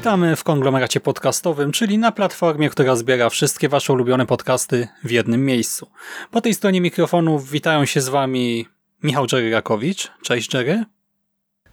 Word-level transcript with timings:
Witamy 0.00 0.36
w 0.36 0.44
konglomeracie 0.44 1.00
podcastowym, 1.00 1.72
czyli 1.72 1.98
na 1.98 2.12
platformie, 2.12 2.70
która 2.70 2.96
zbiera 2.96 3.30
wszystkie 3.30 3.68
wasze 3.68 3.92
ulubione 3.92 4.26
podcasty 4.26 4.88
w 5.04 5.10
jednym 5.10 5.44
miejscu. 5.44 5.90
Po 6.30 6.40
tej 6.40 6.54
stronie 6.54 6.80
mikrofonu 6.80 7.38
witają 7.38 7.84
się 7.84 8.00
z 8.00 8.08
wami 8.08 8.66
Michał 9.02 9.26
Jerry 9.32 9.50
Rakowicz. 9.50 10.10
Cześć 10.22 10.54
Jerry. 10.54 10.84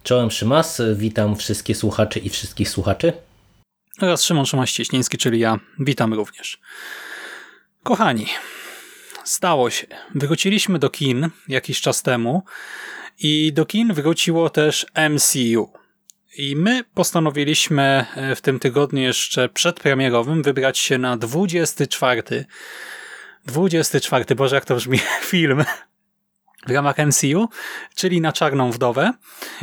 Czołem 0.02 0.30
Szymas, 0.30 0.82
witam 0.94 1.36
wszystkie 1.36 1.74
słuchaczy 1.74 2.18
i 2.18 2.30
wszystkich 2.30 2.70
słuchaczy. 2.70 3.12
Oraz 4.00 4.24
Szymon 4.24 4.44
Szymaś-Cieśliński, 4.44 5.18
czyli 5.18 5.40
ja. 5.40 5.58
Witam 5.78 6.14
również. 6.14 6.60
Kochani, 7.82 8.26
stało 9.24 9.70
się. 9.70 9.86
Wróciliśmy 10.14 10.78
do 10.78 10.90
kin 10.90 11.30
jakiś 11.48 11.80
czas 11.80 12.02
temu 12.02 12.42
i 13.18 13.52
do 13.52 13.66
kin 13.66 13.92
wróciło 13.92 14.50
też 14.50 14.86
MCU. 15.10 15.78
I 16.38 16.56
my 16.56 16.84
postanowiliśmy 16.94 18.06
e, 18.14 18.34
w 18.34 18.40
tym 18.40 18.58
tygodniu 18.58 19.02
jeszcze 19.02 19.48
przedpremierowym 19.48 20.42
wybrać 20.42 20.78
się 20.78 20.98
na 20.98 21.16
24. 21.16 22.44
24, 23.46 24.34
Boże 24.34 24.54
jak 24.54 24.64
to 24.64 24.74
brzmi, 24.74 24.98
film 25.30 25.64
w 26.66 26.70
ramach 26.70 26.96
MCU, 26.98 27.48
czyli 27.94 28.20
na 28.20 28.32
Czarną 28.32 28.70
Wdowę. 28.70 29.12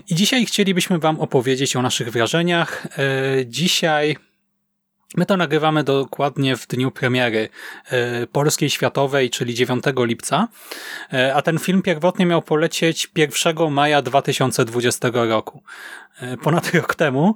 I 0.09 0.15
dzisiaj 0.15 0.45
chcielibyśmy 0.45 0.99
Wam 0.99 1.19
opowiedzieć 1.19 1.75
o 1.75 1.81
naszych 1.81 2.11
wrażeniach. 2.11 2.87
E, 2.97 3.45
dzisiaj 3.45 4.17
My 5.17 5.25
to 5.25 5.37
nagrywamy 5.37 5.83
dokładnie 5.83 6.57
w 6.57 6.67
dniu 6.67 6.91
premiery 6.91 7.49
e, 7.85 8.27
polskiej 8.27 8.69
światowej, 8.69 9.29
czyli 9.29 9.53
9 9.53 9.83
lipca, 9.97 10.47
e, 11.13 11.35
a 11.35 11.41
ten 11.41 11.59
film 11.59 11.81
pierwotnie 11.81 12.25
miał 12.25 12.41
polecieć 12.41 13.11
1 13.15 13.71
maja 13.71 14.01
2020 14.01 15.09
roku. 15.13 15.63
E, 16.19 16.37
ponad 16.37 16.73
rok 16.73 16.95
temu 16.95 17.35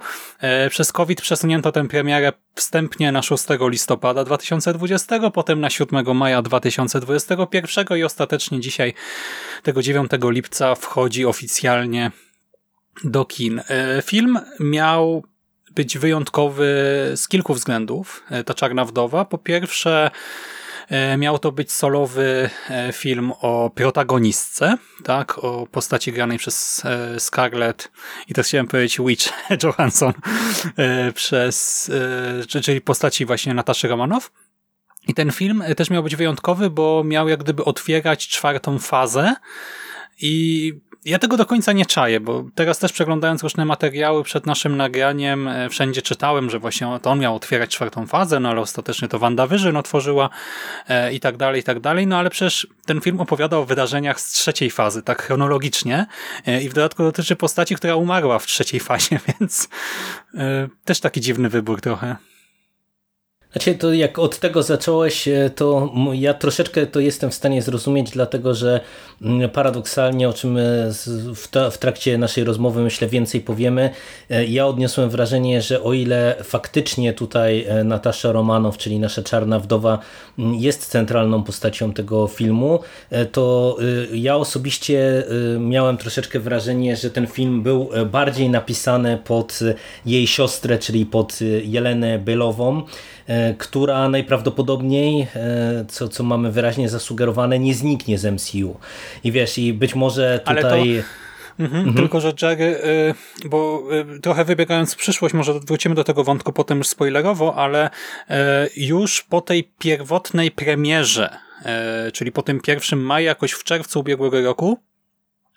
przez 0.70 0.92
COVID 0.92 1.22
przesunięto 1.22 1.72
tę 1.72 1.88
premierę 1.88 2.34
wstępnie 2.56 3.12
na 3.12 3.22
6 3.22 3.46
listopada 3.62 4.24
2020, 4.24 5.32
potem 5.32 5.62
na 5.62 5.70
7 5.70 6.18
maja 6.18 6.42
2021 6.42 7.98
i 7.98 8.04
ostatecznie 8.04 8.60
dzisiaj, 8.60 8.94
tego 9.64 9.82
9 9.82 10.12
lipca, 10.24 10.76
wchodzi 10.76 11.26
oficjalnie 11.26 12.12
do 13.04 13.26
kin. 13.26 13.62
Film 14.04 14.40
miał 14.60 15.24
być 15.76 15.98
wyjątkowy 15.98 16.66
z 17.16 17.28
kilku 17.28 17.54
względów, 17.54 18.24
e, 18.30 18.44
ta 18.44 18.54
Czarna 18.54 18.86
Wdowa. 18.86 19.26
Po 19.26 19.38
pierwsze, 19.38 20.12
e, 20.90 21.18
miał 21.18 21.40
to 21.40 21.52
być 21.52 21.72
solowy 21.72 22.50
e, 22.70 22.94
film 22.94 23.32
o 23.42 23.72
protagonistce, 23.76 24.78
tak, 25.04 25.38
o 25.38 25.68
postaci 25.68 26.12
granej 26.12 26.38
przez 26.38 26.84
Scarlett 27.18 27.92
i 28.28 28.34
też 28.34 28.48
chciałem 28.48 28.68
powiedzieć 28.68 29.00
Witch 29.06 29.30
Johansson, 29.64 30.14
przez, 31.14 31.92
czyli 32.48 32.82
postaci 32.82 33.26
właśnie 33.26 33.54
Nataszy 33.54 33.88
Romanow. 33.88 34.32
I 35.08 35.14
ten 35.14 35.32
film 35.32 35.64
też 35.78 35.90
miał 35.90 36.04
być 36.04 36.16
wyjątkowy, 36.16 36.70
bo 36.70 37.04
miał 37.04 37.28
jak 37.28 37.44
gdyby 37.44 37.66
otwierać 37.66 38.28
czwartą 38.28 38.80
fazę 38.80 39.36
i 40.22 40.74
ja 41.06 41.20
tego 41.20 41.38
do 41.38 41.46
końca 41.46 41.72
nie 41.72 41.86
czaję, 41.86 42.20
bo 42.20 42.46
teraz 42.56 42.80
też 42.80 42.94
przeglądając 42.94 43.44
różne 43.44 43.66
materiały 43.66 44.24
przed 44.24 44.46
naszym 44.46 44.78
nagraniem, 44.78 45.48
e, 45.48 45.70
wszędzie 45.70 46.02
czytałem, 46.02 46.50
że 46.50 46.60
właśnie 46.60 46.88
to 47.02 47.10
on 47.10 47.20
miał 47.20 47.36
otwierać 47.36 47.70
czwartą 47.70 48.08
fazę, 48.08 48.40
no 48.40 48.50
ale 48.50 48.62
ostatecznie 48.62 49.08
to 49.08 49.20
Wanda 49.20 49.48
Wyżyn 49.48 49.78
otworzyła 49.78 50.30
e, 50.88 51.14
i 51.14 51.20
tak 51.20 51.38
dalej, 51.38 51.62
i 51.62 51.64
tak 51.64 51.80
dalej. 51.80 52.08
No 52.08 52.18
ale 52.18 52.30
przecież 52.30 52.68
ten 52.86 53.02
film 53.02 53.20
opowiada 53.20 53.58
o 53.58 53.66
wydarzeniach 53.66 54.22
z 54.22 54.32
trzeciej 54.32 54.72
fazy, 54.72 55.04
tak 55.04 55.22
chronologicznie 55.22 56.06
e, 56.46 56.64
i 56.64 56.70
w 56.70 56.74
dodatku 56.74 57.04
dotyczy 57.04 57.36
postaci, 57.36 57.76
która 57.76 57.96
umarła 57.96 58.40
w 58.40 58.46
trzeciej 58.46 58.80
fazie, 58.80 59.20
więc 59.40 59.70
też 60.86 61.00
taki 61.00 61.22
dziwny 61.22 61.50
wybór 61.50 61.82
trochę. 61.82 62.16
Znaczy, 63.52 63.76
to 63.76 63.94
jak 63.94 64.20
od 64.20 64.40
tego 64.40 64.64
zacząłeś, 64.64 65.28
e, 65.28 65.50
to 65.56 65.94
ja 66.14 66.34
troszeczkę 66.34 66.86
to 66.86 67.00
jestem 67.00 67.30
w 67.30 67.34
stanie 67.34 67.62
zrozumieć, 67.62 68.12
dlatego 68.12 68.54
że 68.54 68.80
mm, 69.22 69.50
paradoksalnie, 69.50 70.30
o 70.30 70.34
czym 70.34 70.58
e, 70.58 70.62
w 71.72 71.78
trakcie 71.80 72.18
naszej 72.18 72.44
rozmowy 72.44 72.82
myślę 72.82 73.08
więcej 73.08 73.42
powiemy, 73.42 73.90
e, 74.30 74.46
ja 74.46 74.68
odniosłem 74.68 75.10
wrażenie, 75.10 75.62
że 75.62 75.84
o 75.84 75.94
ile 75.94 76.36
faktycznie 76.44 77.14
tutaj 77.14 77.68
Natasza 77.86 78.32
Romanow, 78.32 78.78
czyli 78.78 79.00
nasza 79.00 79.24
czarna 79.24 79.60
wdowa, 79.60 80.00
mm, 80.40 80.56
jest 80.56 80.86
centralną 80.86 81.44
postacią 81.44 81.94
tego 81.94 82.28
filmu, 82.28 82.80
to 83.32 83.78
ja 84.14 84.36
osobiście 84.36 85.24
miałem 85.60 85.98
troszeczkę 85.98 86.40
wrażenie, 86.40 86.96
że 86.96 87.10
ten 87.10 87.28
film 87.28 87.64
był 87.64 87.90
bardziej 88.12 88.50
napisany 88.50 89.18
pod 89.18 89.60
jej 90.06 90.28
siostrę, 90.28 90.78
czyli 90.78 91.06
pod 91.06 91.40
Jelenę 91.64 92.20
Bylową, 92.20 92.84
która 93.58 94.10
najprawdopodobniej, 94.10 95.28
e, 95.36 95.86
co, 95.88 96.08
co 96.08 96.24
mamy 96.24 96.52
wyraźnie 96.52 96.90
zasugerowane, 96.90 97.60
nie 97.60 97.74
zniknie 97.74 98.18
z 98.18 98.26
MCU. 98.26 98.78
I 99.24 99.32
wiesz, 99.32 99.58
i 99.58 99.74
być 99.74 99.96
może 99.96 100.40
tutaj... 100.46 101.04
Mhm, 101.60 101.80
mhm. 101.88 101.98
Tylko, 101.98 102.22
że 102.22 102.34
Jerry, 102.42 102.80
bo 103.46 103.84
y, 104.18 104.20
trochę 104.20 104.46
wybiegając 104.46 104.94
w 104.94 104.98
przyszłość, 104.98 105.34
może 105.34 105.60
wrócimy 105.60 105.96
do 105.96 106.04
tego 106.04 106.24
wątku 106.24 106.54
potem 106.54 106.78
już 106.78 106.88
spoilerowo, 106.88 107.56
ale 107.56 107.90
już 108.78 109.22
po 109.22 109.42
tej 109.42 109.64
pierwotnej 109.80 110.52
premierze, 110.52 111.38
czyli 112.14 112.32
po 112.32 112.42
tym 112.42 112.62
pierwszym 112.62 113.02
maju, 113.02 113.26
jakoś 113.26 113.52
w 113.52 113.64
czerwcu 113.64 114.00
ubiegłego 114.00 114.42
roku, 114.42 114.80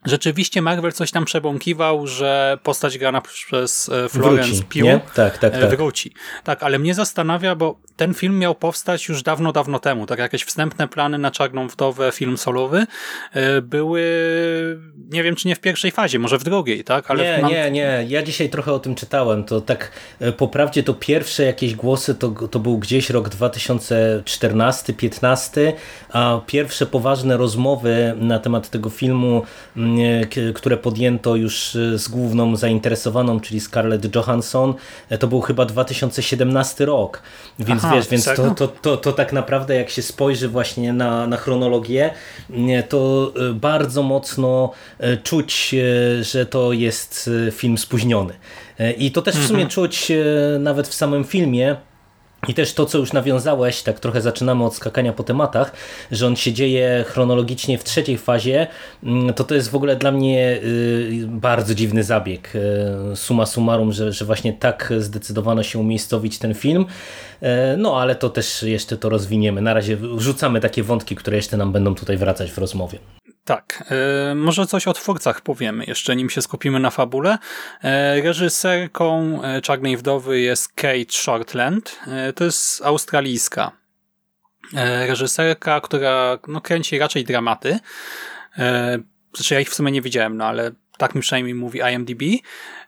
Rzeczywiście 0.04 0.62
Marvel 0.62 0.92
coś 0.92 1.10
tam 1.10 1.24
przebąkiwał, 1.24 2.06
że 2.06 2.58
postać 2.62 2.98
grana 2.98 3.20
przez 3.20 3.88
e, 3.88 4.08
Florence 4.08 4.62
Pugh 4.62 5.12
tak, 5.14 5.38
tak, 5.38 5.54
e, 5.54 5.60
tak. 5.60 5.70
wróci. 5.70 6.12
Tak, 6.44 6.62
ale 6.62 6.78
mnie 6.78 6.94
zastanawia, 6.94 7.54
bo 7.54 7.80
ten 7.96 8.14
film 8.14 8.38
miał 8.38 8.54
powstać 8.54 9.08
już 9.08 9.22
dawno, 9.22 9.52
dawno 9.52 9.78
temu. 9.78 10.06
Tak 10.06 10.18
jakieś 10.18 10.44
wstępne 10.44 10.88
plany 10.88 11.18
na 11.18 11.30
Czarną 11.30 11.68
Wdowę, 11.68 12.12
film 12.12 12.38
solowy 12.38 12.86
e, 13.32 13.62
były, 13.62 14.02
nie 15.10 15.22
wiem 15.22 15.36
czy 15.36 15.48
nie 15.48 15.56
w 15.56 15.60
pierwszej 15.60 15.90
fazie, 15.90 16.19
może 16.19 16.38
w 16.38 16.44
drugiej, 16.44 16.84
tak? 16.84 17.10
Ale 17.10 17.24
nie, 17.24 17.38
mam... 17.42 17.50
nie, 17.50 17.70
nie. 17.70 18.04
Ja 18.08 18.22
dzisiaj 18.22 18.48
trochę 18.48 18.72
o 18.72 18.78
tym 18.78 18.94
czytałem. 18.94 19.44
To 19.44 19.60
tak 19.60 19.92
po 20.36 20.48
prawdzie 20.48 20.82
to 20.82 20.94
pierwsze 20.94 21.42
jakieś 21.42 21.74
głosy 21.74 22.14
to, 22.14 22.28
to 22.28 22.58
był 22.58 22.78
gdzieś 22.78 23.10
rok 23.10 23.28
2014-15, 23.28 25.72
a 26.12 26.40
pierwsze 26.46 26.86
poważne 26.86 27.36
rozmowy 27.36 28.14
na 28.16 28.38
temat 28.38 28.70
tego 28.70 28.90
filmu 28.90 29.42
które 30.54 30.76
podjęto 30.76 31.36
już 31.36 31.76
e, 31.76 31.98
z 31.98 32.08
główną 32.08 32.56
zainteresowaną, 32.56 33.41
czyli 33.41 33.60
Scarlett 33.60 34.14
Johansson, 34.14 34.75
e, 35.08 35.19
to 35.19 35.28
był 35.28 35.41
chyba 35.41 35.64
2017 35.64 36.86
rok. 36.86 37.22
Więc 37.58 37.84
Aha, 37.84 37.94
wiesz, 37.97 38.08
więc 38.08 38.25
to, 38.25 38.54
to, 38.54 38.69
to, 38.69 38.97
to 38.97 39.12
tak 39.12 39.32
naprawdę 39.32 39.75
jak 39.75 39.91
się 39.91 40.02
spojrzy 40.02 40.48
właśnie 40.48 40.92
na, 40.92 41.26
na 41.26 41.36
chronologię, 41.36 42.10
to 42.88 43.32
e, 43.50 43.52
bardzo 43.52 44.02
mocno 44.02 44.72
czuć, 45.22 45.75
że 46.20 46.47
to 46.47 46.72
jest 46.72 47.31
film 47.52 47.78
spóźniony. 47.78 48.34
I 48.98 49.12
to 49.12 49.22
też 49.22 49.34
w 49.34 49.47
sumie 49.47 49.62
mhm. 49.62 49.69
czuć 49.69 50.12
nawet 50.58 50.88
w 50.88 50.94
samym 50.94 51.25
filmie, 51.25 51.76
i 52.49 52.55
też 52.55 52.75
to, 52.75 52.87
co 52.87 52.99
już 52.99 53.12
nawiązałeś, 53.12 53.83
tak 53.83 54.00
trochę 54.00 54.21
zaczynamy 54.21 54.65
od 54.65 54.75
skakania 54.75 55.12
po 55.12 55.23
tematach, 55.23 55.73
że 56.11 56.27
on 56.27 56.37
się 56.37 56.53
dzieje 56.53 57.05
chronologicznie 57.09 57.79
w 57.79 57.85
trzeciej 57.85 58.19
fazie, 58.19 58.67
mm, 59.03 59.35
to 59.35 59.44
to 59.44 59.55
jest 59.55 59.71
w 59.71 59.75
ogóle 59.75 59.97
dla 59.97 60.12
mnie 60.12 60.61
y, 60.62 61.25
bardzo 61.29 61.75
dziwny 61.75 62.05
zabieg. 62.05 62.53
Y, 63.12 63.17
suma 63.17 63.47
summarum, 63.47 63.93
że, 63.93 64.12
że 64.12 64.25
właśnie 64.25 64.53
tak 64.53 64.93
zdecydowano 64.99 65.62
się 65.62 65.79
umiejscowić 65.79 66.39
ten 66.39 66.55
film. 66.55 66.87
Y, 67.43 67.47
no, 67.77 68.00
ale 68.00 68.15
to 68.15 68.31
też 68.31 68.62
jeszcze 68.62 68.97
to 68.97 69.09
rozwiniemy. 69.09 69.62
Na 69.62 69.75
razie 69.75 69.97
rzucamy 70.17 70.61
takie 70.61 70.83
wątki, 70.83 71.17
które 71.17 71.37
jeszcze 71.37 71.56
nam 71.56 71.73
będą 71.73 71.94
tutaj 71.94 72.17
wracać 72.17 72.53
w 72.53 72.59
rozmowie. 72.59 72.99
Tak, 73.44 73.85
e, 74.31 74.35
może 74.35 74.67
coś 74.67 74.87
o 74.89 74.93
twórcach 74.93 75.41
powiemy, 75.41 75.85
jeszcze 75.85 76.17
nim 76.17 76.31
się 76.31 76.43
skupimy 76.43 76.81
na 76.81 76.91
fabule. 76.91 77.39
E, 77.83 78.21
reżyserką 78.21 79.39
e, 79.43 79.61
Czarnej 79.61 79.97
Wdowy 79.97 80.41
jest 80.41 80.73
Kate 80.73 81.12
Shortland, 81.12 82.00
to 82.35 82.44
jest 82.44 82.83
australijska 82.85 83.73
reżyserka, 85.06 85.81
która 85.81 86.39
no, 86.49 86.61
kręci 86.61 86.99
raczej 86.99 87.25
dramaty. 87.25 87.79
Znaczy 89.35 89.55
ja 89.55 89.61
ich 89.61 89.71
w 89.71 89.75
sumie 89.75 89.93
nie 89.93 90.03
widziałem, 90.03 90.37
no 90.37 90.44
ale 90.44 90.71
tak 91.02 91.14
mi 91.14 91.20
przynajmniej 91.20 91.54
mówi 91.54 91.81
IMDb. 91.93 92.22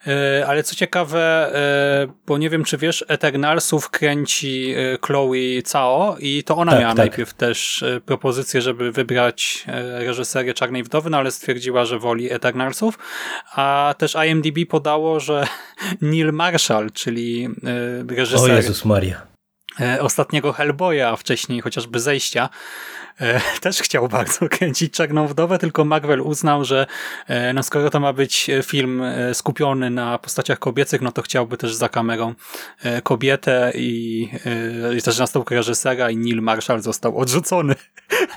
E, 0.06 0.46
ale 0.46 0.62
co 0.62 0.74
ciekawe, 0.74 1.54
e, 1.54 2.12
bo 2.26 2.38
nie 2.38 2.50
wiem 2.50 2.64
czy 2.64 2.78
wiesz, 2.78 3.04
Eternalsów 3.08 3.90
kręci 3.90 4.74
e, 4.76 4.98
Chloe 5.06 5.62
Cao 5.72 6.16
i 6.20 6.44
to 6.44 6.56
ona 6.56 6.72
tak, 6.72 6.80
miała 6.80 6.92
tak. 6.92 6.98
najpierw 6.98 7.34
też 7.34 7.84
propozycję, 8.06 8.62
żeby 8.62 8.92
wybrać 8.92 9.64
reżyserię 9.98 10.54
Czarnej 10.54 10.82
Wdowy, 10.82 11.10
no 11.10 11.18
ale 11.18 11.30
stwierdziła, 11.30 11.84
że 11.84 11.98
woli 11.98 12.32
Eternalsów. 12.32 12.98
A 13.54 13.94
też 13.98 14.16
IMDb 14.28 14.58
podało, 14.68 15.20
że 15.20 15.46
Neil 16.00 16.32
Marshall, 16.32 16.90
czyli 16.90 17.48
reżyser... 18.08 18.50
O 18.50 18.56
Jezus 18.56 18.84
Maria 18.84 19.22
ostatniego 20.00 20.52
Hellboya, 20.52 21.16
wcześniej 21.18 21.60
chociażby 21.60 22.00
Zejścia, 22.00 22.48
też 23.60 23.78
chciał 23.78 24.08
bardzo 24.08 24.48
kręcić 24.48 24.94
Czarną 24.94 25.26
Wdowę, 25.26 25.58
tylko 25.58 25.84
Marvel 25.84 26.20
uznał, 26.20 26.64
że 26.64 26.86
e, 27.26 27.52
no 27.52 27.62
skoro 27.62 27.90
to 27.90 28.00
ma 28.00 28.12
być 28.12 28.50
film 28.62 29.02
e, 29.02 29.34
skupiony 29.34 29.90
na 29.90 30.18
postaciach 30.18 30.58
kobiecych, 30.58 31.00
no 31.00 31.12
to 31.12 31.22
chciałby 31.22 31.56
też 31.56 31.74
za 31.74 31.88
kamerą 31.88 32.34
kobietę 33.02 33.72
i, 33.74 34.28
i 34.98 35.02
też 35.02 35.18
nastał 35.18 35.44
reżysera 35.50 36.10
i 36.10 36.16
Neil 36.16 36.42
Marshall 36.42 36.80
został 36.80 37.18
odrzucony. 37.18 37.74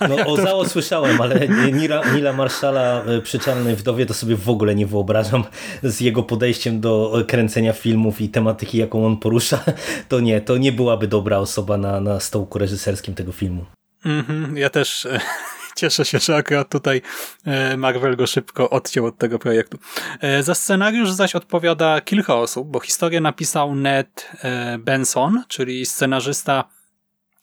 No 0.10 0.26
o 0.26 0.38
Zao 0.38 0.66
słyszałem, 0.66 1.22
ale 1.22 1.48
Nila, 1.74 2.02
Nila 2.14 2.34
Marszala 2.34 3.04
przy 3.24 3.40
Czarnej 3.40 3.76
Wdowie 3.76 4.06
to 4.06 4.14
sobie 4.14 4.36
w 4.36 4.50
ogóle 4.50 4.76
nie 4.76 4.88
wyobrażam 4.88 5.44
z 5.84 6.00
jego 6.00 6.24
podejściem 6.24 6.82
do 6.82 7.24
kręcenia 7.28 7.74
filmów 7.74 8.22
i 8.22 8.30
tematyki, 8.30 8.78
jaką 8.78 9.06
on 9.06 9.18
porusza. 9.18 9.64
To 10.10 10.20
nie, 10.20 10.42
to 10.42 10.58
nie 10.58 10.72
byłaby 10.72 11.08
dobra 11.08 11.38
osoba 11.38 11.78
na, 11.78 12.02
na 12.02 12.20
stołku 12.20 12.60
reżyserskim 12.60 13.16
tego 13.16 13.32
filmu. 13.32 13.77
-hmm. 14.08 14.58
Ja 14.58 14.70
też 14.70 15.06
e, 15.06 15.20
cieszę 15.80 16.06
się, 16.06 16.20
że 16.20 16.36
akurat 16.36 16.70
tutaj 16.70 17.02
e, 17.46 17.78
Marvel 17.78 18.16
go 18.16 18.28
szybko 18.28 18.70
odciął 18.70 19.06
od 19.06 19.18
tego 19.18 19.40
projektu. 19.40 19.78
E, 20.22 20.44
za 20.44 20.56
scenariusz 20.56 21.12
zaś 21.12 21.36
odpowiada 21.36 22.02
kilka 22.02 22.36
osób, 22.36 22.68
bo 22.68 22.80
historię 22.80 23.22
napisał 23.22 23.76
Ned 23.76 24.32
Benson, 24.80 25.44
czyli 25.48 25.86
scenarzysta 25.86 26.64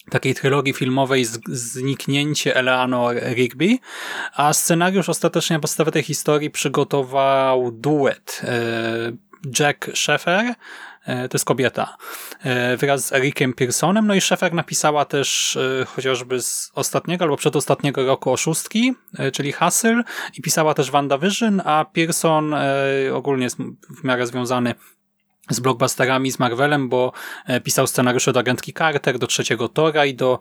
takiej 0.09 0.35
trylogii 0.35 0.73
filmowej 0.73 1.25
Zniknięcie 1.47 2.55
Eleanor 2.55 3.15
Rigby, 3.15 3.77
a 4.33 4.53
scenariusz 4.53 5.09
ostatecznie 5.09 5.55
na 5.55 5.59
podstawie 5.59 5.91
tej 5.91 6.03
historii 6.03 6.49
przygotował 6.49 7.71
duet 7.71 8.41
Jack 9.59 9.91
Sheffer 9.93 10.55
to 11.05 11.35
jest 11.35 11.45
kobieta, 11.45 11.97
e, 12.43 12.77
wraz 12.77 13.05
z 13.05 13.13
Ericiem 13.13 13.53
Pearsonem. 13.53 14.07
No 14.07 14.15
i 14.15 14.21
Szefer 14.21 14.53
napisała 14.53 15.05
też 15.05 15.55
e, 15.55 15.85
chociażby 15.85 16.41
z 16.41 16.71
ostatniego 16.75 17.25
albo 17.25 17.37
przedostatniego 17.37 18.05
roku 18.05 18.31
oszustki, 18.31 18.93
czyli 19.33 19.51
Hustle 19.51 20.03
i 20.37 20.41
pisała 20.41 20.73
też 20.73 20.91
WandaVision, 20.91 21.61
a 21.65 21.85
Pearson 21.93 22.55
ogólnie 23.13 23.43
jest 23.43 23.57
w 23.99 24.03
miarę 24.03 24.27
związany 24.27 24.75
z 25.49 25.59
blockbusterami, 25.59 26.31
z 26.31 26.39
Marvelem, 26.39 26.89
bo 26.89 27.11
pisał 27.63 27.87
scenariusze 27.87 28.33
do 28.33 28.39
Agentki 28.39 28.73
Carter, 28.73 29.19
do 29.19 29.27
trzeciego 29.27 29.69
Tora 29.69 30.05
i 30.05 30.13
do 30.13 30.39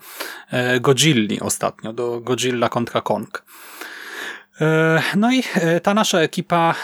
Godzilli 0.81 1.41
ostatnio, 1.41 1.93
do 1.93 2.21
Godzilla 2.21 2.69
kontra 2.69 3.01
Kong. 3.01 3.45
No 5.17 5.33
i 5.33 5.43
ta 5.83 5.95
nasza 5.95 6.19
ekipa 6.19 6.75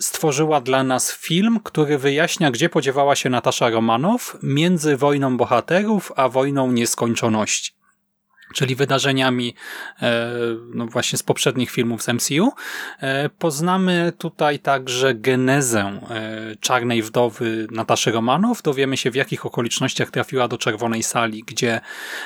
stworzyła 0.00 0.60
dla 0.60 0.84
nas 0.84 1.12
film, 1.12 1.60
który 1.64 1.98
wyjaśnia, 1.98 2.50
gdzie 2.50 2.68
podziewała 2.68 3.16
się 3.16 3.30
Natasza 3.30 3.70
Romanow 3.70 4.36
między 4.42 4.96
wojną 4.96 5.36
bohaterów 5.36 6.12
a 6.16 6.28
wojną 6.28 6.72
nieskończoności 6.72 7.73
czyli 8.54 8.74
wydarzeniami 8.74 9.54
e, 10.02 10.30
no 10.74 10.86
właśnie 10.86 11.18
z 11.18 11.22
poprzednich 11.22 11.70
filmów 11.70 12.02
z 12.02 12.08
MCU. 12.08 12.52
E, 13.00 13.28
poznamy 13.28 14.12
tutaj 14.18 14.58
także 14.58 15.14
genezę 15.14 15.80
e, 15.80 16.56
Czarnej 16.60 17.02
Wdowy 17.02 17.66
Nataszy 17.70 18.12
Romanow. 18.12 18.62
Dowiemy 18.62 18.96
się 18.96 19.10
w 19.10 19.14
jakich 19.14 19.46
okolicznościach 19.46 20.10
trafiła 20.10 20.48
do 20.48 20.58
Czerwonej 20.58 21.02
Sali, 21.02 21.42
gdzie 21.46 21.80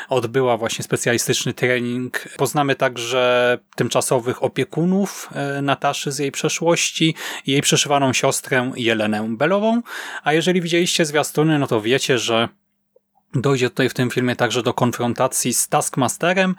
odbyła 0.09 0.57
właśnie 0.57 0.85
specjalistyczny 0.85 1.55
trening. 1.55 2.25
Poznamy 2.37 2.75
także 2.75 3.59
tymczasowych 3.77 4.43
opiekunów 4.43 5.31
Nataszy 5.63 6.13
z 6.13 6.19
jej 6.19 6.33
przeszłości 6.33 7.15
jej 7.47 7.63
przeszywaną 7.63 8.13
siostrę 8.13 8.73
Jelenę 8.77 9.37
Belową. 9.37 9.83
A 10.25 10.33
jeżeli 10.33 10.61
widzieliście 10.61 11.05
zwiastuny, 11.05 11.59
no 11.59 11.67
to 11.67 11.81
wiecie, 11.81 12.19
że 12.19 12.49
Dojdzie 13.35 13.71
tutaj 13.71 13.89
w 13.89 13.95
tym 13.95 14.11
filmie 14.11 14.37
także 14.37 14.63
do 14.63 14.75
konfrontacji 14.75 15.55
z 15.55 15.69
Taskmasterem, 15.69 16.55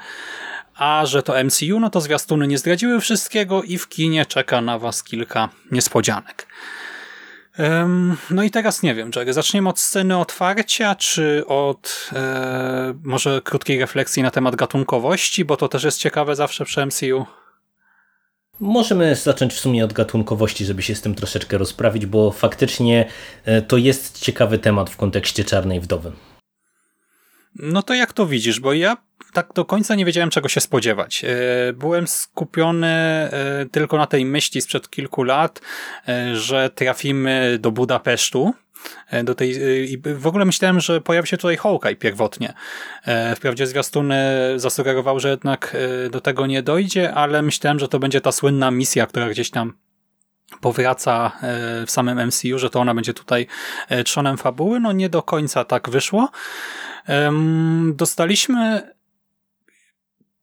a 0.75 1.05
że 1.05 1.23
to 1.23 1.43
MCU, 1.43 1.79
no 1.79 1.89
to 1.89 2.01
zwiastuny 2.01 2.47
nie 2.47 2.57
zdradziły 2.57 3.01
wszystkiego 3.01 3.63
i 3.63 3.77
w 3.77 3.89
kinie 3.89 4.25
czeka 4.25 4.61
na 4.61 4.79
was 4.79 5.03
kilka 5.03 5.49
niespodzianek. 5.71 6.47
no 8.29 8.43
i 8.43 8.51
teraz 8.51 8.83
nie 8.83 8.95
wiem, 8.95 9.11
Jerry, 9.15 9.33
zaczniemy 9.33 9.69
od 9.69 9.79
sceny 9.79 10.17
otwarcia, 10.17 10.95
czy 10.95 11.43
od 11.47 12.09
e, 12.13 12.93
może 13.03 13.41
krótkiej 13.41 13.79
refleksji 13.79 14.23
na 14.23 14.31
temat 14.31 14.55
gatunkowości, 14.55 15.45
bo 15.45 15.57
to 15.57 15.67
też 15.67 15.83
jest 15.83 15.97
ciekawe 15.97 16.35
zawsze 16.35 16.65
przy 16.65 16.85
MCU. 16.85 17.25
Możemy 18.59 19.15
zacząć 19.15 19.53
w 19.53 19.59
sumie 19.59 19.85
od 19.85 19.93
gatunkowości, 19.93 20.65
żeby 20.65 20.81
się 20.81 20.95
z 20.95 21.01
tym 21.01 21.15
troszeczkę 21.15 21.57
rozprawić, 21.57 22.05
bo 22.05 22.31
faktycznie 22.31 23.05
e, 23.45 23.61
to 23.61 23.77
jest 23.77 24.19
ciekawy 24.19 24.57
temat 24.57 24.89
w 24.89 24.97
kontekście 24.97 25.43
Czarnej 25.43 25.79
Wdowy. 25.79 26.11
No 27.55 27.83
to 27.83 27.93
jak 27.93 28.13
to 28.13 28.25
widzisz? 28.25 28.59
Bo 28.59 28.73
ja 28.73 28.97
tak 29.33 29.53
do 29.55 29.65
końca 29.65 29.95
nie 29.95 30.05
wiedziałem, 30.05 30.29
czego 30.29 30.49
się 30.49 30.61
spodziewać. 30.61 31.23
E, 31.23 31.73
byłem 31.73 32.07
skupiony 32.07 32.87
e, 32.87 33.65
tylko 33.71 33.97
na 33.97 34.07
tej 34.07 34.25
myśli 34.25 34.61
sprzed 34.61 34.89
kilku 34.89 35.23
lat, 35.23 35.61
e, 36.07 36.35
że 36.35 36.69
trafimy 36.69 37.57
do 37.59 37.71
Budapesztu, 37.71 38.53
do 39.23 39.35
tej, 39.35 39.57
w 40.15 40.27
ogóle 40.27 40.45
myślałem, 40.45 40.79
że 40.79 41.01
pojawi 41.01 41.27
się 41.27 41.37
tutaj 41.37 41.57
Hawkeye 41.57 41.95
pierwotnie. 41.95 42.53
Wprawdzie 43.35 43.67
zwiastuny 43.67 44.17
zasugerował, 44.55 45.19
że 45.19 45.29
jednak 45.29 45.77
do 46.11 46.21
tego 46.21 46.47
nie 46.47 46.63
dojdzie, 46.63 47.13
ale 47.13 47.41
myślałem, 47.41 47.79
że 47.79 47.87
to 47.87 47.99
będzie 47.99 48.21
ta 48.21 48.31
słynna 48.31 48.71
misja, 48.71 49.05
która 49.05 49.29
gdzieś 49.29 49.49
tam 49.49 49.73
powraca 50.61 51.31
w 51.85 51.91
samym 51.91 52.27
MCU, 52.27 52.59
że 52.59 52.69
to 52.69 52.79
ona 52.79 52.93
będzie 52.93 53.13
tutaj 53.13 53.47
trzonem 54.05 54.37
fabuły. 54.37 54.79
No 54.79 54.91
nie 54.91 55.09
do 55.09 55.21
końca 55.23 55.63
tak 55.63 55.89
wyszło. 55.89 56.29
Dostaliśmy 57.93 58.81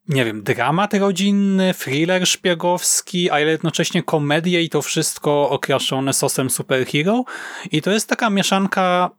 nie 0.07 0.25
wiem, 0.25 0.43
dramat 0.43 0.93
rodzinny, 0.93 1.73
thriller 1.73 2.27
szpiegowski, 2.27 3.29
ale 3.29 3.41
jednocześnie 3.41 4.03
komedię 4.03 4.61
i 4.61 4.69
to 4.69 4.81
wszystko 4.81 5.49
okraszone 5.49 6.13
sosem 6.13 6.49
superhero. 6.49 7.23
I 7.71 7.81
to 7.81 7.91
jest 7.91 8.09
taka 8.09 8.29
mieszanka 8.29 9.09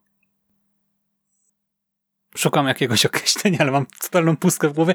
szukam 2.37 2.67
jakiegoś 2.67 3.07
określenia, 3.07 3.59
ale 3.61 3.71
mam 3.71 3.87
totalną 4.03 4.37
pustkę 4.37 4.69
w 4.69 4.73
głowie. 4.73 4.95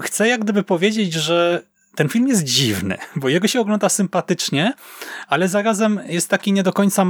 Chcę 0.00 0.28
jak 0.28 0.40
gdyby 0.44 0.62
powiedzieć, 0.62 1.12
że 1.12 1.62
ten 1.94 2.08
film 2.08 2.28
jest 2.28 2.44
dziwny, 2.44 2.98
bo 3.16 3.28
jego 3.28 3.48
się 3.48 3.60
ogląda 3.60 3.88
sympatycznie, 3.88 4.72
ale 5.28 5.48
zarazem 5.48 6.00
jest 6.06 6.28
taki 6.28 6.52
nie 6.52 6.62
do 6.62 6.72
końca 6.72 7.06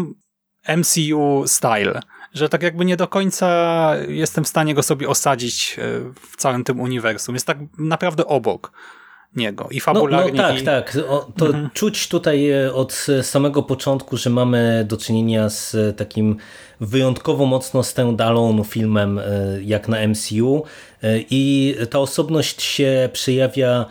MCU 0.77 1.45
style 1.47 2.01
że 2.35 2.49
tak 2.49 2.63
jakby 2.63 2.85
nie 2.85 2.97
do 2.97 3.09
końca 3.09 3.93
jestem 4.09 4.45
w 4.45 4.49
stanie 4.49 4.75
go 4.75 4.83
sobie 4.83 5.09
osadzić 5.09 5.77
e, 5.79 5.83
w 6.31 6.37
całym 6.37 6.65
tym 6.65 6.81
uniwersum. 6.81 7.35
Jest 7.35 7.47
tak 7.47 7.59
naprawdę 7.79 8.27
obok 8.27 8.73
niego 9.37 9.69
i 9.71 9.81
fabularnie. 9.81 10.33
No, 10.33 10.43
no 10.43 10.49
tak, 10.49 10.63
i... 10.63 10.65
tak. 10.65 10.99
O, 11.09 11.33
to 11.37 11.47
mhm. 11.47 11.71
czuć 11.75 12.09
tutaj 12.09 12.51
e, 12.51 12.75
od 12.75 13.07
samego 13.23 13.63
początku, 13.63 14.17
że 14.17 14.31
mamy 14.31 14.85
do 14.89 14.97
czynienia 14.97 15.49
z 15.49 15.77
takim 15.97 16.37
wyjątkowo 16.81 17.47
mocno 17.47 17.81
stand-alone 17.81 18.65
filmem 18.65 19.21
jak 19.63 19.89
na 19.89 20.07
MCU 20.09 20.65
i 21.31 21.75
ta 21.91 21.99
osobność 21.99 22.63
się 22.63 23.09
przejawia 23.13 23.87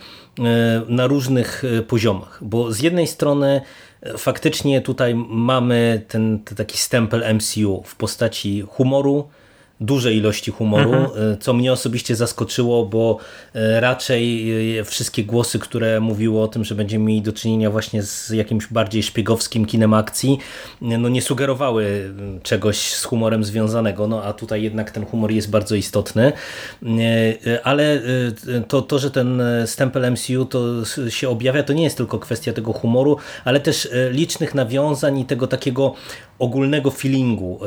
na 0.87 1.07
różnych 1.07 1.63
poziomach, 1.87 2.39
bo 2.41 2.71
z 2.71 2.81
jednej 2.81 3.07
strony 3.07 3.61
faktycznie 4.17 4.81
tutaj 4.81 5.15
mamy 5.29 6.05
ten, 6.07 6.39
ten 6.39 6.57
taki 6.57 6.77
stempel 6.77 7.35
MCU 7.35 7.83
w 7.85 7.95
postaci 7.95 8.61
humoru, 8.61 9.29
dużej 9.81 10.17
ilości 10.17 10.51
humoru, 10.51 10.93
mhm. 10.93 11.33
E, 11.33 11.37
co 11.37 11.53
mnie 11.53 11.73
osobiście 11.73 12.15
zaskoczyło, 12.15 12.85
bo 12.85 13.17
e, 13.53 13.79
raczej 13.79 14.79
e, 14.79 14.83
wszystkie 14.83 15.23
głosy, 15.23 15.59
które 15.59 15.99
mówiły 15.99 16.41
o 16.41 16.47
tym, 16.47 16.63
że 16.63 16.75
będziemy 16.75 17.05
mieli 17.05 17.21
do 17.21 17.33
czynienia 17.33 17.71
właśnie 17.71 18.03
z 18.03 18.29
jakimś 18.29 18.67
bardziej 18.67 19.03
szpiegowskim 19.03 19.65
kinem 19.65 19.93
akcji, 19.93 20.39
no 20.81 21.09
nie 21.09 21.21
sugerowały 21.21 22.13
czegoś 22.43 22.77
z 22.93 23.03
humorem 23.03 23.43
związanego, 23.43 24.07
no 24.07 24.23
a 24.23 24.33
tutaj 24.33 24.63
jednak 24.63 24.91
ten 24.91 25.05
humor 25.05 25.31
jest 25.31 25.49
bardzo 25.49 25.75
istotny, 25.75 26.31
ale 27.63 28.01
to, 28.67 28.81
to 28.81 28.99
że 28.99 29.11
ten 29.11 29.41
stempel 29.65 30.11
MCU 30.11 30.45
to 30.45 30.85
się 31.09 31.29
objawia, 31.29 31.63
to 31.63 31.73
nie 31.73 31.83
jest 31.83 31.97
tylko 31.97 32.19
kwestia 32.19 32.53
tego 32.53 32.73
humoru, 32.73 33.17
ale 33.45 33.59
też 33.59 33.89
licznych 34.11 34.55
nawiązań 34.55 35.19
i 35.19 35.25
tego 35.25 35.47
takiego 35.47 35.93
ogólnego 36.39 36.91
feelingu 36.91 37.59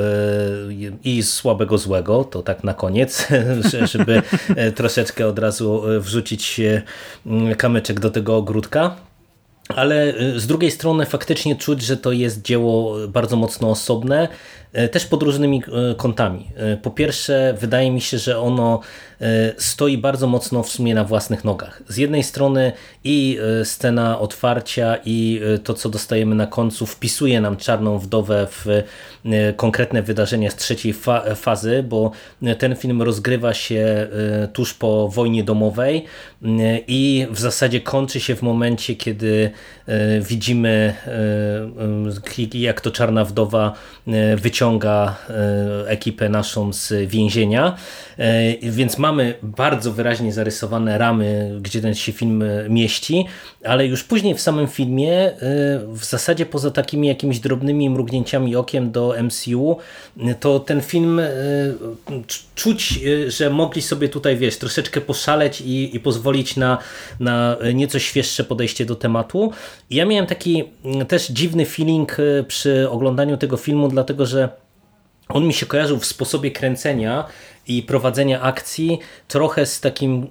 i 1.05 1.23
słabego 1.23 1.79
złego 1.79 2.25
to 2.25 2.43
tak 2.43 2.64
na 2.64 2.75
koniec, 2.75 3.29
żeby 3.93 4.23
e, 4.57 4.73
troszeczkę 4.73 5.26
od 5.26 5.38
razu 5.38 5.91
e, 5.91 6.00
wrzucić 6.00 6.61
kamyczek 7.59 8.00
do 8.00 8.11
tego 8.11 8.37
ogródka. 8.37 8.97
ale 9.69 10.14
z 10.37 10.47
drugiej 10.47 10.71
strony 10.71 11.07
faktycznie 11.07 11.57
czuć, 11.57 11.83
że 11.83 11.97
to 11.97 12.12
jest 12.12 12.43
dzieło 12.43 12.97
bardzo 13.09 13.37
mocno 13.37 13.71
osobne, 13.71 14.29
też 14.93 15.07
pod 15.07 15.23
różnymi 15.23 15.62
kątami. 15.97 16.50
Po 16.83 16.91
pierwsze, 16.91 17.55
wydaje 17.61 17.91
mi 17.91 18.00
się, 18.00 18.19
że 18.19 18.38
ono 18.38 18.81
E, 19.23 19.52
stoi 19.59 19.99
bardzo 19.99 20.26
mocno 20.26 20.62
w 20.62 20.69
sumie 20.69 20.95
na 20.95 21.05
własnych 21.05 21.45
nogach. 21.45 21.83
Z 21.88 21.97
jednej 21.97 22.23
strony 22.23 22.73
i 23.05 23.38
e, 23.61 23.64
scena 23.64 24.19
otwarcia 24.19 24.97
i 25.05 25.41
e, 25.55 25.59
to, 25.59 25.75
co 25.75 25.88
dostajemy 25.88 26.35
na 26.35 26.47
końcu, 26.47 26.87
wpisuje 26.87 27.41
nam 27.41 27.57
Czarną 27.57 27.99
Wdowę 27.99 28.47
w 28.50 28.67
konkretne 29.57 30.02
wydarzenia 30.02 30.50
z 30.50 30.57
trzeciej 30.57 30.93
fa 30.93 31.35
fazy, 31.35 31.85
bo 31.88 32.11
ten 32.59 32.76
film 32.76 33.02
rozgrywa 33.02 33.55
się 33.55 34.09
tuż 34.52 34.75
po 34.75 35.09
wojnie 35.09 35.45
domowej 35.45 36.05
i 36.87 37.26
w 37.31 37.38
zasadzie 37.41 37.81
kończy 37.81 38.21
się 38.21 38.37
w 38.37 38.43
momencie, 38.43 38.97
kiedy 38.97 39.50
widzimy 40.21 40.95
jak 42.55 42.81
to 42.81 42.91
Czarna 42.91 43.25
Wdowa 43.25 43.73
wyciąga 44.37 44.62
ekipę 45.87 46.28
naszą 46.28 46.73
z 46.73 47.09
więzienia, 47.09 47.76
więc 48.62 48.99
mamy 48.99 49.35
bardzo 49.42 49.92
wyraźnie 49.92 50.33
zarysowane 50.33 50.99
ramy, 50.99 51.59
gdzie 51.61 51.81
ten 51.81 51.95
się 51.95 52.12
film 52.12 52.42
e, 52.42 52.69
mieści, 52.69 53.26
ale 53.64 53.87
już 53.87 54.04
później 54.04 54.35
w 54.35 54.40
samym 54.40 54.66
filmie, 54.66 55.12
e, 55.12 55.37
w 55.87 56.04
zasadzie 56.04 56.47
poza 56.47 56.71
takimi 56.71 57.09
jakimiś 57.09 57.40
drobnymi 57.40 57.90
mrugnięciami 57.90 58.57
okiem 58.57 58.90
do 58.90 59.14
MCU, 59.23 59.76
e, 60.21 60.35
to 60.35 60.61
ten 60.61 60.81
film 60.81 61.21
czuć, 62.62 63.00
że 63.28 63.50
mogli 63.50 63.83
sobie 63.83 64.09
tutaj, 64.09 64.37
wiesz, 64.37 64.59
troszeczkę 64.59 65.00
poszaleć 65.00 65.61
i, 65.61 65.97
i 65.97 66.00
pozwolić 66.00 66.57
na, 66.57 66.78
na 67.21 67.57
nieco 67.75 67.99
świeższe 67.99 68.45
podejście 68.45 68.85
do 68.85 68.95
tematu. 68.97 69.52
I 69.90 69.97
ja 69.97 70.07
miałem 70.07 70.26
taki 70.26 70.64
też 71.09 71.28
dziwny 71.28 71.66
feeling 71.66 72.16
przy 72.49 72.90
oglądaniu 72.90 73.37
tego 73.37 73.57
filmu, 73.57 73.88
dlatego 73.88 74.26
że 74.26 74.49
on 75.28 75.47
mi 75.47 75.54
się 75.54 75.66
kojarzył 75.66 75.99
w 75.99 76.07
sposobie 76.07 76.50
kręcenia 76.50 77.25
i 77.69 77.83
prowadzenia 77.83 78.40
akcji 78.40 78.99
trochę 79.28 79.66
z 79.66 79.81
takim 79.81 80.26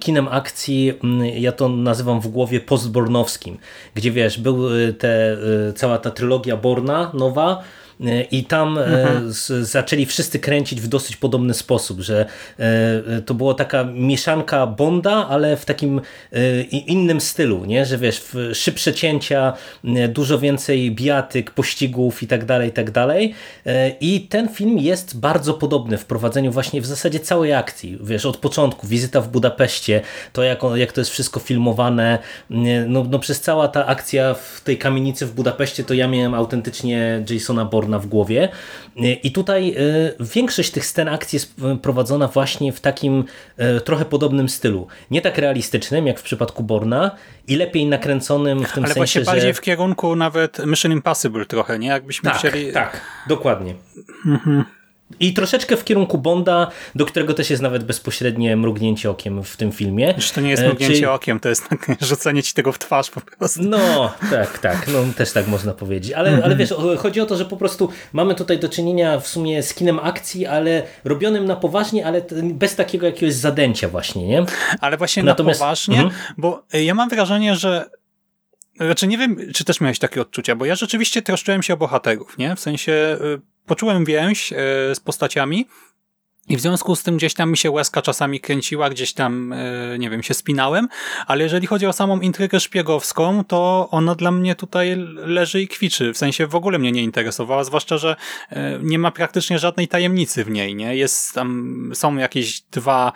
kinem 0.00 0.28
akcji, 0.28 0.92
ja 1.34 1.52
to 1.52 1.68
nazywam 1.68 2.20
w 2.20 2.28
głowie 2.28 2.60
postbornowskim, 2.60 3.58
gdzie 3.94 4.10
wiesz, 4.10 4.40
był 4.40 4.68
te, 4.98 5.36
cała 5.76 5.98
ta 5.98 6.10
trylogia 6.10 6.56
Borna 6.56 7.10
nowa, 7.14 7.62
I 8.30 8.44
tam 8.44 8.78
e, 8.78 8.84
mhm. 8.84 9.32
zaczęli 9.60 10.06
wszyscy 10.06 10.38
kręcić 10.38 10.80
w 10.80 10.88
dosyć 10.88 11.16
podobny 11.16 11.54
sposób, 11.54 12.00
że 12.00 12.26
e, 12.58 13.22
to 13.22 13.34
była 13.34 13.54
taka 13.54 13.84
mieszanka 13.84 14.66
Bonda, 14.66 15.28
ale 15.28 15.56
w 15.56 15.64
takim 15.64 16.00
innym 16.70 17.20
stylu, 17.20 17.64
nie? 17.64 17.86
że 17.86 17.98
wiesz, 17.98 18.22
szybsze 18.52 18.94
cięcia, 18.94 19.52
dużo 20.08 20.38
więcej 20.38 20.90
bijatyk, 20.90 21.50
pościgów 21.50 22.22
i 22.22 22.26
tak 22.26 22.44
dalej, 22.44 22.68
i 22.68 22.72
tak 22.72 22.90
dalej. 22.90 23.34
I 24.00 24.20
ten 24.20 24.48
film 24.48 24.78
jest 24.78 25.20
bardzo 25.20 25.54
podobny 25.54 25.98
w 25.98 26.04
prowadzeniu 26.04 26.52
właśnie 26.52 26.80
w 26.80 26.86
zasadzie 26.86 27.20
całej 27.20 27.54
akcji. 27.54 27.98
Wiesz, 28.00 28.26
od 28.26 28.36
początku, 28.36 28.86
wizyta 28.86 29.20
w 29.20 29.28
Budapeszcie, 29.28 30.00
to 30.32 30.42
jak, 30.42 30.60
jak 30.74 30.92
to 30.92 31.00
jest 31.00 31.10
wszystko 31.10 31.40
filmowane, 31.40 32.18
no, 32.88 33.04
no 33.10 33.18
przez 33.18 33.40
cała 33.40 33.68
ta 33.68 33.86
akcja 33.86 34.34
w 34.34 34.60
tej 34.64 34.78
kamienicy 34.78 35.26
w 35.26 35.32
Budapeszcie, 35.32 35.84
to 35.84 35.94
ja 35.94 36.08
miałem 36.08 36.34
autentycznie 36.34 37.24
Jasona 37.30 37.64
Borna 37.64 37.85
w 37.98 38.06
głowie. 38.06 38.48
I 39.22 39.32
tutaj 39.32 39.70
e, 39.70 39.74
większość 40.20 40.70
tych 40.70 40.86
scen 40.86 41.08
akcji 41.08 41.36
jest 41.36 41.54
prowadzona 41.82 42.28
właśnie 42.28 42.72
w 42.72 42.80
takim 42.80 43.24
trochę 43.84 44.04
podobnym 44.04 44.48
stylu. 44.48 44.86
Nie 45.10 45.20
tak 45.22 45.38
realistycznym 45.38 46.06
jak 46.06 46.20
w 46.20 46.22
przypadku 46.22 46.62
Borna 46.62 47.10
i 47.48 47.56
lepiej 47.56 47.86
nakręconym 47.86 48.64
w 48.64 48.72
tym 48.72 48.84
Ale 48.84 48.94
sensie, 48.94 49.20
właśnie 49.20 49.34
bardziej 49.34 49.54
w 49.54 49.60
kierunku 49.60 50.16
nawet 50.16 50.66
Mission 50.66 50.92
Impossible 50.92 51.46
trochę, 51.46 51.78
nie? 51.78 51.88
Jakbyśmy 51.88 52.30
tak, 52.30 52.38
chcieli... 52.38 52.72
Tak, 52.72 53.00
dokładnie. 53.28 53.74
Mhm. 54.26 54.64
I 55.20 55.34
troszeczkę 55.34 55.76
w 55.76 55.84
kierunku 55.84 56.18
Bonda, 56.18 56.70
do 56.94 57.06
którego 57.06 57.34
też 57.34 57.50
jest 57.50 57.62
nawet 57.62 57.84
bezpośrednie 57.84 58.56
mrugnięcie 58.56 59.10
okiem 59.10 59.44
w 59.44 59.56
tym 59.56 59.72
filmie. 59.72 60.14
Już 60.16 60.30
to 60.30 60.40
nie 60.40 60.50
jest 60.50 60.62
e, 60.62 60.66
mrugnięcie 60.66 61.12
okiem, 61.12 61.40
to 61.40 61.48
jest 61.48 61.68
tak, 61.68 61.86
rzucenie 62.00 62.42
ci 62.42 62.54
tego 62.54 62.72
w 62.72 62.78
twarz 62.78 63.10
po 63.10 63.20
prostu. 63.20 63.62
No, 63.62 64.12
tak, 64.30 64.58
tak, 64.58 64.88
no 64.88 65.04
też 65.16 65.32
tak 65.32 65.46
można 65.46 65.72
powiedzieć. 65.72 66.12
Ale, 66.12 66.28
mm 66.28 66.40
-hmm. 66.40 66.44
ale 66.44 66.56
wiesz, 66.56 66.74
chodzi 66.98 67.20
o 67.20 67.26
to, 67.26 67.36
że 67.36 67.44
po 67.44 67.56
prostu 67.56 67.88
mamy 68.12 68.34
tutaj 68.34 68.58
do 68.58 68.68
czynienia 68.68 69.20
w 69.20 69.28
sumie 69.28 69.62
z 69.62 69.74
kinem 69.74 69.98
akcji, 69.98 70.46
ale 70.46 70.82
robionym 71.04 71.44
na 71.44 71.56
poważnie, 71.56 72.06
ale 72.06 72.22
bez 72.42 72.76
takiego 72.76 73.06
jakiegoś 73.06 73.34
zadęcia 73.34 73.88
właśnie, 73.88 74.26
nie? 74.26 74.44
Ale 74.80 74.96
właśnie 74.96 75.22
Natomiast... 75.22 75.60
na 75.60 75.66
poważnie, 75.66 75.98
mm 75.98 76.08
-hmm. 76.08 76.32
bo 76.38 76.62
ja 76.72 76.94
mam 76.94 77.08
wrażenie, 77.08 77.56
że 77.56 77.90
znaczy 78.80 79.06
nie 79.06 79.18
wiem, 79.18 79.36
czy 79.54 79.64
też 79.64 79.80
miałeś 79.80 79.98
takie 79.98 80.20
odczucia, 80.20 80.54
bo 80.56 80.64
ja 80.64 80.74
rzeczywiście 80.74 81.22
troszczyłem 81.22 81.62
się 81.62 81.74
o 81.74 81.76
bohaterów, 81.76 82.38
nie? 82.38 82.56
W 82.56 82.60
sensie 82.60 82.92
y, 82.92 83.55
poczułem 83.66 84.04
więź 84.04 84.52
e, 84.52 84.56
z 84.94 85.00
postaciami 85.00 85.66
i 86.48 86.56
w 86.56 86.60
związku 86.60 86.96
z 86.96 87.02
tym 87.02 87.16
gdzieś 87.16 87.34
tam 87.34 87.50
mi 87.50 87.56
się 87.56 87.70
łezka 87.70 88.02
czasami 88.02 88.40
kręciła, 88.40 88.90
gdzieś 88.90 89.12
tam, 89.12 89.52
e, 89.52 89.98
nie 89.98 90.10
wiem, 90.10 90.22
się 90.22 90.34
spinałem, 90.34 90.88
ale 91.26 91.44
jeżeli 91.44 91.66
chodzi 91.66 91.86
o 91.86 91.92
samą 91.92 92.20
intrygę 92.20 92.60
szpiegowską, 92.60 93.44
to 93.44 93.88
ona 93.90 94.14
dla 94.14 94.30
mnie 94.30 94.54
tutaj 94.54 94.96
leży 95.16 95.62
i 95.62 95.68
kwiczy. 95.68 96.12
W 96.12 96.18
sensie 96.18 96.46
w 96.46 96.54
ogóle 96.54 96.78
mnie 96.78 96.92
nie 96.92 97.02
interesowała, 97.02 97.64
zwłaszcza, 97.64 97.98
że 97.98 98.16
e, 98.50 98.78
nie 98.82 98.98
ma 98.98 99.10
praktycznie 99.10 99.58
żadnej 99.58 99.88
tajemnicy 99.88 100.44
w 100.44 100.50
niej, 100.50 100.74
nie? 100.74 100.96
Jest 100.96 101.34
tam, 101.34 101.90
są 101.94 102.16
jakieś 102.16 102.60
dwa 102.60 103.12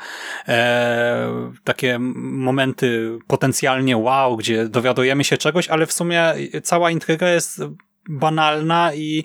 e, 0.49 1.53
takie 1.65 1.99
momenty 1.99 3.19
potencjalnie 3.27 3.97
wow, 3.97 4.37
gdzie 4.37 4.69
dowiadujemy 4.69 5.25
się 5.25 5.39
czegoś, 5.39 5.69
ale 5.69 5.87
w 5.87 5.93
sumie 5.93 6.35
cała 6.63 6.91
intryga 6.91 7.29
jest 7.29 7.63
banalna 8.09 8.95
i 8.95 9.25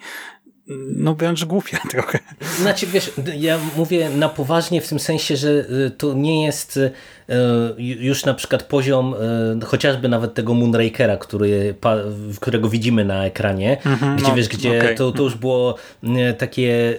no 0.96 1.16
wręcz 1.16 1.46
głupia 1.46 1.78
trochę. 1.92 2.20
Znaczy 2.62 2.88
wiesz, 2.88 3.12
ja 3.38 3.60
mówię 3.78 4.10
na 4.10 4.30
poważnie 4.30 4.82
w 4.82 4.90
tym 4.90 5.00
sensie, 5.00 5.38
że 5.38 5.50
y, 5.50 5.92
to 5.98 6.14
nie 6.14 6.46
jest 6.46 6.78
y, 6.78 6.92
już 7.78 8.26
na 8.26 8.34
przykład 8.34 8.64
poziom 8.64 9.16
e, 9.62 9.66
chociażby 9.66 10.10
nawet 10.10 10.34
tego 10.34 10.54
Moonrakera, 10.54 11.18
który, 11.18 11.76
którego 12.40 12.70
widzimy 12.70 13.06
na 13.06 13.26
ekranie, 13.26 13.78
mhm, 13.86 14.18
gdzie 14.18 14.28
no, 14.28 14.36
wiesz, 14.36 14.48
gdzie 14.48 14.78
okay. 14.78 14.96
to, 14.96 15.12
to 15.12 15.24
już 15.24 15.36
było 15.36 15.76
takie 16.38 16.98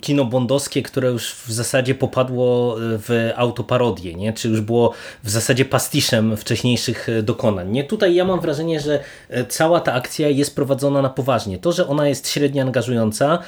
kino 0.00 0.24
bondowskie, 0.24 0.82
które 0.82 1.08
już 1.08 1.34
w 1.34 1.52
zasadzie 1.52 1.94
popadło 1.94 2.76
w 2.78 3.30
autoparodię, 3.36 4.14
nie? 4.14 4.32
czy 4.32 4.48
już 4.48 4.60
było 4.60 4.92
w 5.24 5.30
zasadzie 5.30 5.64
pastiszem 5.64 6.36
wcześniejszych 6.36 7.08
dokonań. 7.22 7.70
Nie? 7.70 7.84
Tutaj 7.84 8.14
ja 8.14 8.24
mam 8.24 8.40
wrażenie, 8.40 8.80
że 8.80 9.00
cała 9.48 9.80
ta 9.80 9.92
akcja 9.92 10.28
jest 10.28 10.54
prowadzona 10.54 11.02
na 11.02 11.10
poważnie. 11.10 11.58
To, 11.58 11.72
że 11.72 11.88
ona 11.88 12.08
jest 12.08 12.28
średnio 12.42 12.62
angażująca, 12.62 13.38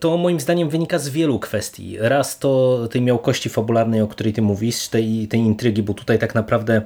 to 0.00 0.16
moim 0.16 0.40
zdaniem 0.40 0.68
wynika 0.68 0.98
z 0.98 1.08
wielu 1.08 1.38
kwestii. 1.38 1.96
Raz 2.00 2.38
to 2.38 2.78
tej 2.90 3.02
miałkości 3.02 3.48
fabularnej, 3.48 4.00
o 4.00 4.08
której 4.08 4.32
ty 4.32 4.42
mówisz, 4.42 4.88
tej, 4.88 5.28
tej 5.28 5.40
intrygi, 5.40 5.82
bo 5.82 5.94
tutaj 5.94 6.18
tak 6.18 6.34
naprawdę 6.34 6.82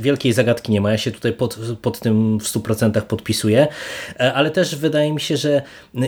wielkiej 0.00 0.32
zagadki 0.32 0.72
nie 0.72 0.80
ma. 0.80 0.90
Ja 0.90 0.98
się 0.98 1.10
tutaj 1.10 1.32
pod, 1.32 1.58
pod 1.82 2.00
tym 2.00 2.38
w 2.38 2.44
100% 2.44 3.02
podpisuję, 3.02 3.68
e, 4.20 4.32
ale 4.34 4.50
też 4.50 4.76
wydaje 4.76 5.12
mi 5.12 5.20
się, 5.20 5.36
że 5.36 5.62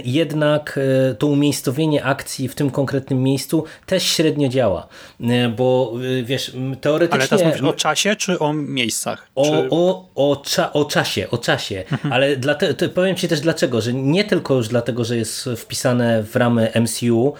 jednak 0.04 0.78
e, 1.10 1.14
to 1.14 1.26
umiejscowienie 1.26 2.04
akcji 2.04 2.48
w 2.48 2.54
tym 2.54 2.70
konkretnym 2.70 3.22
miejscu 3.22 3.64
też 3.86 4.02
średnio 4.02 4.48
działa, 4.48 4.88
e, 5.20 5.48
bo 5.48 5.92
wiesz, 6.24 6.52
teoretycznie... 6.80 7.20
Ale 7.20 7.28
teraz 7.28 7.44
mówisz 7.44 7.62
o 7.62 7.72
czasie 7.72 8.16
czy 8.16 8.38
o 8.38 8.52
miejscach? 8.52 9.26
O, 9.34 9.44
czy... 9.44 9.68
o, 9.70 10.08
o, 10.14 10.36
cza, 10.36 10.72
o 10.72 10.84
czasie, 10.84 11.30
o 11.30 11.38
czasie, 11.38 11.84
mhm. 11.92 12.12
ale 12.12 12.36
dlate, 12.36 12.74
to 12.74 12.88
powiem 12.88 13.16
Ci 13.16 13.28
też 13.28 13.40
dlaczego, 13.40 13.80
że 13.80 13.92
nie 13.92 14.24
tylko 14.24 14.54
już 14.54 14.68
dlatego, 14.68 15.04
że 15.04 15.16
jest 15.16 15.48
wpisane 15.56 16.22
w 16.22 16.36
ramy 16.36 16.72
MCU 16.80 17.34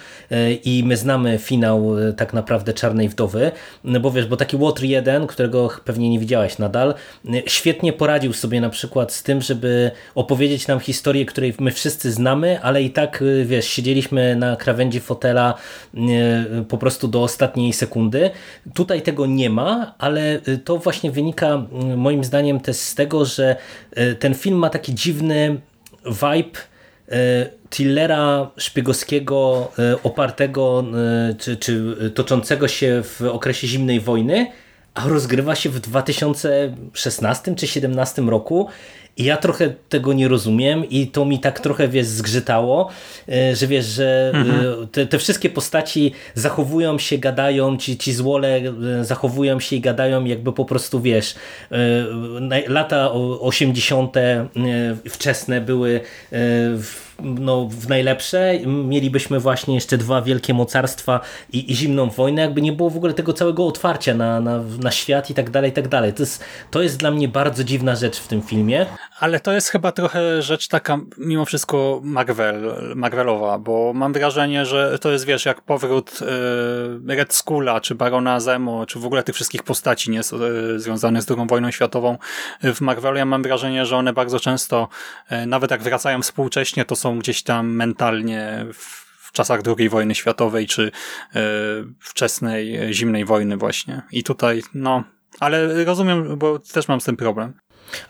i 0.63 0.83
my 0.85 0.97
znamy 0.97 1.37
finał 1.37 1.93
tak 2.17 2.33
naprawdę 2.33 2.73
Czarnej 2.73 3.09
Wdowy, 3.09 3.51
bo 4.01 4.11
wiesz, 4.11 4.25
bo 4.25 4.37
taki 4.37 4.57
Water 4.57 4.85
1, 4.85 5.27
którego 5.27 5.69
pewnie 5.85 6.00
nie 6.09 6.19
widziałeś 6.19 6.57
nadal, 6.57 6.93
świetnie 7.45 7.93
poradził 7.93 8.33
sobie 8.33 8.61
na 8.61 8.69
przykład 8.69 9.13
z 9.13 9.23
tym, 9.23 9.41
żeby 9.41 9.91
opowiedzieć 10.15 10.67
nam 10.67 10.79
historię, 10.79 11.25
której 11.25 11.53
my 11.59 11.71
wszyscy 11.71 12.11
znamy, 12.11 12.61
ale 12.61 12.83
i 12.83 12.89
tak, 12.89 13.21
y, 13.21 13.45
wiesz, 13.45 13.67
siedzieliśmy 13.67 14.35
na 14.35 14.55
krawędzi 14.55 14.99
fotela 14.99 15.53
y, 15.93 15.99
po 16.63 16.77
prostu 16.77 17.07
do 17.07 17.23
ostatniej 17.23 17.73
sekundy. 17.73 18.29
Tutaj 18.73 19.01
tego 19.01 19.25
nie 19.25 19.49
ma, 19.49 19.95
ale 19.97 20.39
y, 20.47 20.57
to 20.57 20.77
właśnie 20.77 21.11
wynika 21.11 21.65
moim 21.97 22.23
zdaniem 22.23 22.59
też 22.59 22.77
z 22.77 22.95
tego, 22.95 23.25
że 23.25 23.55
ten 24.19 24.35
film 24.35 24.57
ma 24.57 24.69
taki 24.69 24.95
dziwny 24.95 25.61
vibe 26.05 26.59
thrillera 27.69 28.51
szpiegowskiego 28.57 29.71
opartego 30.03 30.83
czy, 31.37 31.57
czy 31.57 31.95
toczącego 32.15 32.67
się 32.67 33.03
w 33.03 33.21
okresie 33.21 33.67
zimnej 33.67 33.99
wojny, 33.99 34.47
a 34.93 35.07
rozgrywa 35.07 35.55
się 35.55 35.69
w 35.69 35.79
2016 35.79 37.43
czy 37.43 37.51
2017 37.51 38.21
roku 38.21 38.67
i 39.17 39.23
ja 39.23 39.37
trochę 39.37 39.73
tego 39.89 40.13
nie 40.13 40.27
rozumiem 40.27 40.89
i 40.89 41.07
to 41.07 41.25
mi 41.25 41.39
tak 41.39 41.59
trochę, 41.59 41.87
wiesz, 41.87 42.07
zgrzytało, 42.07 42.89
e, 43.29 43.55
że 43.55 43.67
wiesz, 43.67 43.85
że 43.85 44.31
e, 44.33 44.37
mhm. 44.37 44.87
te, 44.87 45.05
te, 45.05 45.19
wszystkie 45.19 45.49
postaci 45.49 46.11
zachowują 46.35 46.99
się, 46.99 47.17
gadają, 47.17 47.77
ci, 47.77 47.97
ci 47.97 48.13
złole 48.13 48.61
e, 48.99 49.05
zachowują 49.05 49.59
się 49.59 49.75
i 49.75 49.81
gadają 49.81 50.25
jakby 50.25 50.53
po 50.53 50.65
prostu, 50.65 51.01
wiesz, 51.01 51.35
lata 52.67 53.11
80. 53.11 54.15
wczesne 55.09 55.61
były 55.61 56.01
w 56.31 57.10
no, 57.23 57.67
w 57.69 57.89
najlepsze. 57.89 58.59
Mielibyśmy 58.65 59.39
właśnie 59.39 59.75
jeszcze 59.75 59.97
dwa 59.97 60.21
wielkie 60.21 60.53
mocarstwa 60.53 61.19
i, 61.53 61.71
i 61.71 61.75
zimną 61.75 62.09
wojnę, 62.09 62.41
jakby 62.41 62.61
nie 62.61 62.73
było 62.73 62.89
w 62.89 62.97
ogóle 62.97 63.13
tego 63.13 63.33
całego 63.33 63.67
otwarcia 63.67 64.13
na, 64.13 64.39
na, 64.39 64.63
na 64.79 64.91
świat 64.91 65.29
i 65.29 65.33
tak 65.33 65.49
dalej, 65.49 65.71
i 65.71 65.73
tak 65.73 65.87
dalej. 65.87 66.13
To 66.13 66.23
jest, 66.23 66.43
to 66.71 66.81
jest 66.81 66.97
dla 66.97 67.11
mnie 67.11 67.27
bardzo 67.27 67.63
dziwna 67.63 67.95
rzecz 67.95 68.19
w 68.19 68.27
tym 68.27 68.41
filmie. 68.41 68.85
Ale 69.19 69.39
to 69.39 69.53
jest 69.53 69.69
chyba 69.69 69.91
trochę 69.91 70.41
rzecz 70.41 70.67
taka 70.67 70.99
mimo 71.17 71.45
wszystko 71.45 72.01
Marvel, 72.03 72.73
Marvelowa, 72.95 73.59
bo 73.59 73.91
mam 73.93 74.13
wrażenie, 74.13 74.65
że 74.65 74.99
to 74.99 75.11
jest, 75.11 75.25
wiesz, 75.25 75.45
jak 75.45 75.61
powrót 75.61 76.19
y, 76.21 77.15
Red 77.15 77.33
Skula, 77.33 77.81
czy 77.81 77.95
Barona 77.95 78.39
Zemo, 78.39 78.85
czy 78.85 78.99
w 78.99 79.05
ogóle 79.05 79.23
tych 79.23 79.35
wszystkich 79.35 79.63
postaci 79.63 80.11
nie, 80.11 80.19
y, 80.19 80.79
związanych 80.79 81.23
z 81.23 81.31
II 81.31 81.47
wojną 81.47 81.71
światową 81.71 82.17
w 82.63 82.81
Marvelu. 82.81 83.17
Ja 83.17 83.25
mam 83.25 83.43
wrażenie, 83.43 83.85
że 83.85 83.97
one 83.97 84.13
bardzo 84.13 84.39
często, 84.39 84.87
y, 85.31 85.45
nawet 85.45 85.71
jak 85.71 85.83
wracają 85.83 86.21
współcześnie, 86.21 86.85
to 86.85 86.95
są 86.95 87.10
gdzieś 87.19 87.43
tam 87.43 87.75
mentalnie 87.75 88.65
w, 88.73 89.01
w 89.27 89.31
czasach 89.31 89.61
II 89.77 89.89
wojny 89.89 90.15
światowej, 90.15 90.67
czy 90.67 90.91
wczesnej 91.99 92.93
zimnej 92.93 93.25
wojny 93.25 93.57
właśnie. 93.57 94.01
I 94.11 94.23
tutaj, 94.23 94.63
no, 94.73 95.03
ale 95.39 95.85
rozumiem, 95.85 96.37
bo 96.37 96.59
też 96.59 96.87
mam 96.87 97.01
z 97.01 97.05
tym 97.05 97.17
problem. 97.17 97.53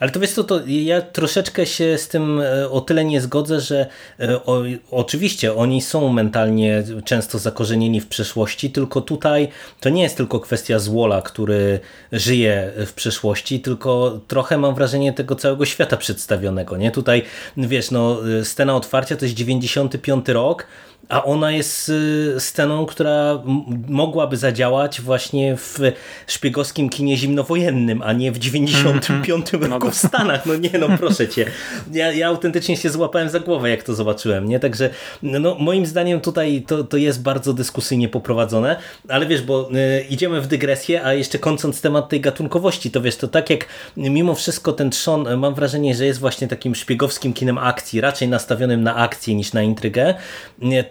Ale 0.00 0.10
to 0.10 0.20
wiesz 0.20 0.30
co, 0.30 0.44
to 0.44 0.60
ja 0.66 1.00
troszeczkę 1.00 1.66
się 1.66 1.98
z 1.98 2.08
tym 2.08 2.40
e, 2.40 2.70
o 2.70 2.80
tyle 2.80 3.04
nie 3.04 3.20
zgodzę, 3.20 3.60
że 3.60 3.86
e, 4.20 4.44
o, 4.44 4.62
oczywiście 4.90 5.54
oni 5.54 5.82
są 5.82 6.08
mentalnie 6.08 6.82
często 7.04 7.38
zakorzenieni 7.38 8.00
w 8.00 8.06
przeszłości, 8.06 8.70
tylko 8.70 9.00
tutaj 9.00 9.48
to 9.80 9.88
nie 9.88 10.02
jest 10.02 10.16
tylko 10.16 10.40
kwestia 10.40 10.78
Zwola, 10.78 11.22
który 11.22 11.80
żyje 12.12 12.72
w 12.86 12.92
przeszłości, 12.92 13.60
tylko 13.60 14.20
trochę 14.28 14.58
mam 14.58 14.74
wrażenie 14.74 15.12
tego 15.12 15.36
całego 15.36 15.64
świata 15.64 15.96
przedstawionego. 15.96 16.76
Nie? 16.76 16.90
Tutaj 16.90 17.22
wiesz, 17.56 17.90
no, 17.90 18.18
scena 18.42 18.76
otwarcia 18.76 19.16
to 19.16 19.24
jest 19.24 19.34
95 19.34 20.28
rok, 20.28 20.66
a 21.08 21.24
ona 21.24 21.50
jest 21.50 21.88
y, 21.88 22.34
sceną, 22.38 22.86
która 22.86 23.42
mogłaby 23.88 24.36
zadziałać 24.36 25.00
właśnie 25.00 25.56
w 25.56 25.78
szpiegowskim 26.26 26.88
kinie 26.88 27.16
zimnowojennym, 27.16 28.02
a 28.02 28.12
nie 28.12 28.32
w 28.32 28.38
95 28.38 29.54
mm 29.54 29.68
-hmm. 29.68 29.72
roku 29.72 29.90
w 29.90 29.94
Stanach. 29.94 30.46
No 30.46 30.56
nie, 30.56 30.70
no 30.80 30.88
proszę 30.98 31.28
cię. 31.28 31.46
Ja, 31.92 32.12
ja 32.12 32.28
autentycznie 32.28 32.76
się 32.76 32.90
złapałem 32.90 33.30
za 33.30 33.40
głowę, 33.40 33.70
jak 33.70 33.82
to 33.82 33.94
zobaczyłem, 33.94 34.48
nie? 34.48 34.60
Także 34.60 34.90
no, 35.22 35.56
moim 35.58 35.86
zdaniem 35.86 36.20
tutaj 36.20 36.64
to, 36.66 36.84
to 36.84 36.96
jest 36.96 37.22
bardzo 37.22 37.52
dyskusyjnie 37.52 38.08
poprowadzone, 38.08 38.76
ale 39.08 39.26
wiesz, 39.26 39.42
bo 39.42 39.70
y, 39.70 40.04
idziemy 40.10 40.40
w 40.40 40.46
dygresję, 40.46 41.04
a 41.04 41.14
jeszcze 41.14 41.38
kończąc 41.38 41.80
temat 41.80 42.08
tej 42.08 42.20
gatunkowości, 42.20 42.90
to 42.90 43.00
wiesz, 43.00 43.16
to 43.16 43.28
tak 43.28 43.50
jak 43.50 43.66
mimo 43.96 44.34
wszystko 44.34 44.72
ten 44.72 44.90
trzon, 44.90 45.36
mam 45.36 45.54
wrażenie, 45.54 45.94
że 45.94 46.06
jest 46.06 46.20
właśnie 46.20 46.48
takim 46.48 46.74
szpiegowskim 46.74 47.32
kinem 47.32 47.58
akcji, 47.58 48.00
raczej 48.00 48.28
nastawionym 48.28 48.82
na 48.82 48.96
akcję 48.96 49.34
niż 49.34 49.52
na 49.52 49.62
intrygę, 49.62 50.14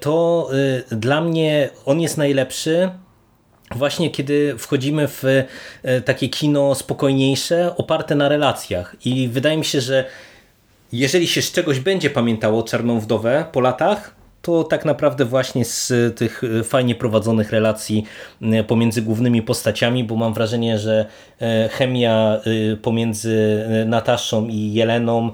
to 0.02 0.50
y, 0.92 0.96
dla 0.96 1.22
mnie 1.22 1.70
on 1.86 2.02
jest 2.02 2.18
najlepszy 2.18 2.90
właśnie 3.76 4.10
kiedy 4.10 4.58
wchodzimy 4.58 5.08
w 5.08 5.24
y, 5.24 5.46
takie 6.06 6.30
kino 6.30 6.76
spokojniejsze, 6.76 7.76
oparte 7.78 8.16
na 8.16 8.30
relacjach. 8.30 8.96
I 9.06 9.28
wydaje 9.28 9.58
mi 9.58 9.66
się, 9.66 9.82
że 9.82 10.06
jeżeli 10.92 11.28
się 11.28 11.42
z 11.42 11.52
czegoś 11.52 11.80
będzie 11.80 12.10
pamiętało 12.10 12.64
Czarną 12.64 13.00
Wdowę 13.00 13.46
po 13.52 13.62
latach, 13.62 14.16
to 14.42 14.64
tak 14.64 14.86
naprawdę 14.86 15.26
właśnie 15.26 15.66
z 15.66 15.94
tych 16.18 16.42
fajnie 16.64 16.96
prowadzonych 16.96 17.52
relacji 17.52 18.06
e, 18.42 18.64
pomiędzy 18.64 19.02
głównymi 19.02 19.42
postaciami, 19.42 20.04
bo 20.04 20.16
mam 20.16 20.34
wrażenie, 20.34 20.80
że 20.80 21.06
e, 21.42 21.70
chemia 21.70 22.40
e, 22.72 22.76
pomiędzy 22.76 23.66
Nataszą 23.86 24.48
i 24.48 24.74
Jeleną, 24.74 25.32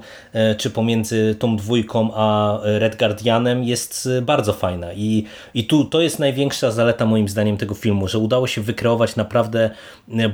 czy 0.58 0.70
pomiędzy 0.70 1.36
tą 1.38 1.56
dwójką 1.56 2.10
a 2.14 2.58
Red 2.62 2.96
Guardianem 2.96 3.64
jest 3.64 4.08
bardzo 4.22 4.52
fajna 4.52 4.92
i, 4.92 5.24
i 5.54 5.64
tu 5.64 5.84
to 5.84 6.00
jest 6.00 6.18
największa 6.18 6.70
zaleta 6.70 7.06
moim 7.06 7.28
zdaniem 7.28 7.56
tego 7.56 7.74
filmu, 7.74 8.08
że 8.08 8.18
udało 8.18 8.46
się 8.46 8.60
wykreować 8.60 9.16
naprawdę 9.16 9.70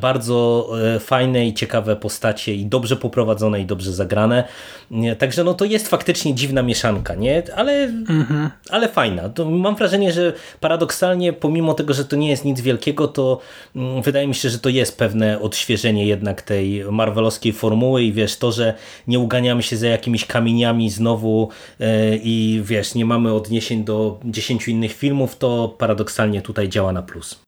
bardzo 0.01 0.71
fajne 1.01 1.47
i 1.47 1.55
ciekawe 1.55 1.97
postacie 1.97 2.55
i 2.55 2.67
dobrze 2.67 2.97
poprowadzone 2.97 3.61
i 3.61 3.67
dobrze 3.67 3.93
zagrane. 3.93 4.45
Także 5.19 5.45
no 5.45 5.55
to 5.55 5.65
jest 5.65 5.89
faktycznie 5.89 6.35
dziwna 6.35 6.63
mieszanka, 6.63 7.15
nie? 7.15 7.43
Ale 7.57 7.73
mhm 7.83 8.51
ale 8.71 8.89
fajna. 8.89 9.29
To 9.29 9.51
mam 9.51 9.77
wrażenie, 9.77 10.13
że 10.13 10.33
paradoksalnie, 10.61 11.33
pomimo 11.33 11.75
tego, 11.75 11.95
że 11.95 12.05
to 12.05 12.17
nie 12.17 12.31
jest 12.31 12.45
nic 12.45 12.61
wielkiego, 12.61 13.09
to 13.09 13.41
mm, 13.77 14.03
wydaje 14.03 14.29
mi 14.29 14.35
się, 14.35 14.49
że 14.51 14.59
to 14.59 14.69
jest 14.69 14.99
pewne 14.99 15.41
odświeżenie 15.41 16.07
jednak 16.07 16.43
tej 16.43 16.85
marvelowskiej 16.91 17.53
formuły 17.53 18.03
i 18.03 18.13
wiesz, 18.13 18.37
to, 18.37 18.53
że 18.53 18.75
nie 19.07 19.19
uganiamy 19.19 19.63
się 19.63 19.77
za 19.77 19.87
jakimiś 19.87 20.25
kamieniami 20.27 20.91
znowu 20.91 21.49
e, 21.81 22.17
i 22.17 22.61
wiesz, 22.65 22.95
nie 22.95 23.05
mamy 23.05 23.33
odniesień 23.33 23.85
do 23.85 24.21
dziesięciu 24.25 24.71
innych 24.71 24.93
filmów, 24.93 25.37
to 25.37 25.75
paradoksalnie 25.79 26.43
tutaj 26.43 26.69
działa 26.69 26.93
na 26.93 27.03
plus. 27.03 27.44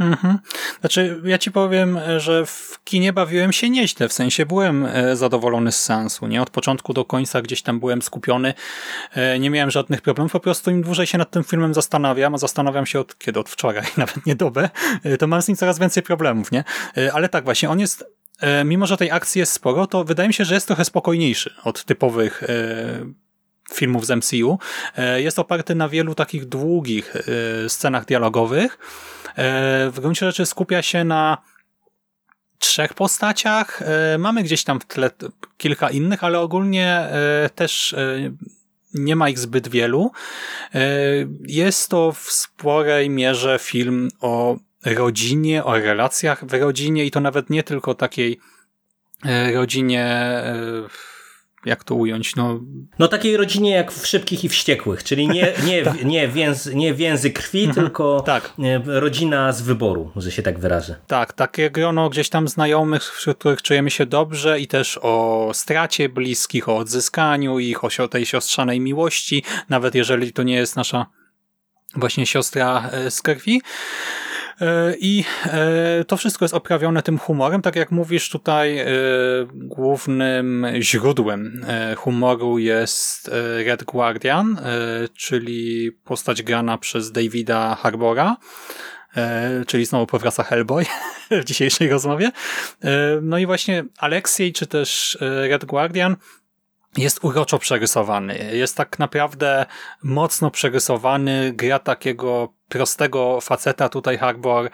Mhm. 0.00 0.38
Znaczy, 0.80 1.20
ja 1.24 1.38
ci 1.38 1.50
powiem, 1.50 1.98
że 2.18 2.46
w 2.46 2.78
kinie 2.84 3.12
bawiłem 3.12 3.52
się 3.52 3.70
nieźle, 3.70 4.08
w 4.08 4.12
sensie 4.12 4.46
byłem 4.46 4.86
e, 4.86 5.16
zadowolony 5.16 5.72
z 5.72 5.82
sensu, 5.82 6.26
nie? 6.26 6.42
Od 6.42 6.50
początku 6.50 6.92
do 6.92 7.04
końca 7.04 7.42
gdzieś 7.42 7.62
tam 7.62 7.80
byłem 7.80 8.02
skupiony, 8.02 8.54
e, 9.12 9.38
nie 9.38 9.50
miałem 9.50 9.70
żadnych 9.70 10.02
problemów, 10.02 10.32
po 10.32 10.40
prostu 10.40 10.70
im 10.70 10.82
dłużej 10.82 11.06
się 11.06 11.18
nad 11.18 11.30
tym 11.30 11.44
filmem 11.44 11.74
zastanawiam, 11.74 12.34
a 12.34 12.38
zastanawiam 12.38 12.86
się 12.86 13.00
od 13.00 13.18
kiedy? 13.18 13.40
Od 13.40 13.48
wczoraj, 13.48 13.86
nawet 13.96 14.26
nie 14.26 14.36
dobę, 14.36 14.70
e, 15.04 15.16
to 15.16 15.26
mam 15.26 15.42
z 15.42 15.48
nim 15.48 15.56
coraz 15.56 15.78
więcej 15.78 16.02
problemów, 16.02 16.52
nie? 16.52 16.64
Ale 17.12 17.28
tak 17.28 17.44
właśnie, 17.44 17.70
on 17.70 17.80
jest 17.80 18.04
mimo 18.64 18.86
że 18.86 18.96
tej 18.96 19.10
akcji 19.10 19.38
jest 19.38 19.52
sporo, 19.52 19.86
to 19.86 20.04
wydaje 20.04 20.28
mi 20.28 20.34
się, 20.34 20.44
że 20.44 20.54
jest 20.54 20.66
trochę 20.66 20.84
spokojniejszy 20.84 21.54
od 21.64 21.84
typowych 21.84 22.42
filmów 23.74 24.06
z 24.06 24.10
MCU. 24.10 24.58
Jest 25.16 25.38
oparty 25.38 25.74
na 25.74 25.88
wielu 25.88 26.14
takich 26.14 26.44
długich 26.44 27.14
scenach 27.68 28.04
dialogowych, 28.04 28.78
E, 29.36 29.90
w 29.90 30.00
gruncie 30.00 30.26
rzeczy 30.26 30.46
skupia 30.46 30.82
się 30.82 31.04
na 31.04 31.38
trzech 32.58 32.94
postaciach. 32.94 33.82
E, 33.82 34.18
mamy 34.18 34.42
gdzieś 34.42 34.64
tam 34.64 34.80
w 34.80 34.84
tle 34.84 35.10
kilka 35.56 35.90
innych, 35.90 36.24
ale 36.24 36.40
ogólnie 36.40 36.88
e, 36.88 37.50
też 37.54 37.94
nie 38.94 39.16
ma 39.16 39.28
ich 39.28 39.38
zbyt 39.38 39.68
wielu. 39.68 40.10
Jest 41.46 41.88
to 41.88 42.12
w 42.12 42.20
sporej 42.20 43.10
mierze 43.10 43.58
film 43.60 44.08
o 44.20 44.56
rodzinie, 44.84 45.64
o 45.64 45.78
relacjach 45.78 46.44
w 46.44 46.54
rodzinie 46.54 47.04
i 47.04 47.10
to 47.10 47.20
nawet 47.20 47.50
nie 47.50 47.62
tylko 47.62 47.94
takiej 47.94 48.40
rodzinie 49.54 50.36
jak 51.66 51.84
to 51.84 51.94
ująć? 51.94 52.36
No, 52.36 52.60
no 52.98 53.08
takiej 53.08 53.36
rodzinie 53.36 53.70
jak 53.70 53.92
w 53.92 54.06
Szybkich 54.06 54.44
i 54.44 54.48
Wściekłych, 54.48 55.04
czyli 55.04 55.28
nie, 55.28 55.52
nie, 55.66 55.82
tak. 55.82 56.04
nie, 56.04 56.28
więz, 56.28 56.66
nie 56.66 56.94
więzy 56.94 57.30
krwi, 57.30 57.64
mhm. 57.64 57.74
tylko 57.74 58.20
tak. 58.20 58.52
rodzina 58.86 59.52
z 59.52 59.62
wyboru, 59.62 60.10
że 60.16 60.32
się 60.32 60.42
tak 60.42 60.58
wyrażę. 60.58 60.96
Tak, 61.06 61.32
takie 61.32 61.70
grono 61.70 62.10
gdzieś 62.10 62.28
tam 62.28 62.48
znajomych, 62.48 63.02
wśród 63.14 63.38
których 63.38 63.62
czujemy 63.62 63.90
się 63.90 64.06
dobrze 64.06 64.60
i 64.60 64.66
też 64.66 64.98
o 65.02 65.50
stracie 65.54 66.08
bliskich, 66.08 66.68
o 66.68 66.76
odzyskaniu 66.76 67.58
ich, 67.58 67.84
o 67.84 68.08
tej 68.08 68.26
siostrzanej 68.26 68.80
miłości, 68.80 69.44
nawet 69.68 69.94
jeżeli 69.94 70.32
to 70.32 70.42
nie 70.42 70.54
jest 70.54 70.76
nasza 70.76 71.06
właśnie 71.96 72.26
siostra 72.26 72.90
e, 72.92 73.10
z 73.10 73.22
krwi. 73.22 73.62
E, 74.60 74.94
I 75.00 75.24
e, 75.44 76.04
to 76.04 76.16
wszystko 76.16 76.44
jest 76.44 76.54
oprawione 76.54 77.02
tym 77.02 77.18
humorem. 77.18 77.62
Tak 77.62 77.76
jak 77.76 77.90
mówisz, 77.90 78.30
tutaj 78.30 78.78
e, 78.78 78.86
głównym 79.54 80.66
źródłem 80.80 81.66
humoru 81.96 82.58
jest 82.58 83.30
Red 83.66 83.84
Guardian, 83.84 84.60
czyli 85.14 85.92
postać 86.04 86.42
grana 86.42 86.78
przez 86.78 87.12
Davida 87.12 87.74
Harbora 87.74 88.36
czyli 89.66 89.84
znowu 89.84 90.06
powraca 90.06 90.42
Hellboy 90.42 90.84
w 91.42 91.44
dzisiejszej 91.44 91.88
rozmowie. 91.88 92.30
No 93.22 93.38
i 93.38 93.46
właśnie 93.46 93.84
Aleksiej, 93.98 94.52
czy 94.52 94.66
też 94.66 95.18
Red 95.20 95.64
Guardian 95.64 96.16
jest 96.96 97.18
uroczo 97.22 97.58
przerysowany. 97.58 98.50
Jest 98.52 98.76
tak 98.76 98.98
naprawdę 98.98 99.66
mocno 100.02 100.50
przerysowany, 100.50 101.52
gra 101.52 101.78
takiego 101.78 102.52
prostego 102.68 103.40
faceta 103.40 103.88
tutaj 103.88 104.18
Harbor, 104.18 104.70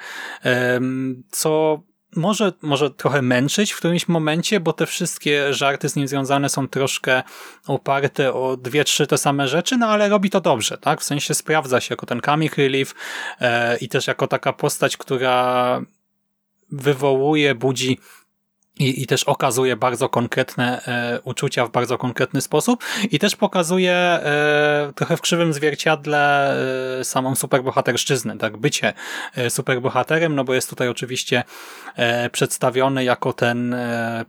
co 1.30 1.82
może, 2.16 2.52
może 2.62 2.90
trochę 2.90 3.22
męczyć 3.22 3.72
w 3.72 3.78
którymś 3.78 4.08
momencie, 4.08 4.60
bo 4.60 4.72
te 4.72 4.86
wszystkie 4.86 5.54
żarty 5.54 5.88
z 5.88 5.96
nim 5.96 6.08
związane 6.08 6.48
są 6.48 6.68
troszkę 6.68 7.22
oparte 7.66 8.34
o 8.34 8.56
dwie, 8.56 8.84
trzy 8.84 9.06
te 9.06 9.18
same 9.18 9.48
rzeczy, 9.48 9.76
no 9.76 9.86
ale 9.86 10.08
robi 10.08 10.30
to 10.30 10.40
dobrze, 10.40 10.78
tak? 10.78 11.00
W 11.00 11.04
sensie 11.04 11.34
sprawdza 11.34 11.80
się 11.80 11.92
jako 11.92 12.06
ten 12.06 12.20
comic 12.20 12.54
relief 12.54 12.94
e, 13.40 13.76
i 13.76 13.88
też 13.88 14.06
jako 14.06 14.26
taka 14.26 14.52
postać, 14.52 14.96
która 14.96 15.80
wywołuje, 16.72 17.54
budzi 17.54 17.98
i, 18.78 19.02
i 19.02 19.06
też 19.06 19.24
okazuje 19.24 19.76
bardzo 19.76 20.08
konkretne 20.08 20.82
e, 20.86 21.20
uczucia 21.24 21.66
w 21.66 21.70
bardzo 21.70 21.98
konkretny 21.98 22.40
sposób. 22.40 22.84
I 23.10 23.18
też 23.18 23.36
pokazuje 23.36 23.92
e, 23.92 24.92
trochę 24.94 25.16
w 25.16 25.20
krzywym 25.20 25.52
zwierciadle 25.52 26.54
e, 27.00 27.04
samą 27.04 27.34
superbohaterszczyznę, 27.34 28.38
tak, 28.38 28.56
bycie 28.56 28.92
e, 29.34 29.50
superbohaterem, 29.50 30.34
no 30.34 30.44
bo 30.44 30.54
jest 30.54 30.70
tutaj 30.70 30.88
oczywiście 30.88 31.44
e, 31.96 32.30
przedstawiony 32.30 33.04
jako 33.04 33.32
ten 33.32 33.74
e, 33.74 34.24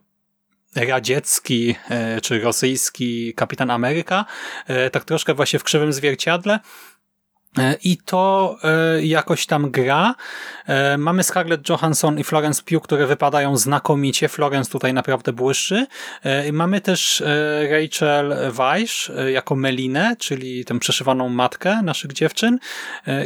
radziecki 0.75 1.75
e, 1.89 2.21
czy 2.21 2.39
rosyjski 2.39 3.33
kapitan 3.33 3.71
Ameryka, 3.71 4.25
e, 4.67 4.89
tak 4.89 5.05
troszkę 5.05 5.33
właśnie 5.33 5.59
w 5.59 5.63
krzywym 5.63 5.93
zwierciadle, 5.93 6.59
I 7.83 7.97
to 7.97 8.55
e, 8.63 9.05
jakoś 9.05 9.45
tam 9.45 9.71
gra. 9.71 10.15
E, 10.67 10.97
mamy 10.97 11.23
Scarlett 11.23 11.69
Johansson 11.69 12.19
i 12.19 12.23
Florence 12.23 12.63
Pugh, 12.63 12.83
które 12.83 13.07
wypadają 13.07 13.57
znakomicie. 13.57 14.29
Florence 14.29 14.71
tutaj 14.71 14.93
naprawdę 14.93 15.33
błyszczy. 15.33 15.87
Mamy 16.53 16.81
też 16.81 17.23
Rachel 17.69 18.35
Weisz 18.51 19.11
jako 19.33 19.55
Melinę, 19.55 20.15
czyli 20.19 20.65
tę 20.65 20.79
przeszywaną 20.79 21.29
matkę 21.29 21.81
naszych 21.81 22.13
dziewczyn. 22.13 22.59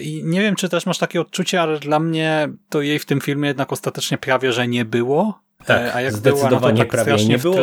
I 0.01 0.21
nie 0.25 0.41
wiem, 0.41 0.55
czy 0.55 0.69
też 0.69 0.85
masz 0.85 0.97
takie 0.97 1.21
odczucie, 1.21 1.61
ale 1.61 1.79
dla 1.79 1.99
mnie 1.99 2.49
to 2.69 2.81
jej 2.81 2.99
w 2.99 3.05
tym 3.05 3.21
filmie 3.21 3.47
jednak 3.47 3.71
ostatecznie 3.71 4.17
prawie, 4.17 4.53
że 4.53 4.67
nie 4.67 4.85
było. 4.85 5.39
Tak, 5.65 5.95
a 5.95 6.01
jak 6.01 6.13
zdecydowanie 6.13 6.59
była, 6.59 6.71
no 6.71 6.77
to 6.77 6.77
tak 6.77 6.87
prawie 6.87 7.25
nie 7.25 7.37
było. 7.37 7.57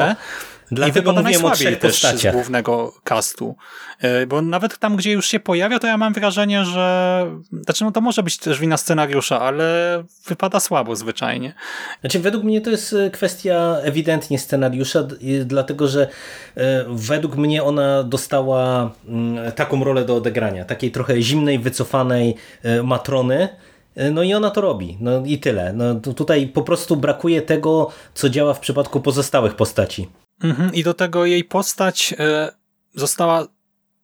Dlatego 0.71 1.13
mówiłem 1.13 1.45
o 1.45 1.51
trzech 1.51 1.79
postaciach. 1.79 2.33
z 2.33 2.37
głównego 2.37 2.95
castu. 3.05 3.57
E, 4.01 4.27
bo 4.27 4.43
nawet 4.43 4.79
tam, 4.79 4.97
gdzie 4.97 5.13
już 5.13 5.27
się 5.27 5.41
pojawia, 5.41 5.79
to 5.79 5.87
ja 5.87 5.97
mam 5.97 6.13
wrażenie, 6.13 6.65
że... 6.65 7.27
Znaczy, 7.65 7.85
no 7.85 7.93
to 7.93 8.01
może 8.01 8.23
być 8.23 8.39
też 8.39 8.61
wina 8.61 8.77
scenariusza, 8.77 9.41
ale 9.41 9.65
wypada 10.27 10.61
słabo 10.61 10.97
zwyczajnie. 10.97 11.55
Znaczy, 12.01 12.19
według 12.19 12.45
mnie 12.45 12.61
to 12.61 12.71
jest 12.71 12.93
e, 12.93 13.11
kwestia 13.11 13.77
ewidentnie 13.83 14.39
scenariusza, 14.39 15.07
dlatego, 15.45 15.89
że 15.89 16.09
e, 16.57 16.85
według 16.89 17.37
mnie 17.37 17.63
ona 17.63 18.03
dostała 18.03 18.91
mm, 19.09 19.53
taką 19.53 19.85
rolę 19.85 20.05
do 20.05 20.17
odegrania. 20.17 20.65
Takiej 20.65 20.91
trochę 20.91 21.23
zimnej, 21.23 21.59
wycofanej 21.59 22.35
matrony, 22.85 23.49
no 24.13 24.23
i 24.23 24.35
ona 24.35 24.51
to 24.51 24.61
robi. 24.61 24.97
No 25.01 25.23
i 25.27 25.39
tyle. 25.39 25.73
No, 25.73 25.95
tutaj 25.95 26.47
po 26.47 26.63
prostu 26.63 26.97
brakuje 26.97 27.43
tego, 27.43 27.91
co 28.15 28.29
działa 28.29 28.55
w 28.55 28.61
przypadku 28.61 29.01
pozostałych 29.01 29.55
postaci. 29.55 30.09
Mhm. 30.43 30.75
I 30.75 30.83
do 30.85 30.95
tego 30.95 31.27
jej 31.27 31.45
postać 31.45 32.15
e, 32.19 32.53
została 32.95 33.47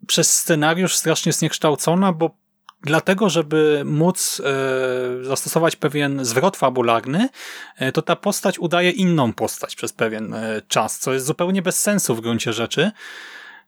przez 0.06 0.36
scenariusz 0.36 0.96
strasznie 0.96 1.32
zniekształcona, 1.32 2.12
bo 2.12 2.36
dlatego, 2.82 3.30
żeby 3.30 3.82
móc 3.84 4.42
e, 4.44 5.24
zastosować 5.24 5.76
pewien 5.76 6.24
zwrot 6.24 6.56
fabularny, 6.56 7.28
e, 7.76 7.92
to 7.92 8.02
ta 8.02 8.16
postać 8.16 8.58
udaje 8.58 8.90
inną 8.90 9.32
postać 9.32 9.76
przez 9.76 9.92
pewien 9.92 10.34
czas, 10.68 10.98
co 10.98 11.12
jest 11.12 11.26
zupełnie 11.26 11.62
bez 11.62 11.82
sensu 11.82 12.14
w 12.14 12.20
gruncie 12.20 12.52
rzeczy. 12.52 12.90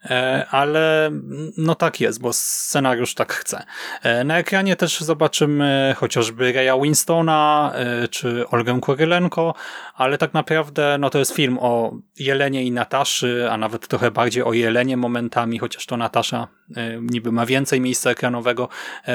E, 0.04 0.46
ale 0.50 1.10
no 1.56 1.74
tak 1.74 2.00
jest, 2.00 2.20
bo 2.20 2.32
scenariusz 2.32 3.14
tak 3.14 3.32
chce. 3.32 3.64
E, 4.02 4.24
na 4.24 4.38
ekranie 4.38 4.76
też 4.76 5.00
zobaczymy 5.00 5.94
chociażby 5.96 6.52
Reya 6.52 6.80
Winstona 6.82 7.72
e, 7.74 8.08
czy 8.08 8.48
Olgę 8.48 8.80
Korylenko, 8.80 9.54
ale 9.94 10.18
tak 10.18 10.34
naprawdę 10.34 10.96
no 10.98 11.10
to 11.10 11.18
jest 11.18 11.34
film 11.34 11.58
o 11.60 11.92
Jelenie 12.18 12.64
i 12.64 12.70
Nataszy, 12.70 13.48
a 13.50 13.56
nawet 13.56 13.88
trochę 13.88 14.10
bardziej 14.10 14.42
o 14.42 14.52
Jelenie 14.52 14.96
momentami, 14.96 15.58
chociaż 15.58 15.86
to 15.86 15.96
Natasza 15.96 16.48
niby 17.00 17.32
ma 17.32 17.46
więcej 17.46 17.80
miejsca 17.80 18.10
ekranowego, 18.10 18.68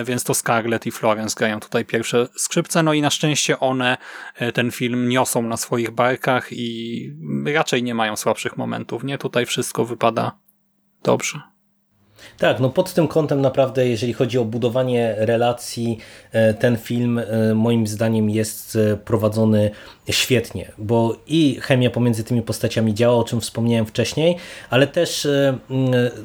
więc 0.06 0.24
to 0.24 0.34
Scarlett 0.34 0.86
i 0.86 0.92
Florence 0.92 1.36
grają 1.38 1.60
tutaj 1.60 1.86
pierwsze 1.86 2.28
skrzypce, 2.38 2.84
no 2.84 2.94
i 2.94 3.02
na 3.02 3.10
szczęście 3.10 3.60
one 3.60 3.98
ten 4.54 4.72
film 4.72 5.10
niosą 5.10 5.42
na 5.42 5.58
swoich 5.58 5.92
barkach 5.92 6.48
i 6.52 7.10
raczej 7.54 7.84
nie 7.84 7.96
mają 7.96 8.16
słabszych 8.16 8.58
momentów, 8.58 9.04
nie? 9.04 9.18
Tutaj 9.18 9.46
wszystko 9.46 9.86
wypada 9.86 10.43
dobrze. 11.04 11.54
Tak, 12.38 12.60
no 12.60 12.70
pod 12.70 12.94
tym 12.94 13.08
kątem 13.08 13.42
naprawdę, 13.42 13.88
jeżeli 13.88 14.14
chodzi 14.14 14.38
o 14.38 14.46
budowanie 14.46 15.16
relacji, 15.18 15.98
e, 16.32 16.54
ten 16.54 16.78
film 16.78 17.20
e, 17.20 17.54
moim 17.56 17.88
zdaniem 17.88 18.30
jest 18.30 18.76
e, 18.76 18.98
prowadzony 18.98 19.72
świetnie, 20.10 20.72
bo 20.78 21.16
i 21.28 21.58
chemia 21.62 21.90
pomiędzy 21.90 22.24
tymi 22.24 22.42
postaciami 22.42 22.94
działa, 22.94 23.16
o 23.16 23.24
czym 23.24 23.42
wspomniałem 23.42 23.86
wcześniej, 23.86 24.38
ale 24.70 24.88
też 24.88 25.28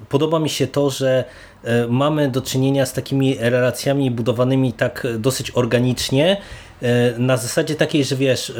podoba 0.08 0.38
mi 0.38 0.48
się 0.48 0.66
to, 0.66 0.90
że 0.90 1.24
mamy 1.88 2.28
do 2.28 2.42
czynienia 2.42 2.86
z 2.86 2.92
takimi 2.92 3.36
relacjami 3.40 4.10
budowanymi 4.10 4.72
tak 4.72 5.06
dosyć 5.18 5.50
organicznie, 5.50 6.36
na 7.18 7.36
zasadzie 7.36 7.74
takiej, 7.74 8.04
że 8.04 8.16
wiesz, 8.16 8.52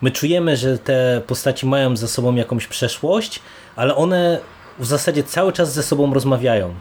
my 0.00 0.10
czujemy, 0.10 0.56
że 0.56 0.78
te 0.78 1.22
postaci 1.26 1.66
mają 1.66 1.96
za 1.96 2.08
sobą 2.08 2.34
jakąś 2.34 2.66
przeszłość, 2.66 3.40
ale 3.76 3.94
one 3.94 4.40
w 4.78 4.86
zasadzie 4.86 5.24
cały 5.24 5.52
czas 5.52 5.72
ze 5.72 5.82
sobą 5.82 6.14
rozmawiają. 6.14 6.74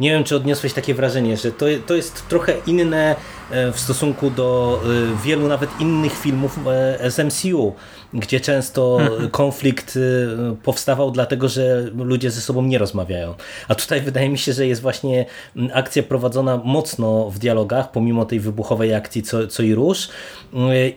Nie 0.00 0.10
wiem, 0.10 0.24
czy 0.24 0.36
odniosłeś 0.36 0.72
takie 0.72 0.94
wrażenie, 0.94 1.36
że 1.36 1.52
to, 1.52 1.66
to 1.86 1.94
jest 1.94 2.28
trochę 2.28 2.54
inne 2.66 3.16
e, 3.50 3.72
w 3.72 3.80
stosunku 3.80 4.30
do 4.30 4.80
e, 4.84 5.24
wielu 5.24 5.48
nawet 5.48 5.70
innych 5.80 6.12
filmów 6.12 6.58
e, 6.66 7.10
z 7.10 7.18
MCU, 7.18 7.74
gdzie 8.14 8.40
często 8.40 8.98
mhm. 9.00 9.30
konflikt 9.30 9.98
powstawał 10.62 11.10
dlatego, 11.10 11.48
że 11.48 11.90
ludzie 11.96 12.30
ze 12.30 12.40
sobą 12.40 12.62
nie 12.62 12.78
rozmawiają. 12.78 13.34
A 13.68 13.74
tutaj 13.74 14.00
wydaje 14.00 14.28
mi 14.28 14.38
się, 14.38 14.52
że 14.52 14.66
jest 14.66 14.82
właśnie 14.82 15.26
akcja 15.72 16.02
prowadzona 16.02 16.60
mocno 16.64 17.30
w 17.30 17.38
dialogach, 17.38 17.90
pomimo 17.90 18.24
tej 18.24 18.40
wybuchowej 18.40 18.94
akcji 18.94 19.22
co, 19.22 19.46
co 19.46 19.62
i 19.62 19.74
róż. 19.74 20.08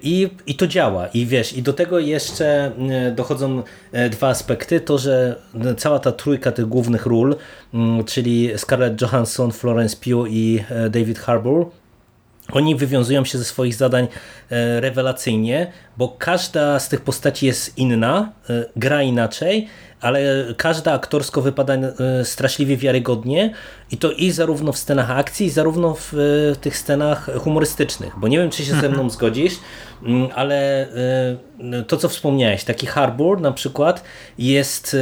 I, 0.02 0.30
I 0.48 0.56
to 0.56 0.68
działa. 0.68 1.08
I 1.08 1.26
wiesz, 1.26 1.54
i 1.54 1.64
do 1.64 1.74
tego 1.74 2.00
jeszcze 2.00 2.72
dochodzą 3.16 3.64
dwa 4.12 4.28
aspekty. 4.28 4.80
To, 4.80 4.98
że 4.98 5.36
cała 5.78 6.00
ta 6.00 6.12
trójka 6.12 6.52
tych 6.52 6.66
głównych 6.66 7.06
ról, 7.06 7.36
czyli 8.06 8.50
Scarlett 8.58 9.02
Johansson, 9.02 9.52
Florence 9.52 9.98
Pugh 9.98 10.28
i 10.30 10.64
David 10.90 11.20
Harbour, 11.20 11.66
oni 12.52 12.76
wywiązują 12.76 13.26
się 13.26 13.38
ze 13.38 13.46
swoich 13.46 13.76
zadań 13.76 14.08
e, 14.50 14.82
rewelacyjnie, 14.82 15.72
bo 15.98 16.16
każda 16.18 16.80
z 16.80 16.90
tych 16.90 17.02
postaci 17.02 17.46
jest 17.46 17.78
inna, 17.78 18.32
e, 18.50 18.66
gra 18.76 19.04
inaczej, 19.04 19.68
ale 20.02 20.46
każda 20.58 20.94
aktorsko 20.94 21.42
wypada 21.42 21.74
e, 21.74 22.26
straszliwie 22.26 22.78
wiarygodnie 22.78 23.54
i 23.92 23.98
to 23.98 24.12
i 24.12 24.32
zarówno 24.32 24.72
w 24.72 24.78
scenach 24.78 25.12
akcji, 25.12 25.50
zarówno 25.50 25.96
w 26.00 26.14
tych 26.62 26.78
scenach 26.78 27.30
humorystycznych, 27.38 28.14
bo 28.18 28.28
nie 28.28 28.38
wiem, 28.38 28.50
czy 28.50 28.66
się 28.66 28.72
ze 28.72 28.78
mną 28.78 28.88
mhm. 28.88 29.10
zgodzisz, 29.10 29.54
mm, 30.04 30.30
ale 30.36 30.88
to, 31.88 31.98
co 31.98 32.10
wspomniałeś, 32.10 32.64
taki 32.64 32.88
Harbour 32.88 33.42
na 33.42 33.52
przykład 33.52 34.04
jest 34.38 34.98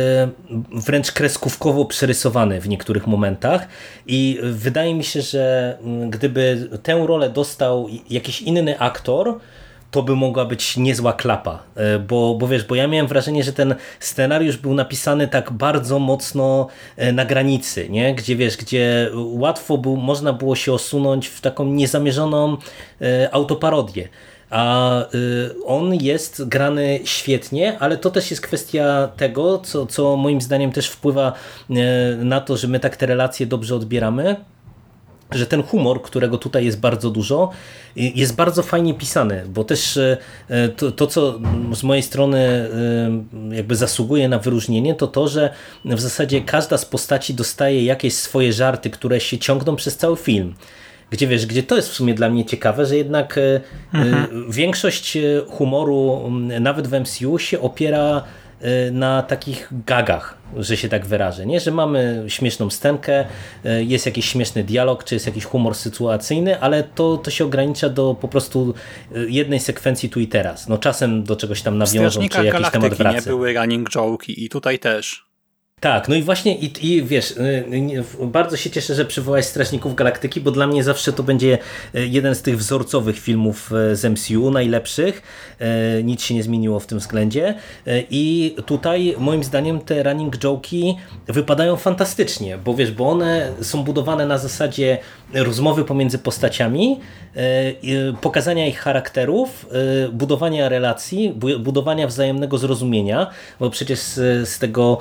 wręcz 0.72 1.12
kreskówkowo 1.12 1.86
przerysowany 1.86 2.62
w 2.62 2.70
niektórych 2.70 3.08
momentach 3.08 3.68
i 4.08 4.40
wydaje 4.44 4.96
mi 4.96 5.04
się, 5.04 5.22
że 5.22 5.78
mm, 5.82 6.10
gdyby 6.10 6.70
tę 6.84 7.06
rolę 7.08 7.30
dostał 7.30 7.88
jakiś 8.10 8.42
inny 8.42 8.80
aktor, 8.80 9.40
to 9.92 10.04
by 10.04 10.16
mogła 10.16 10.46
być 10.46 10.78
niezła 10.78 11.14
klapa, 11.14 11.64
e, 11.76 12.00
bo, 12.00 12.36
bo 12.36 12.48
wiesz, 12.48 12.64
bo 12.64 12.76
ja 12.76 12.88
miałem 12.88 13.08
wrażenie, 13.08 13.44
że 13.44 13.54
ten 13.54 13.76
scenariusz 14.00 14.58
był 14.58 14.74
napisany 14.74 15.28
tak 15.28 15.52
bardzo 15.52 16.00
mocno 16.00 16.68
e, 16.98 17.14
na 17.14 17.26
granicy, 17.26 17.90
nie? 17.90 18.16
gdzie 18.16 18.36
wiesz, 18.36 18.58
gdzie 18.58 19.12
łatwo 19.16 19.78
był, 19.78 19.98
można 19.98 20.34
było 20.34 20.56
się 20.56 20.74
osunąć 20.74 21.28
w 21.28 21.42
taką 21.42 21.66
niezamierzoną 21.66 22.58
e, 23.02 23.34
autoparodię. 23.34 24.08
A 24.50 25.06
on 25.66 25.96
jest 25.96 26.48
grany 26.48 27.00
świetnie, 27.04 27.80
ale 27.80 27.98
to 27.98 28.10
też 28.10 28.32
jest 28.32 28.42
kwestia 28.44 29.10
tego, 29.18 29.58
co, 29.58 29.86
co 29.86 30.18
moim 30.18 30.42
zdaniem 30.42 30.72
też 30.72 30.88
wpływa 30.88 31.34
na 32.18 32.42
to, 32.42 32.58
że 32.58 32.68
my 32.68 32.80
tak 32.80 32.98
te 32.98 33.06
relacje 33.06 33.46
dobrze 33.46 33.76
odbieramy 33.76 34.36
że 35.32 35.46
ten 35.46 35.64
humor, 35.64 36.02
którego 36.02 36.38
tutaj 36.38 36.66
jest 36.66 36.80
bardzo 36.80 37.10
dużo, 37.10 37.50
jest 37.96 38.36
bardzo 38.36 38.64
fajnie 38.64 38.94
pisany, 38.94 39.44
bo 39.48 39.64
też 39.64 39.98
e, 39.98 40.18
to, 40.76 40.92
to, 40.92 41.08
co 41.08 41.40
z 41.74 41.84
mojej 41.84 42.04
strony 42.04 42.38
e, 43.52 43.56
jakby 43.56 43.76
zasługuje 43.76 44.30
na 44.30 44.40
wyróżnienie, 44.40 44.96
to 44.96 45.08
to, 45.08 45.28
że 45.28 45.54
w 45.86 46.00
zasadzie 46.00 46.42
każda 46.42 46.78
z 46.78 46.86
postaci 46.86 47.34
dostaje 47.34 47.84
jakieś 47.84 48.14
swoje 48.14 48.54
żarty, 48.54 48.90
które 48.90 49.20
się 49.20 49.38
ciągną 49.38 49.76
przez 49.76 49.98
cały 49.98 50.18
film. 50.18 50.54
Gdzie 51.10 51.28
wiesz, 51.28 51.46
gdzie 51.46 51.64
to 51.64 51.76
jest 51.76 51.90
w 51.90 51.94
sumie 51.94 52.14
dla 52.14 52.30
mnie 52.30 52.46
ciekawe, 52.46 52.86
że 52.86 52.98
jednak 52.98 53.38
e, 53.38 53.62
mhm. 53.94 54.52
większość 54.52 55.18
humoru, 55.48 56.32
nawet 56.60 56.88
w 56.88 57.00
MCU, 57.00 57.40
się 57.40 57.62
opiera 57.62 58.24
na 58.92 59.22
takich 59.22 59.70
gagach, 59.86 60.38
że 60.58 60.78
się 60.78 60.90
tak 60.90 61.06
wyrażę, 61.06 61.46
nie? 61.46 61.60
że 61.60 61.72
mamy 61.72 62.24
śmieszną 62.28 62.70
scenkę, 62.70 63.26
y, 63.66 63.84
jest 63.84 64.06
jakiś 64.06 64.26
śmieszny 64.26 64.64
dialog, 64.64 65.04
czy 65.04 65.16
jest 65.16 65.26
jakiś 65.26 65.46
humor 65.46 65.76
sytuacyjny, 65.76 66.60
ale 66.60 66.84
to, 66.84 67.18
to 67.18 67.32
się 67.32 67.46
ogranicza 67.46 67.90
do 67.90 68.16
po 68.22 68.28
prostu 68.28 68.74
y, 69.16 69.30
jednej 69.30 69.60
sekwencji 69.60 70.10
tu 70.10 70.20
i 70.20 70.28
teraz. 70.28 70.68
No 70.68 70.78
czasem 70.78 71.24
do 71.24 71.36
czegoś 71.36 71.62
tam 71.62 71.78
nawiążą, 71.78 72.30
czy 72.30 72.46
jakiś 72.46 72.70
temat 72.70 72.94
wraca. 72.94 73.16
nie 73.16 73.22
były 73.22 73.54
running 73.54 73.90
joke 73.90 74.26
i 74.28 74.50
tutaj 74.50 74.80
też. 74.80 75.29
Tak, 75.80 76.10
no 76.10 76.16
i 76.16 76.22
właśnie 76.22 76.56
i, 76.56 76.88
i 76.88 77.04
wiesz, 77.04 77.32
y, 77.32 77.42
y, 78.22 78.28
bardzo 78.28 78.58
się 78.58 78.70
cieszę, 78.70 78.96
że 78.96 79.06
przywołałeś 79.06 79.46
Strażników 79.46 79.96
Galaktyki, 79.96 80.42
bo 80.42 80.52
dla 80.52 80.68
mnie 80.68 80.84
zawsze 80.84 81.14
to 81.14 81.24
będzie 81.24 81.58
y, 81.96 82.08
jeden 82.08 82.36
z 82.36 82.42
tych 82.42 82.58
wzorcowych 82.58 83.20
filmów 83.20 83.72
z 83.94 84.06
MCU, 84.06 84.52
najlepszych. 84.52 85.22
Nic 86.04 86.22
się 86.22 86.36
nie 86.36 86.44
zmieniło 86.44 86.80
w 86.80 86.86
tym 86.86 87.00
względzie. 87.00 87.56
I 88.10 88.56
tutaj 88.66 89.16
moim 89.18 89.44
zdaniem 89.44 89.80
te 89.80 90.04
running 90.04 90.38
joke'i 90.38 90.96
wypadają 91.28 91.76
fantastycznie, 91.76 92.58
bo 92.58 92.74
wiesz, 92.74 92.92
bo 92.92 93.10
one 93.10 93.52
są 93.62 93.84
budowane 93.84 94.26
na 94.26 94.38
zasadzie 94.38 94.98
rozmowy 95.34 95.86
pomiędzy 95.86 96.20
postaciami, 96.20 97.00
pokazania 98.22 98.68
ich 98.68 98.80
charakterów, 98.80 99.66
budowania 100.12 100.70
relacji, 100.70 101.34
budowania 101.60 102.08
wzajemnego 102.08 102.58
zrozumienia, 102.58 103.28
bo 103.60 103.70
przecież 103.70 104.00
z 104.44 104.60
tego 104.60 104.98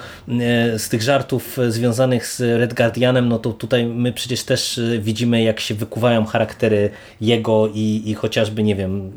z 0.77 0.89
tych 0.89 1.03
żartów 1.03 1.59
związanych 1.69 2.27
z 2.27 2.41
Red 2.41 2.75
Guardianem, 2.75 3.29
no 3.29 3.39
to 3.39 3.53
tutaj 3.53 3.87
my 3.87 4.13
przecież 4.13 4.43
też 4.43 4.79
e, 4.79 4.99
widzimy, 4.99 5.43
jak 5.43 5.61
się 5.61 5.75
wykuwają 5.75 6.25
charaktery 6.25 6.91
jego 7.21 7.69
i, 7.75 8.03
i 8.07 8.15
chociażby, 8.15 8.63
nie 8.63 8.75
wiem, 8.77 9.13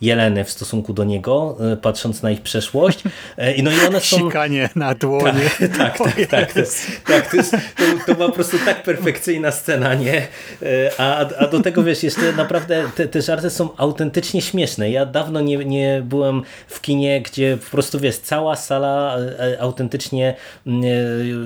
Jeleny 0.00 0.44
w 0.44 0.50
stosunku 0.50 0.92
do 0.92 1.04
niego, 1.04 1.56
e, 1.72 1.76
patrząc 1.76 2.22
na 2.22 2.30
ich 2.30 2.42
przeszłość. 2.42 3.02
E, 3.38 3.54
I 3.54 3.62
no 3.62 3.70
i 3.70 3.86
one 3.88 4.00
są... 4.00 4.16
Sikanie 4.16 4.68
na 4.74 4.94
dłonie. 4.94 5.50
Tak, 5.78 5.98
tak, 5.98 5.98
tak. 5.98 6.28
tak, 6.30 6.52
to, 6.52 6.60
tak 7.06 7.30
to, 7.30 7.36
jest, 7.36 7.50
to, 7.50 7.84
to 8.06 8.18
ma 8.20 8.26
po 8.26 8.32
prostu 8.32 8.56
tak 8.64 8.82
perfekcyjna 8.82 9.52
scena, 9.52 9.94
nie? 9.94 10.26
A, 10.98 11.18
a 11.18 11.46
do 11.46 11.60
tego, 11.60 11.82
wiesz, 11.82 12.02
jeszcze 12.02 12.32
naprawdę 12.32 12.84
te, 12.96 13.08
te 13.08 13.22
żarty 13.22 13.50
są 13.50 13.68
autentycznie 13.76 14.42
śmieszne. 14.42 14.90
Ja 14.90 15.06
dawno 15.06 15.40
nie, 15.40 15.56
nie 15.56 16.02
byłem 16.04 16.42
w 16.68 16.80
kinie, 16.80 17.20
gdzie 17.20 17.58
po 17.64 17.70
prostu, 17.70 18.00
wiesz, 18.00 18.18
cała 18.18 18.56
sala 18.56 19.16
autentycznie 19.60 20.34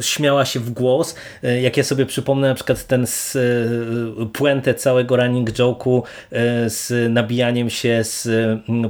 śmiała 0.01 0.45
się 0.45 0.61
w 0.61 0.71
głos. 0.71 1.15
E, 1.43 1.61
jak 1.61 1.77
ja 1.77 1.85
sobie 1.85 2.07
przypomnę 2.07 2.49
na 2.49 2.55
przykład 2.55 2.87
ten 2.87 3.07
z, 3.07 3.37
e, 3.37 4.27
puentę 4.33 4.75
całego 4.75 5.17
running 5.17 5.51
joke'u 5.51 6.03
e, 6.31 6.71
z 6.71 7.13
nabijaniem 7.13 7.71
się 7.71 8.05
z 8.05 8.29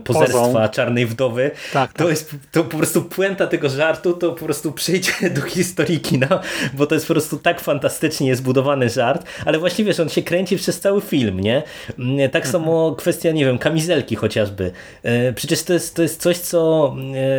pozerstwa 0.05 0.41
Pozą. 0.41 0.69
Czarnej 0.69 1.07
Wdowy, 1.07 1.51
tak, 1.73 1.93
to 1.93 1.99
tak. 1.99 2.09
jest 2.09 2.31
to 2.53 2.65
po 2.65 2.77
prostu 2.77 3.03
puenta 3.03 3.47
tego 3.47 3.69
żartu, 3.69 4.13
to 4.13 4.33
po 4.33 4.45
prostu 4.45 4.73
przyjdzie 4.73 5.13
do 5.37 5.41
historii 5.41 6.01
kina, 6.01 6.41
bo 6.75 6.87
to 6.87 6.95
jest 6.95 7.07
po 7.07 7.15
prostu 7.15 7.37
tak 7.37 7.61
fantastycznie 7.61 8.37
zbudowany 8.37 8.89
żart, 8.89 9.25
ale 9.45 9.59
właściwie 9.59 9.95
wiesz, 10.01 10.07
on 10.07 10.09
się 10.09 10.23
kręci 10.23 10.57
przez 10.57 10.81
cały 10.81 11.01
film, 11.01 11.41
nie? 11.41 11.63
Tak 12.33 12.45
mhm. 12.45 12.53
samo 12.53 12.95
kwestia, 12.95 13.33
nie 13.33 13.45
wiem, 13.45 13.59
kamizelki 13.59 14.17
chociażby. 14.17 14.71
Przecież 15.35 15.63
to 15.63 15.73
jest, 15.73 15.97
to 15.97 16.03
jest 16.03 16.21
coś, 16.21 16.39
co 16.39 16.95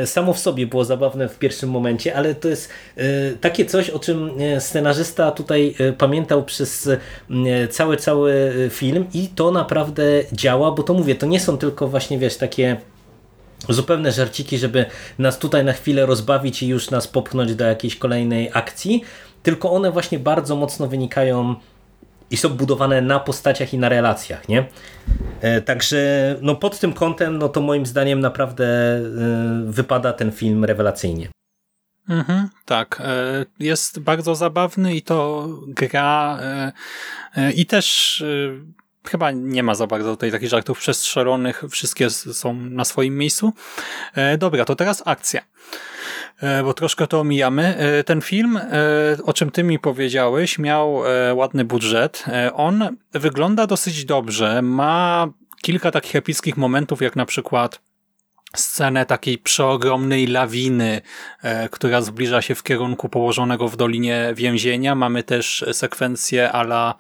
samo 0.05 0.33
w 0.33 0.39
sobie 0.39 0.67
było 0.67 0.85
zabawne 0.85 1.29
w 1.29 1.39
pierwszym 1.39 1.69
momencie, 1.69 2.15
ale 2.15 2.35
to 2.35 2.47
jest 2.47 2.69
takie 3.41 3.65
coś, 3.65 3.89
o 3.89 3.99
czym 3.99 4.31
e, 4.39 4.61
scenarzysta 4.61 5.31
tutaj 5.31 5.75
e, 5.79 5.93
pamiętał 5.93 6.43
przez 6.43 6.87
e, 6.87 7.67
cały, 7.67 7.97
cały 7.97 8.53
film 8.69 9.05
i 9.13 9.27
to 9.27 9.51
naprawdę 9.51 10.03
działa, 10.33 10.71
bo 10.71 10.83
to 10.83 10.93
mówię, 10.93 11.15
to 11.15 11.25
nie 11.25 11.39
są 11.39 11.57
tylko 11.57 11.87
właśnie, 11.87 12.19
wiesz, 12.19 12.37
takie 12.37 12.77
zupełne 13.69 14.11
żarciki, 14.11 14.57
żeby 14.57 14.85
nas 15.19 15.39
tutaj 15.39 15.65
na 15.65 15.73
chwilę 15.73 16.05
rozbawić 16.05 16.63
i 16.63 16.67
już 16.67 16.91
nas 16.91 17.07
popchnąć 17.07 17.55
do 17.55 17.65
jakiejś 17.65 17.95
kolejnej 17.95 18.49
akcji, 18.53 19.03
tylko 19.43 19.71
one 19.71 19.91
właśnie 19.91 20.19
bardzo 20.19 20.55
mocno 20.55 20.87
wynikają 20.87 21.55
i 22.31 22.37
są 22.37 22.49
budowane 22.49 23.01
na 23.01 23.19
postaciach 23.19 23.73
i 23.73 23.77
na 23.77 23.89
relacjach, 23.89 24.49
nie? 24.49 24.65
Także 25.65 26.35
no 26.41 26.55
pod 26.55 26.79
tym 26.79 26.93
kątem, 26.93 27.37
no 27.37 27.49
to 27.49 27.61
moim 27.61 27.85
zdaniem 27.85 28.19
naprawdę 28.19 28.65
wypada 29.65 30.13
ten 30.13 30.31
film 30.31 30.65
rewelacyjnie. 30.65 31.29
Mhm, 32.09 32.49
tak, 32.65 33.01
e, 33.05 33.45
jest 33.59 33.99
bardzo 33.99 34.35
zabawny 34.35 34.95
i 34.95 35.01
to 35.01 35.47
gra 35.67 36.39
e, 36.41 36.71
e, 37.35 37.51
i 37.51 37.65
też 37.65 38.23
chyba 39.07 39.31
nie 39.31 39.63
ma 39.63 39.75
za 39.75 39.87
bardzo 39.87 40.11
tutaj 40.11 40.31
takich 40.31 40.49
żartów 40.49 40.79
przestrzelonych, 40.79 41.63
wszystkie 41.69 42.09
są 42.09 42.53
na 42.53 42.85
swoim 42.85 43.17
miejscu. 43.17 43.53
Dobra, 44.37 44.65
to 44.65 44.75
teraz 44.75 45.03
akcja 45.05 45.41
bo 46.63 46.73
troszkę 46.73 47.07
to 47.07 47.19
omijamy. 47.19 47.75
Ten 48.05 48.21
film, 48.21 48.59
o 49.25 49.33
czym 49.33 49.51
ty 49.51 49.63
mi 49.63 49.79
powiedziałeś, 49.79 50.59
miał 50.59 51.01
ładny 51.33 51.65
budżet. 51.65 52.25
On 52.53 52.97
wygląda 53.13 53.67
dosyć 53.67 54.05
dobrze, 54.05 54.61
ma 54.61 55.27
kilka 55.61 55.91
takich 55.91 56.15
epickich 56.15 56.57
momentów, 56.57 57.01
jak 57.01 57.15
na 57.15 57.25
przykład 57.25 57.81
scenę 58.55 59.05
takiej 59.05 59.37
przeogromnej 59.37 60.27
lawiny, 60.27 61.01
e, 61.41 61.69
która 61.69 62.01
zbliża 62.01 62.41
się 62.41 62.55
w 62.55 62.63
kierunku 62.63 63.09
położonego 63.09 63.67
w 63.67 63.77
dolinie 63.77 64.33
więzienia. 64.35 64.95
Mamy 64.95 65.23
też 65.23 65.65
sekwencję 65.71 66.51
ala 66.51 66.95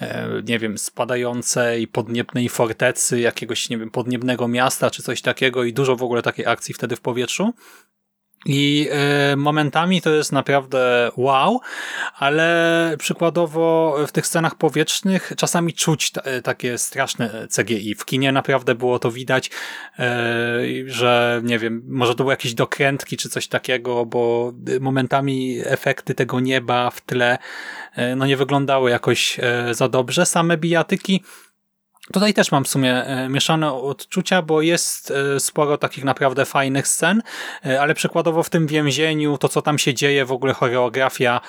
e, 0.00 0.28
nie 0.44 0.58
wiem, 0.58 0.78
spadającej 0.78 1.88
podniebnej 1.88 2.48
fortecy, 2.48 3.20
jakiegoś, 3.20 3.70
nie 3.70 3.78
wiem, 3.78 3.90
podniebnego 3.90 4.48
miasta, 4.48 4.90
czy 4.90 5.02
coś 5.02 5.22
takiego 5.22 5.64
i 5.64 5.72
dużo 5.72 5.96
w 5.96 6.02
ogóle 6.02 6.22
takiej 6.22 6.46
akcji 6.46 6.74
wtedy 6.74 6.96
w 6.96 7.00
powietrzu. 7.00 7.54
I 8.46 8.88
y, 9.32 9.36
momentami 9.36 10.02
to 10.02 10.10
jest 10.10 10.32
naprawdę 10.32 11.10
wow, 11.16 11.60
ale 12.18 12.94
przykładowo 12.98 13.96
w 14.06 14.12
tych 14.12 14.26
scenach 14.26 14.54
powietrznych 14.54 15.32
czasami 15.36 15.72
czuć 15.72 16.12
takie 16.44 16.78
straszne 16.78 17.46
CGI. 17.56 17.94
W 17.94 18.04
kinie 18.04 18.32
naprawdę 18.32 18.74
było 18.74 18.98
to 18.98 19.10
widać, 19.10 19.46
y, 19.46 20.02
że 20.86 21.40
nie 21.44 21.58
wiem, 21.58 21.82
może 21.88 22.14
to 22.14 22.24
były 22.24 22.32
jakieś 22.32 22.54
dokrętki 22.54 23.16
czy 23.16 23.28
coś 23.28 23.48
takiego, 23.48 24.06
bo 24.06 24.52
momentami 24.80 25.58
efekty 25.64 26.14
tego 26.14 26.40
nieba 26.40 26.90
w 26.90 27.00
tle 27.00 27.38
no 28.16 28.26
nie 28.26 28.36
wyglądały 28.36 28.90
jakoś 28.90 29.40
za 29.70 29.88
dobrze. 29.88 30.26
Same 30.26 30.56
bijatyki 30.56 31.22
Tutaj 32.12 32.34
też 32.34 32.52
mam 32.52 32.64
w 32.64 32.68
sumie 32.68 33.04
e, 33.04 33.28
mieszane 33.28 33.72
odczucia, 33.72 34.42
bo 34.42 34.62
jest 34.62 35.10
e, 35.10 35.40
sporo 35.40 35.78
takich 35.78 36.04
naprawdę 36.04 36.44
fajnych 36.44 36.88
scen, 36.88 37.22
e, 37.66 37.80
ale 37.80 37.94
przykładowo 37.94 38.42
w 38.42 38.50
tym 38.50 38.66
więzieniu, 38.66 39.38
to 39.38 39.48
co 39.48 39.62
tam 39.62 39.78
się 39.78 39.94
dzieje, 39.94 40.24
w 40.24 40.32
ogóle 40.32 40.52
choreografia 40.52 41.40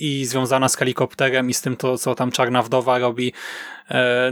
i 0.00 0.24
związana 0.24 0.68
z 0.68 0.76
helikopterem 0.76 1.50
i 1.50 1.54
z 1.54 1.60
tym, 1.60 1.76
to 1.76 1.98
co 1.98 2.14
tam 2.14 2.30
Czarna 2.30 2.62
Wdowa 2.62 2.98
robi, 2.98 3.32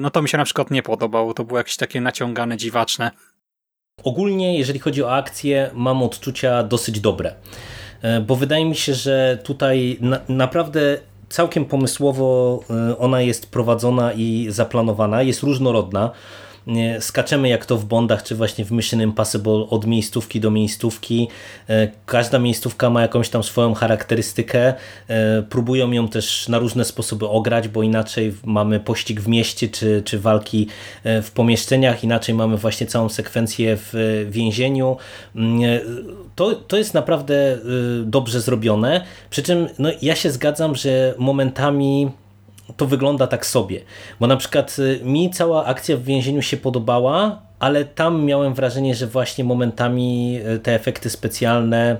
no 0.01 0.11
to 0.11 0.23
mi 0.23 0.29
się 0.29 0.39
na 0.39 0.45
przykład 0.45 0.71
nie 0.71 0.83
podobało. 0.83 1.35
To 1.35 1.45
było 1.45 1.59
jakieś 1.59 1.77
takie 1.77 2.01
naciągane, 2.01 2.57
dziwaczne. 2.57 3.11
Ogólnie, 4.05 4.59
jeżeli 4.59 4.79
chodzi 4.79 5.03
o 5.03 5.15
akcję, 5.15 5.71
mam 5.75 6.03
odczucia 6.03 6.63
dosyć 6.63 7.01
dobre. 7.01 7.35
Bo 8.27 8.37
wydaje 8.37 8.65
mi 8.65 8.77
się, 8.77 8.95
że 8.95 9.39
tutaj 9.45 9.97
na, 10.01 10.21
naprawdę 10.29 10.99
całkiem 11.33 11.65
pomysłowo 11.65 12.61
y, 12.93 12.99
ona 12.99 13.21
jest 13.23 13.51
prowadzona 13.51 14.13
i 14.13 14.47
zaplanowana, 14.51 15.23
jest 15.23 15.43
różnorodna 15.43 16.11
skaczemy 17.01 17.49
jak 17.49 17.67
to 17.67 17.77
w 17.77 17.85
Bondach, 17.85 18.23
czy 18.23 18.35
właśnie 18.35 18.65
w 18.65 18.73
Mission 18.73 19.03
Impossible 19.03 19.67
od 19.71 19.87
miejscówki 19.87 20.41
do 20.41 20.51
miejscówki. 20.51 21.29
E, 21.69 21.89
każda 22.07 22.39
miejscówka 22.39 22.91
ma 22.91 23.03
jakąś 23.03 23.29
tam 23.29 23.43
swoją 23.43 23.75
charakterystykę. 23.75 24.75
E, 25.09 25.43
próbują 25.43 25.93
ją 25.93 26.09
też 26.09 26.49
na 26.49 26.59
różne 26.59 26.85
sposoby 26.85 27.29
ograć, 27.29 27.69
bo 27.69 27.83
inaczej 27.83 28.35
mamy 28.45 28.81
pościg 28.81 29.21
w 29.21 29.29
mieście, 29.29 29.69
czy, 29.69 30.03
czy 30.05 30.19
walki 30.19 30.67
e, 31.05 31.23
w 31.23 31.31
pomieszczeniach, 31.31 32.05
inaczej 32.05 32.35
mamy 32.35 32.57
właśnie 32.57 32.87
całą 32.87 33.09
sekwencję 33.09 33.77
w 33.77 34.27
więzieniu. 34.31 34.97
Mm, 35.37 35.61
to, 36.35 36.55
to 36.55 36.77
jest 36.77 36.95
naprawdę 36.95 37.59
dobrze 38.05 38.41
zrobione. 38.41 39.05
Przy 39.31 39.43
czym 39.43 39.69
no, 39.79 39.89
ja 40.03 40.17
się 40.17 40.31
zgadzam, 40.31 40.75
że 40.75 41.15
momentami 41.19 42.11
to 42.77 42.87
wygląda 42.87 43.27
tak 43.27 43.47
sobie. 43.47 43.81
Bo 44.21 44.27
na 44.27 44.37
przykład 44.37 44.77
y, 44.79 45.01
mi 45.05 45.31
cała 45.31 45.65
akcja 45.65 45.97
w 45.97 46.03
więzieniu 46.03 46.43
się 46.43 46.57
podobała, 46.57 47.43
ale 47.59 47.85
tam 47.85 48.25
miałem 48.25 48.55
wrażenie, 48.55 48.95
że 48.95 49.07
właśnie 49.07 49.45
momentami 49.45 50.41
y, 50.57 50.59
te 50.59 50.75
efekty 50.75 51.11
specjalne 51.11 51.97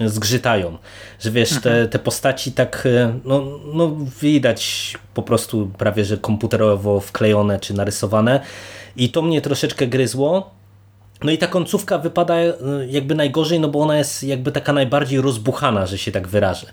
zgrzytają. 0.00 0.78
Że 1.20 1.30
wiesz, 1.30 1.50
te, 1.50 1.70
mhm. 1.70 1.88
te 1.88 1.98
postaci 1.98 2.52
tak, 2.52 2.86
y, 2.86 3.14
no, 3.24 3.44
no 3.74 3.96
widać 4.22 4.94
po 5.14 5.22
prostu 5.22 5.70
prawie, 5.78 6.04
że 6.04 6.16
komputerowo 6.16 7.00
wklejone 7.00 7.60
czy 7.60 7.74
narysowane 7.74 8.40
i 8.96 9.08
to 9.08 9.22
mnie 9.22 9.40
troszeczkę 9.40 9.86
gryzło. 9.86 10.50
No 11.24 11.32
i 11.32 11.38
ta 11.38 11.46
końcówka 11.46 11.98
wypada 11.98 12.34
jakby 12.88 13.14
najgorzej, 13.14 13.60
no 13.60 13.68
bo 13.68 13.80
ona 13.80 13.98
jest 13.98 14.22
jakby 14.22 14.52
taka 14.52 14.72
najbardziej 14.72 15.20
rozbuchana, 15.20 15.86
że 15.86 15.98
się 15.98 16.12
tak 16.12 16.28
wyrażę. 16.28 16.66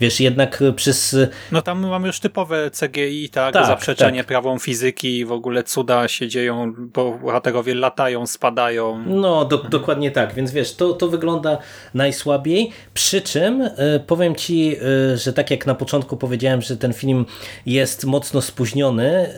Wiesz, 0.00 0.20
jednak 0.20 0.62
przez... 0.76 1.16
No 1.52 1.62
tam 1.62 1.86
mamy 1.86 2.06
już 2.06 2.20
typowe 2.20 2.70
CGI, 2.70 3.28
tak, 3.28 3.54
tak 3.54 3.66
zaprzeczenie 3.66 4.18
tak. 4.18 4.26
prawom 4.26 4.58
fizyki 4.58 5.24
w 5.24 5.32
ogóle 5.32 5.62
cuda 5.62 6.08
się 6.08 6.28
dzieją, 6.28 6.74
bo 6.76 7.18
bohaterowie 7.18 7.74
latają, 7.74 8.26
spadają. 8.26 9.04
No, 9.06 9.44
do, 9.44 9.58
dokładnie 9.58 10.10
tak, 10.10 10.34
więc 10.34 10.52
wiesz, 10.52 10.74
to, 10.74 10.92
to 10.92 11.08
wygląda 11.08 11.58
najsłabiej, 11.94 12.70
przy 12.94 13.22
czym 13.22 13.60
y, 13.60 13.70
powiem 14.06 14.34
Ci, 14.34 14.76
y, 15.12 15.16
że 15.16 15.32
tak 15.32 15.50
jak 15.50 15.66
na 15.66 15.74
początku 15.74 16.16
powiedziałem, 16.16 16.62
że 16.62 16.76
ten 16.76 16.92
film 16.92 17.26
jest 17.66 18.04
mocno 18.04 18.42
spóźniony, 18.42 19.28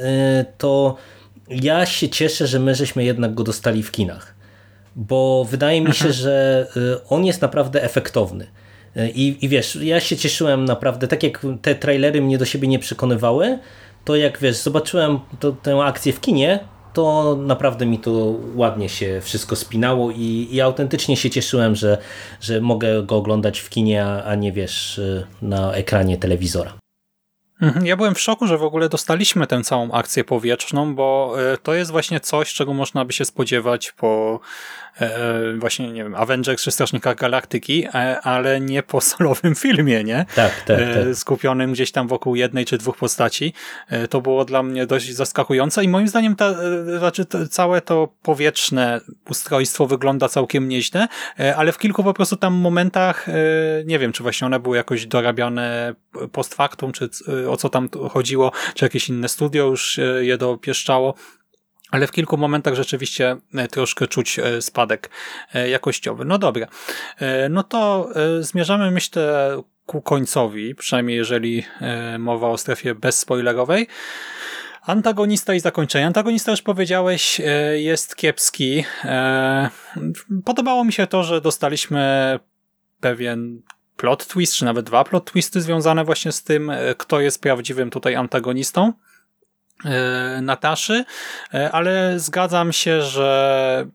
y, 0.40 0.44
to 0.58 0.96
ja 1.48 1.86
się 1.86 2.08
cieszę, 2.08 2.46
że 2.46 2.58
my 2.58 2.74
żeśmy 2.74 3.04
jednak 3.04 3.34
go 3.34 3.44
dostali 3.44 3.82
w 3.82 3.90
kinach 3.90 4.35
bo 4.96 5.46
wydaje 5.50 5.80
mi 5.80 5.92
się, 5.92 6.06
mhm. 6.06 6.14
że 6.14 6.66
on 7.08 7.24
jest 7.24 7.42
naprawdę 7.42 7.82
efektowny. 7.82 8.46
I, 9.14 9.38
I 9.40 9.48
wiesz, 9.48 9.76
ja 9.76 10.00
się 10.00 10.16
cieszyłem 10.16 10.64
naprawdę, 10.64 11.08
tak 11.08 11.22
jak 11.22 11.46
te 11.62 11.74
trailery 11.74 12.22
mnie 12.22 12.38
do 12.38 12.44
siebie 12.44 12.68
nie 12.68 12.78
przekonywały, 12.78 13.58
to 14.04 14.16
jak 14.16 14.38
wiesz, 14.38 14.56
zobaczyłem 14.56 15.20
to, 15.40 15.52
tę 15.52 15.84
akcję 15.84 16.12
w 16.12 16.20
kinie, 16.20 16.58
to 16.92 17.36
naprawdę 17.40 17.86
mi 17.86 17.98
to 17.98 18.34
ładnie 18.54 18.88
się 18.88 19.20
wszystko 19.22 19.56
spinało 19.56 20.10
i, 20.10 20.48
i 20.50 20.60
autentycznie 20.60 21.16
się 21.16 21.30
cieszyłem, 21.30 21.74
że, 21.74 21.98
że 22.40 22.60
mogę 22.60 23.02
go 23.02 23.16
oglądać 23.16 23.60
w 23.60 23.70
kinie, 23.70 24.04
a 24.04 24.34
nie 24.34 24.52
wiesz, 24.52 25.00
na 25.42 25.72
ekranie 25.72 26.16
telewizora. 26.16 26.72
Mhm, 27.62 27.86
ja 27.86 27.96
byłem 27.96 28.14
w 28.14 28.20
szoku, 28.20 28.46
że 28.46 28.58
w 28.58 28.62
ogóle 28.62 28.88
dostaliśmy 28.88 29.46
tę 29.46 29.62
całą 29.62 29.92
akcję 29.92 30.24
powietrzną, 30.24 30.94
bo 30.94 31.36
to 31.62 31.74
jest 31.74 31.90
właśnie 31.90 32.20
coś, 32.20 32.54
czego 32.54 32.74
można 32.74 33.04
by 33.04 33.12
się 33.12 33.24
spodziewać 33.24 33.92
po 33.92 34.40
właśnie, 35.58 35.92
nie 35.92 36.04
wiem, 36.04 36.14
Avengers 36.14 36.62
czy 36.62 36.70
Strażnikach 36.70 37.16
Galaktyki, 37.16 37.84
e, 37.94 38.20
ale 38.20 38.60
nie 38.60 38.82
po 38.82 39.00
solowym 39.10 39.54
filmie, 39.54 40.04
nie? 40.04 40.26
Tak, 40.34 40.62
tak, 40.62 40.78
tak. 40.78 41.14
Skupionym 41.14 41.72
gdzieś 41.72 41.92
tam 41.92 42.08
wokół 42.08 42.34
jednej 42.34 42.64
czy 42.64 42.78
dwóch 42.78 42.96
postaci. 42.96 43.52
To 44.10 44.20
było 44.20 44.44
dla 44.44 44.62
mnie 44.62 44.86
dość 44.86 45.14
zaskakujące 45.14 45.84
i 45.84 45.88
moim 45.88 46.08
zdaniem 46.08 46.36
ta, 46.36 46.54
znaczy 46.98 47.24
to, 47.24 47.48
całe 47.48 47.80
to 47.80 48.08
powietrzne 48.22 49.00
ustrojstwo 49.30 49.86
wygląda 49.86 50.28
całkiem 50.28 50.68
nieźle, 50.68 51.08
ale 51.56 51.72
w 51.72 51.78
kilku 51.78 52.04
po 52.04 52.14
prostu 52.14 52.36
tam 52.36 52.54
momentach, 52.54 53.26
nie 53.84 53.98
wiem, 53.98 54.12
czy 54.12 54.22
właśnie 54.22 54.46
one 54.46 54.60
były 54.60 54.76
jakoś 54.76 55.06
dorabiane 55.06 55.94
post 56.32 56.54
factum, 56.54 56.92
czy 56.92 57.08
o 57.48 57.56
co 57.56 57.68
tam 57.68 57.88
chodziło, 58.10 58.52
czy 58.74 58.84
jakieś 58.84 59.08
inne 59.08 59.28
studio 59.28 59.66
już 59.66 60.00
je 60.20 60.38
dopieszczało, 60.38 61.14
ale 61.90 62.06
w 62.06 62.12
kilku 62.12 62.36
momentach 62.36 62.74
rzeczywiście 62.74 63.36
e, 63.54 63.68
troszkę 63.68 64.06
czuć 64.06 64.38
e, 64.38 64.62
spadek 64.62 65.10
e, 65.54 65.68
jakościowy. 65.68 66.24
No 66.24 66.38
dobra, 66.38 66.66
no 67.50 67.62
to 67.62 68.08
zmierzamy 68.40 68.90
myślę 68.90 69.56
ku 69.86 70.02
końcowi, 70.02 70.74
przynajmniej 70.74 71.16
jeżeli 71.16 71.64
mowa 72.18 72.48
o 72.48 72.58
strefie 72.58 72.94
bezspoilerowej. 72.94 73.86
Antagonista 74.82 75.54
i 75.54 75.60
zakończenie. 75.60 76.06
Antagonista 76.06 76.50
już 76.50 76.62
powiedziałeś, 76.62 77.40
jest 77.74 78.16
kiepski. 78.16 78.84
Podobało 80.44 80.84
mi 80.84 80.92
się 80.92 81.06
to, 81.06 81.24
że 81.24 81.40
dostaliśmy 81.40 82.38
pewien 83.00 83.62
plot 83.96 84.26
twist, 84.26 84.54
czy 84.54 84.64
nawet 84.64 84.86
dwa 84.86 85.04
plot 85.04 85.30
twisty 85.30 85.60
związane 85.60 86.04
właśnie 86.04 86.32
z 86.32 86.42
tym, 86.42 86.72
kto 86.96 87.20
jest 87.20 87.42
prawdziwym 87.42 87.90
tutaj 87.90 88.14
antagonistą. 88.14 88.92
E, 89.84 90.40
Nataszy, 90.42 91.04
e, 91.54 91.72
ale 91.72 92.20
zgadzam 92.20 92.72
się, 92.72 93.02
że 93.02 93.86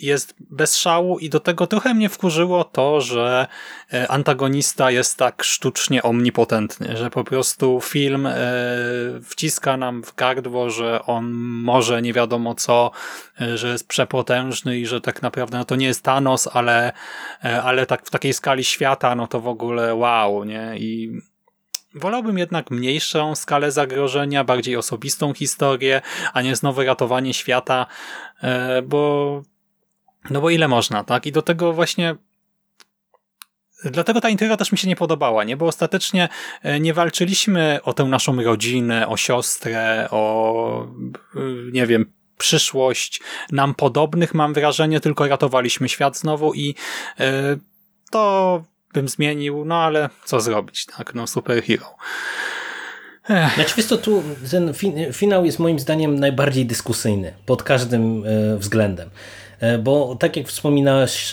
jest 0.00 0.34
bez 0.40 0.76
szału 0.76 1.18
i 1.18 1.30
do 1.30 1.40
tego 1.40 1.66
trochę 1.66 1.94
mnie 1.94 2.08
wkurzyło 2.08 2.64
to, 2.64 3.00
że 3.00 3.46
e, 3.92 4.10
antagonista 4.10 4.90
jest 4.90 5.18
tak 5.18 5.44
sztucznie 5.44 6.02
omnipotentny, 6.02 6.96
że 6.96 7.10
po 7.10 7.24
prostu 7.24 7.80
film 7.80 8.28
wciska 9.24 9.76
nam 9.76 10.02
w 10.02 10.14
gardło, 10.14 10.70
że 10.70 11.02
on 11.06 11.30
może 11.62 12.02
nie 12.02 12.12
wiadomo 12.12 12.54
co, 12.54 12.90
że 13.54 13.68
jest 13.68 13.88
przepotężny 13.88 14.78
i 14.78 14.86
że 14.86 15.00
tak 15.00 15.22
naprawdę 15.22 15.58
no 15.58 15.64
to 15.64 15.76
nie 15.76 15.86
jest 15.86 16.02
Thanos, 16.02 16.48
ale, 16.52 16.92
ale 17.62 17.86
tak 17.86 18.06
w 18.06 18.10
takiej 18.10 18.32
skali 18.32 18.64
świata, 18.64 19.14
no 19.14 19.26
to 19.26 19.40
w 19.40 19.48
ogóle 19.48 19.94
wow, 19.94 20.44
nie? 20.44 20.72
I 20.76 21.20
Wolałbym 21.94 22.38
jednak 22.38 22.70
mniejszą 22.70 23.34
skalę 23.34 23.72
zagrożenia, 23.72 24.44
bardziej 24.44 24.76
osobistą 24.76 25.34
historię, 25.34 26.02
a 26.32 26.42
nie 26.42 26.56
znowu 26.56 26.82
ratowanie 26.82 27.34
świata, 27.34 27.86
e, 28.42 28.82
bo 28.82 29.42
no 30.30 30.40
bo 30.40 30.50
ile 30.50 30.68
można, 30.68 31.04
tak? 31.04 31.26
I 31.26 31.32
do 31.32 31.42
tego 31.42 31.72
właśnie 31.72 32.16
Dlatego 33.90 34.20
ta 34.20 34.28
intryga 34.28 34.56
też 34.56 34.72
mi 34.72 34.78
się 34.78 34.88
nie 34.88 34.96
podobała, 34.96 35.44
nie? 35.44 35.56
Bo 35.56 35.66
ostatecznie 35.66 36.28
e, 36.62 36.80
nie 36.80 36.94
walczyliśmy 36.94 37.80
o 37.82 37.92
tę 37.92 38.04
naszą 38.04 38.42
rodzinę, 38.42 39.08
o 39.08 39.16
siostrę, 39.16 40.08
o 40.10 40.86
e, 41.36 41.38
nie 41.72 41.86
wiem, 41.86 42.12
przyszłość 42.38 43.20
nam 43.52 43.74
podobnych, 43.74 44.34
mam 44.34 44.54
wrażenie, 44.54 45.00
tylko 45.00 45.28
ratowaliśmy 45.28 45.88
świat 45.88 46.18
znowu 46.18 46.54
i 46.54 46.74
to 48.10 48.64
bym 48.94 49.08
zmienił, 49.08 49.64
no 49.64 49.74
ale 49.74 50.08
co 50.24 50.40
zrobić, 50.40 50.86
tak, 50.86 51.14
no 51.14 51.26
superhero. 51.26 51.86
Ech. 53.30 53.54
Znaczy 53.54 53.74
wiesz 53.76 53.86
co, 53.86 53.96
tu 53.96 54.22
ten 54.50 54.72
finał 55.12 55.44
jest 55.44 55.58
moim 55.58 55.78
zdaniem 55.78 56.20
najbardziej 56.20 56.66
dyskusyjny 56.66 57.32
pod 57.46 57.62
każdym 57.62 58.24
e, 58.26 58.56
względem. 58.58 59.10
E, 59.60 59.78
bo 59.78 60.16
tak 60.20 60.36
jak 60.36 60.46
wspominałeś, 60.46 61.32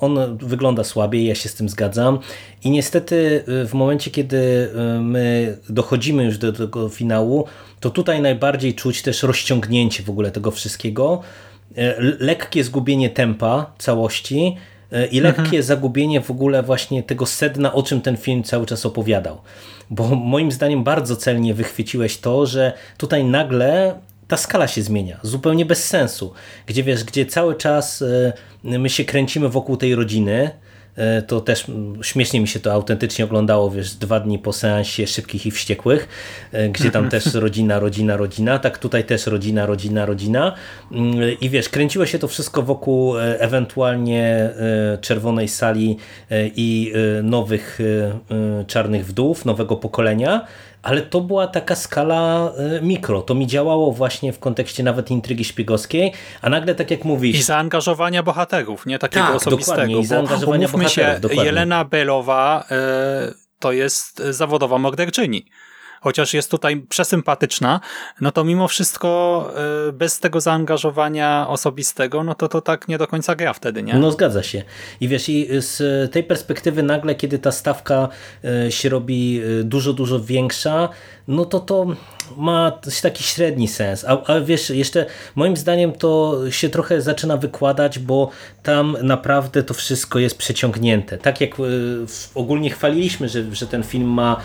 on 0.00 0.38
wygląda 0.38 0.84
słabiej, 0.84 1.26
ja 1.26 1.34
się 1.34 1.48
z 1.48 1.54
tym 1.54 1.68
zgadzam. 1.68 2.18
I 2.64 2.70
niestety 2.70 3.44
e, 3.62 3.66
w 3.66 3.74
momencie, 3.74 4.10
kiedy 4.10 4.68
my 5.00 5.56
dochodzimy 5.68 6.24
już 6.24 6.38
do 6.38 6.52
tego 6.52 6.88
finału, 6.88 7.46
to 7.80 7.90
tutaj 7.90 8.20
najbardziej 8.20 8.74
czuć 8.74 9.02
też 9.02 9.22
rozciągnięcie 9.22 10.02
w 10.02 10.10
ogóle 10.10 10.30
tego 10.30 10.50
wszystkiego. 10.50 11.22
Lekkie 12.18 12.64
zgubienie 12.64 13.10
tempa 13.10 13.72
całości, 13.78 14.56
i 15.10 15.20
lekkie 15.20 15.42
mhm. 15.42 15.62
zagubienie 15.62 16.20
w 16.20 16.30
ogóle 16.30 16.62
właśnie 16.62 17.02
tego 17.02 17.26
sedna, 17.26 17.72
o 17.72 17.82
czym 17.82 18.00
ten 18.00 18.16
film 18.16 18.42
cały 18.42 18.66
czas 18.66 18.86
opowiadał. 18.86 19.40
Bo 19.90 20.08
moim 20.08 20.52
zdaniem 20.52 20.84
bardzo 20.84 21.16
celnie 21.16 21.54
wychwyciłeś 21.54 22.18
to, 22.18 22.46
że 22.46 22.72
tutaj 22.96 23.24
nagle 23.24 23.94
ta 24.28 24.36
skala 24.36 24.68
się 24.68 24.82
zmienia, 24.82 25.20
zupełnie 25.22 25.66
bez 25.66 25.84
sensu. 25.84 26.32
Gdzie 26.66 26.82
wiesz, 26.82 27.04
gdzie 27.04 27.26
cały 27.26 27.54
czas 27.54 28.02
e, 28.02 28.32
my 28.78 28.90
się 28.90 29.04
kręcimy 29.04 29.48
wokół 29.48 29.76
tej 29.76 29.94
rodziny, 29.94 30.50
E, 30.50 30.67
to 31.26 31.40
też 31.40 31.66
śmiesznie 32.02 32.40
mi 32.40 32.48
się 32.48 32.60
to 32.60 32.72
autentycznie 32.72 33.24
oglądało, 33.24 33.70
wiesz, 33.70 33.94
dwa 33.94 34.20
dni 34.20 34.38
po 34.38 34.52
seansie 34.52 35.06
Szybkich 35.06 35.46
i 35.46 35.50
Wściekłych, 35.50 36.08
e, 36.52 36.68
gdzie 36.68 36.90
tam 36.90 37.08
też 37.08 37.34
rodzina, 37.44 37.78
rodzina, 37.78 38.16
rodzina, 38.16 38.58
tak 38.58 38.78
tutaj 38.78 39.04
też 39.04 39.26
rodzina, 39.26 39.66
rodzina, 39.66 40.06
rodzina. 40.06 40.54
Mm, 40.92 41.40
i 41.40 41.50
wiesz, 41.50 41.68
kręciło 41.68 42.06
się 42.06 42.18
to 42.18 42.28
wszystko 42.28 42.62
wokół 42.62 43.18
e, 43.18 43.40
ewentualnie 43.40 44.50
Czerwonej 45.00 45.48
Sali 45.48 45.96
i 46.56 46.92
nowych 47.22 47.78
Czarnych 48.66 49.06
Wdów, 49.06 49.44
nowego 49.44 49.76
pokolenia, 49.76 50.46
ale 50.88 51.02
to 51.02 51.20
była 51.20 51.46
taka 51.46 51.76
skala 51.76 52.52
e, 52.56 52.82
mikro. 52.82 53.22
To 53.22 53.34
mi 53.34 53.46
działało 53.46 53.92
właśnie 53.92 54.32
w 54.32 54.38
kontekście 54.38 54.82
nawet 54.82 55.10
intrygi 55.10 55.44
szpiegowskiej, 55.44 56.12
a 56.42 56.50
nagle 56.50 56.74
tak 56.74 56.90
jak 56.90 57.04
mówisz... 57.04 57.36
I 57.36 57.42
zaangażowania 57.42 58.22
bohaterów, 58.22 58.86
nie 58.86 58.98
takiego 58.98 59.26
tak, 59.26 59.34
osobistego. 59.34 59.76
Dokładnie, 59.76 59.98
i 59.98 60.06
zaangażowania 60.06 60.68
bo, 60.68 60.78
bohaterów, 60.78 61.14
się, 61.14 61.20
dokładnie. 61.20 61.44
Jelena 61.44 61.84
Belowa 61.84 62.64
y, 63.30 63.34
to 63.58 63.72
jest 63.72 64.22
zawodowa 64.30 64.78
morderczyni 64.78 65.46
chociaż 66.08 66.34
jest 66.34 66.50
tutaj 66.50 66.80
przesympatyczna, 66.88 67.80
no 68.20 68.32
to 68.32 68.44
mimo 68.44 68.68
wszystko 68.68 69.50
y, 69.88 69.92
bez 69.92 70.20
tego 70.20 70.40
zaangażowania 70.40 71.46
osobistego, 71.48 72.24
no 72.24 72.34
to 72.34 72.48
to 72.48 72.60
tak 72.60 72.88
nie 72.88 72.98
do 72.98 73.06
końca 73.06 73.34
gra 73.34 73.52
wtedy, 73.52 73.82
nie? 73.82 73.94
No 73.94 74.10
zgadza 74.10 74.42
się. 74.42 74.62
I 75.00 75.08
wiesz, 75.08 75.28
i 75.28 75.46
z 75.58 76.12
tej 76.12 76.24
perspektywy 76.24 76.82
nagle, 76.82 77.14
kiedy 77.14 77.38
ta 77.38 77.52
stawka 77.52 78.08
y, 78.66 78.72
się 78.72 78.88
robi 78.88 79.40
y, 79.60 79.64
dużo, 79.64 79.92
dużo 79.92 80.20
większa, 80.20 80.88
no 81.28 81.44
to 81.44 81.60
to 81.60 81.86
ma 82.36 82.72
taki 83.02 83.24
średni 83.24 83.68
sens. 83.68 84.04
A, 84.04 84.24
a 84.24 84.40
wiesz, 84.40 84.70
jeszcze 84.70 85.06
moim 85.34 85.56
zdaniem 85.56 85.92
to 85.92 86.40
się 86.50 86.68
trochę 86.68 87.02
zaczyna 87.02 87.36
wykładać, 87.36 87.98
bo 87.98 88.30
tam 88.62 88.96
naprawdę 89.02 89.62
to 89.62 89.74
wszystko 89.74 90.18
jest 90.18 90.38
przeciągnięte. 90.38 91.18
Tak 91.18 91.40
jak 91.40 91.50
ogólnie 92.34 92.70
chwaliliśmy, 92.70 93.28
że, 93.28 93.54
że 93.54 93.66
ten 93.66 93.82
film 93.82 94.08
ma 94.08 94.36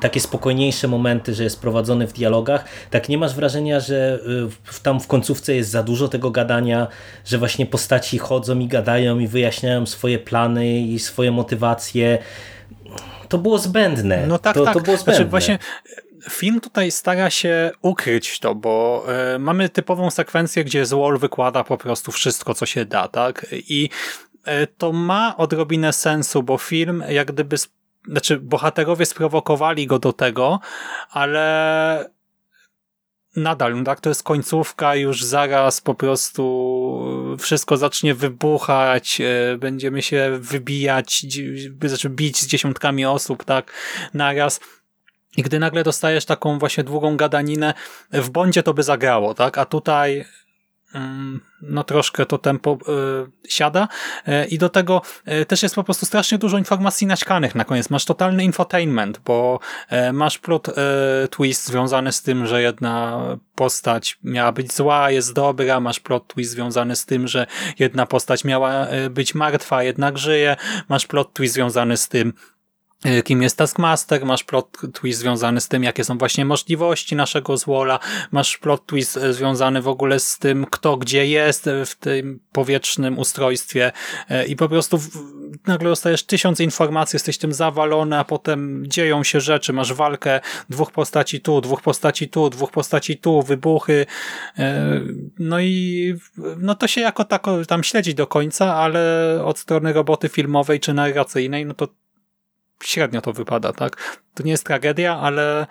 takie 0.00 0.20
spokojniejsze 0.20 0.88
momenty, 0.88 1.34
że 1.34 1.44
jest 1.44 1.60
prowadzony 1.60 2.06
w 2.06 2.12
dialogach, 2.12 2.64
tak 2.90 3.08
nie 3.08 3.18
masz 3.18 3.34
wrażenia, 3.34 3.80
że 3.80 4.18
tam 4.82 5.00
w 5.00 5.06
końcówce 5.06 5.54
jest 5.54 5.70
za 5.70 5.82
dużo 5.82 6.08
tego 6.08 6.30
gadania, 6.30 6.86
że 7.24 7.38
właśnie 7.38 7.66
postaci 7.66 8.18
chodzą 8.18 8.58
i 8.58 8.68
gadają 8.68 9.18
i 9.18 9.26
wyjaśniają 9.26 9.86
swoje 9.86 10.18
plany 10.18 10.80
i 10.80 10.98
swoje 10.98 11.30
motywacje 11.30 12.18
to 13.28 13.38
było 13.38 13.58
zbędne. 13.58 14.26
No 14.26 14.38
tak, 14.38 14.54
to, 14.54 14.64
tak. 14.64 14.74
To 14.74 14.80
było 14.80 14.96
zbędne. 14.96 15.14
Znaczy 15.14 15.30
właśnie 15.30 15.58
film 16.30 16.60
tutaj 16.60 16.90
stara 16.90 17.30
się 17.30 17.70
ukryć 17.82 18.38
to, 18.38 18.54
bo 18.54 19.06
y, 19.34 19.38
mamy 19.38 19.68
typową 19.68 20.10
sekwencję, 20.10 20.64
gdzie 20.64 20.86
Złol 20.86 21.18
wykłada 21.18 21.64
po 21.64 21.78
prostu 21.78 22.12
wszystko, 22.12 22.54
co 22.54 22.66
się 22.66 22.84
da, 22.84 23.08
tak? 23.08 23.46
I 23.52 23.90
y, 24.48 24.66
to 24.78 24.92
ma 24.92 25.36
odrobinę 25.36 25.92
sensu, 25.92 26.42
bo 26.42 26.58
film 26.58 27.04
jak 27.08 27.32
gdyby, 27.32 27.56
znaczy 28.08 28.36
bohaterowie 28.40 29.06
sprowokowali 29.06 29.86
go 29.86 29.98
do 29.98 30.12
tego, 30.12 30.60
ale 31.10 32.16
nadal, 33.36 33.76
no 33.76 33.84
tak, 33.84 34.00
to 34.00 34.08
jest 34.08 34.22
końcówka, 34.22 34.94
już 34.94 35.24
zaraz 35.24 35.80
po 35.80 35.94
prostu 35.94 37.36
wszystko 37.38 37.76
zacznie 37.76 38.14
wybuchać, 38.14 39.20
e, 39.20 39.56
będziemy 39.58 40.02
się 40.02 40.38
wybijać, 40.40 41.26
znaczy 41.84 42.10
bić 42.10 42.38
z 42.38 42.46
dziesiątkami 42.46 43.06
osób, 43.06 43.44
tak, 43.44 43.72
naraz. 44.14 44.60
I 45.36 45.42
gdy 45.42 45.58
nagle 45.58 45.84
dostajesz 45.84 46.24
taką 46.24 46.58
właśnie 46.58 46.84
długą 46.84 47.16
gadaninę, 47.16 47.74
w 48.12 48.30
Bondzie 48.30 48.62
to 48.62 48.74
by 48.74 48.82
zagrało, 48.82 49.34
tak, 49.34 49.58
a 49.58 49.64
tutaj 49.64 50.24
mm, 50.94 51.40
no 51.62 51.84
troszkę 51.84 52.26
to 52.26 52.38
tempo 52.38 52.78
y, 53.44 53.48
siada. 53.50 53.88
Y, 54.28 54.46
i 54.46 54.58
do 54.58 54.68
tego 54.68 55.02
y, 55.28 55.46
też 55.46 55.62
jest 55.62 55.74
po 55.74 55.84
prostu 55.84 56.06
strasznie 56.06 56.38
dużo 56.38 56.58
informacji 56.58 57.06
naćkanych 57.06 57.54
na 57.54 57.64
koniec. 57.64 57.90
Masz 57.90 58.04
totalny 58.04 58.44
infotainment, 58.44 59.20
bo 59.24 59.60
masz 60.12 60.38
plot 60.38 60.68
twist 61.30 61.66
związany 61.66 62.12
z 62.12 62.22
tym, 62.22 62.46
że 62.46 62.62
jedna 62.62 63.22
postać 63.54 64.18
miała 64.24 64.52
być 64.52 64.72
zła, 64.72 65.10
jest 65.10 65.32
dobra, 65.32 65.80
masz 65.80 66.00
plot 66.00 66.26
twist 66.26 66.50
związany 66.50 66.96
z 66.96 67.06
tym, 67.06 67.28
że 67.28 67.46
jedna 67.78 68.06
postać 68.06 68.44
miała 68.44 68.86
być 69.10 69.34
martwa, 69.34 69.82
jednak 69.82 70.18
żyje, 70.18 70.56
masz 70.88 71.06
plot 71.06 71.32
twist 71.32 71.54
związany 71.54 71.96
z 71.96 72.08
tym, 72.08 72.32
kim 73.24 73.42
jest 73.42 73.58
Taskmaster, 73.58 74.26
masz 74.26 74.44
plot 74.44 74.78
twist 74.92 75.20
związany 75.20 75.60
z 75.60 75.68
tym, 75.68 75.84
jakie 75.84 76.04
są 76.04 76.18
właśnie 76.18 76.44
możliwości 76.44 77.16
naszego 77.16 77.56
złola, 77.56 77.98
masz 78.30 78.58
plot 78.58 78.86
twist 78.86 79.16
e, 79.16 79.32
związany 79.32 79.82
w 79.82 79.88
ogóle 79.88 80.20
z 80.20 80.38
tym, 80.38 80.66
kto 80.70 80.96
gdzie 80.96 81.26
jest 81.26 81.70
w 81.86 81.94
tym 81.94 82.40
powietrznym 82.52 83.18
ustrojstwie 83.18 83.92
i 84.48 84.56
po 84.56 84.68
prostu 84.68 85.00
nagle 85.66 85.90
dostajesz 85.90 86.22
tysiąc 86.22 86.60
informacji, 86.60 87.16
jesteś 87.16 87.38
tym 87.38 87.52
zawalony, 87.52 88.18
a 88.18 88.24
potem 88.24 88.84
dzieją 88.86 89.24
się 89.24 89.40
rzeczy, 89.40 89.72
masz 89.72 89.92
walkę 89.92 90.40
dwóch 90.70 90.92
postaci 90.92 91.40
tu, 91.40 91.60
dwóch 91.60 91.82
postaci 91.82 92.28
tu, 92.28 92.50
dwóch 92.50 92.70
postaci 92.70 93.16
tu, 93.18 93.42
wybuchy, 93.42 94.06
no 95.38 95.60
i 95.60 96.14
no 96.58 96.74
to 96.74 96.86
się 96.86 97.00
jako 97.00 97.24
tako 97.24 97.64
tam 97.64 97.84
śledzi 97.84 98.14
do 98.14 98.26
końca, 98.26 98.74
ale 98.74 99.40
od 99.44 99.58
strony 99.58 99.92
roboty 99.92 100.28
filmowej 100.28 100.80
czy 100.80 100.94
narracyjnej, 100.94 101.66
no 101.66 101.74
to 101.74 101.88
średnio 102.84 103.20
to 103.20 103.32
wypada, 103.32 103.72
tak? 103.72 104.20
To 104.34 104.42
nie 104.42 104.50
jest 104.50 104.66
tragedia, 104.66 105.18
ale 105.20 105.66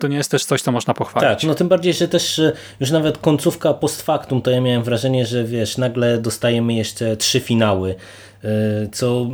to 0.00 0.08
nie 0.08 0.16
jest 0.16 0.30
też 0.30 0.44
coś, 0.44 0.62
co 0.62 0.72
można 0.72 0.94
pochwalić. 0.94 1.40
Tak, 1.40 1.48
no 1.48 1.54
tym 1.54 1.68
bardziej, 1.68 1.94
że 1.94 2.08
też 2.08 2.40
już 2.80 2.90
nawet 2.90 3.18
końcówka 3.18 3.74
post 3.74 4.02
factum, 4.02 4.42
to 4.42 4.50
ja 4.50 4.60
miałem 4.60 4.82
wrażenie, 4.82 5.26
że 5.26 5.44
wiesz, 5.44 5.78
nagle 5.78 6.18
dostajemy 6.18 6.74
jeszcze 6.74 7.16
trzy 7.16 7.40
finały, 7.40 7.94
co 8.92 9.30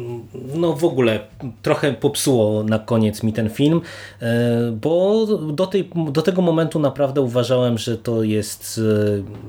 no 0.55 0.73
w 0.73 0.85
ogóle 0.85 1.21
trochę 1.63 1.93
popsuło 1.93 2.63
na 2.63 2.79
koniec 2.79 3.23
mi 3.23 3.33
ten 3.33 3.51
film, 3.51 3.81
e, 4.23 4.73
bo 4.73 5.27
do, 5.53 5.67
tej, 5.67 5.91
do 6.11 6.23
tego 6.23 6.43
momentu 6.43 6.81
naprawdę 6.81 7.21
uważałem, 7.21 7.79
że 7.79 7.99
to 7.99 8.23
jest 8.23 8.81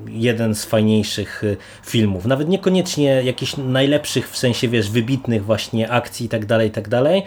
jeden 0.07 0.55
z 0.55 0.65
fajniejszych 0.65 1.43
filmów. 1.85 2.25
Nawet 2.25 2.49
niekoniecznie 2.49 3.23
jakichś 3.23 3.57
najlepszych, 3.57 4.29
w 4.29 4.37
sensie 4.37 4.67
wiesz, 4.67 4.89
wybitnych 4.89 5.45
właśnie 5.45 5.89
akcji 5.89 6.25
i 6.25 6.29
tak 6.29 6.45
dalej, 6.45 6.67
i 6.67 6.71
tak 6.71 6.89
dalej, 6.89 7.23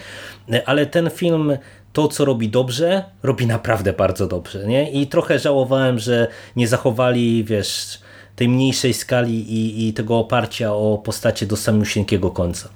ale 0.66 0.86
ten 0.86 1.10
film 1.10 1.56
to, 1.94 2.08
co 2.08 2.24
robi 2.24 2.48
dobrze, 2.48 3.04
robi 3.22 3.46
naprawdę 3.46 3.92
bardzo 3.92 4.26
dobrze. 4.26 4.66
Nie? 4.66 4.90
I 4.90 5.06
trochę 5.06 5.38
żałowałem, 5.38 5.98
że 5.98 6.28
nie 6.56 6.68
zachowali, 6.68 7.44
wiesz, 7.44 7.98
tej 8.36 8.48
mniejszej 8.48 8.94
skali 8.94 9.52
i, 9.52 9.88
i 9.88 9.92
tego 9.92 10.18
oparcia 10.18 10.72
o 10.72 10.98
postacie 11.04 11.46
do 11.46 11.56
samiusieńkiego 11.56 12.30
końca. 12.30 12.68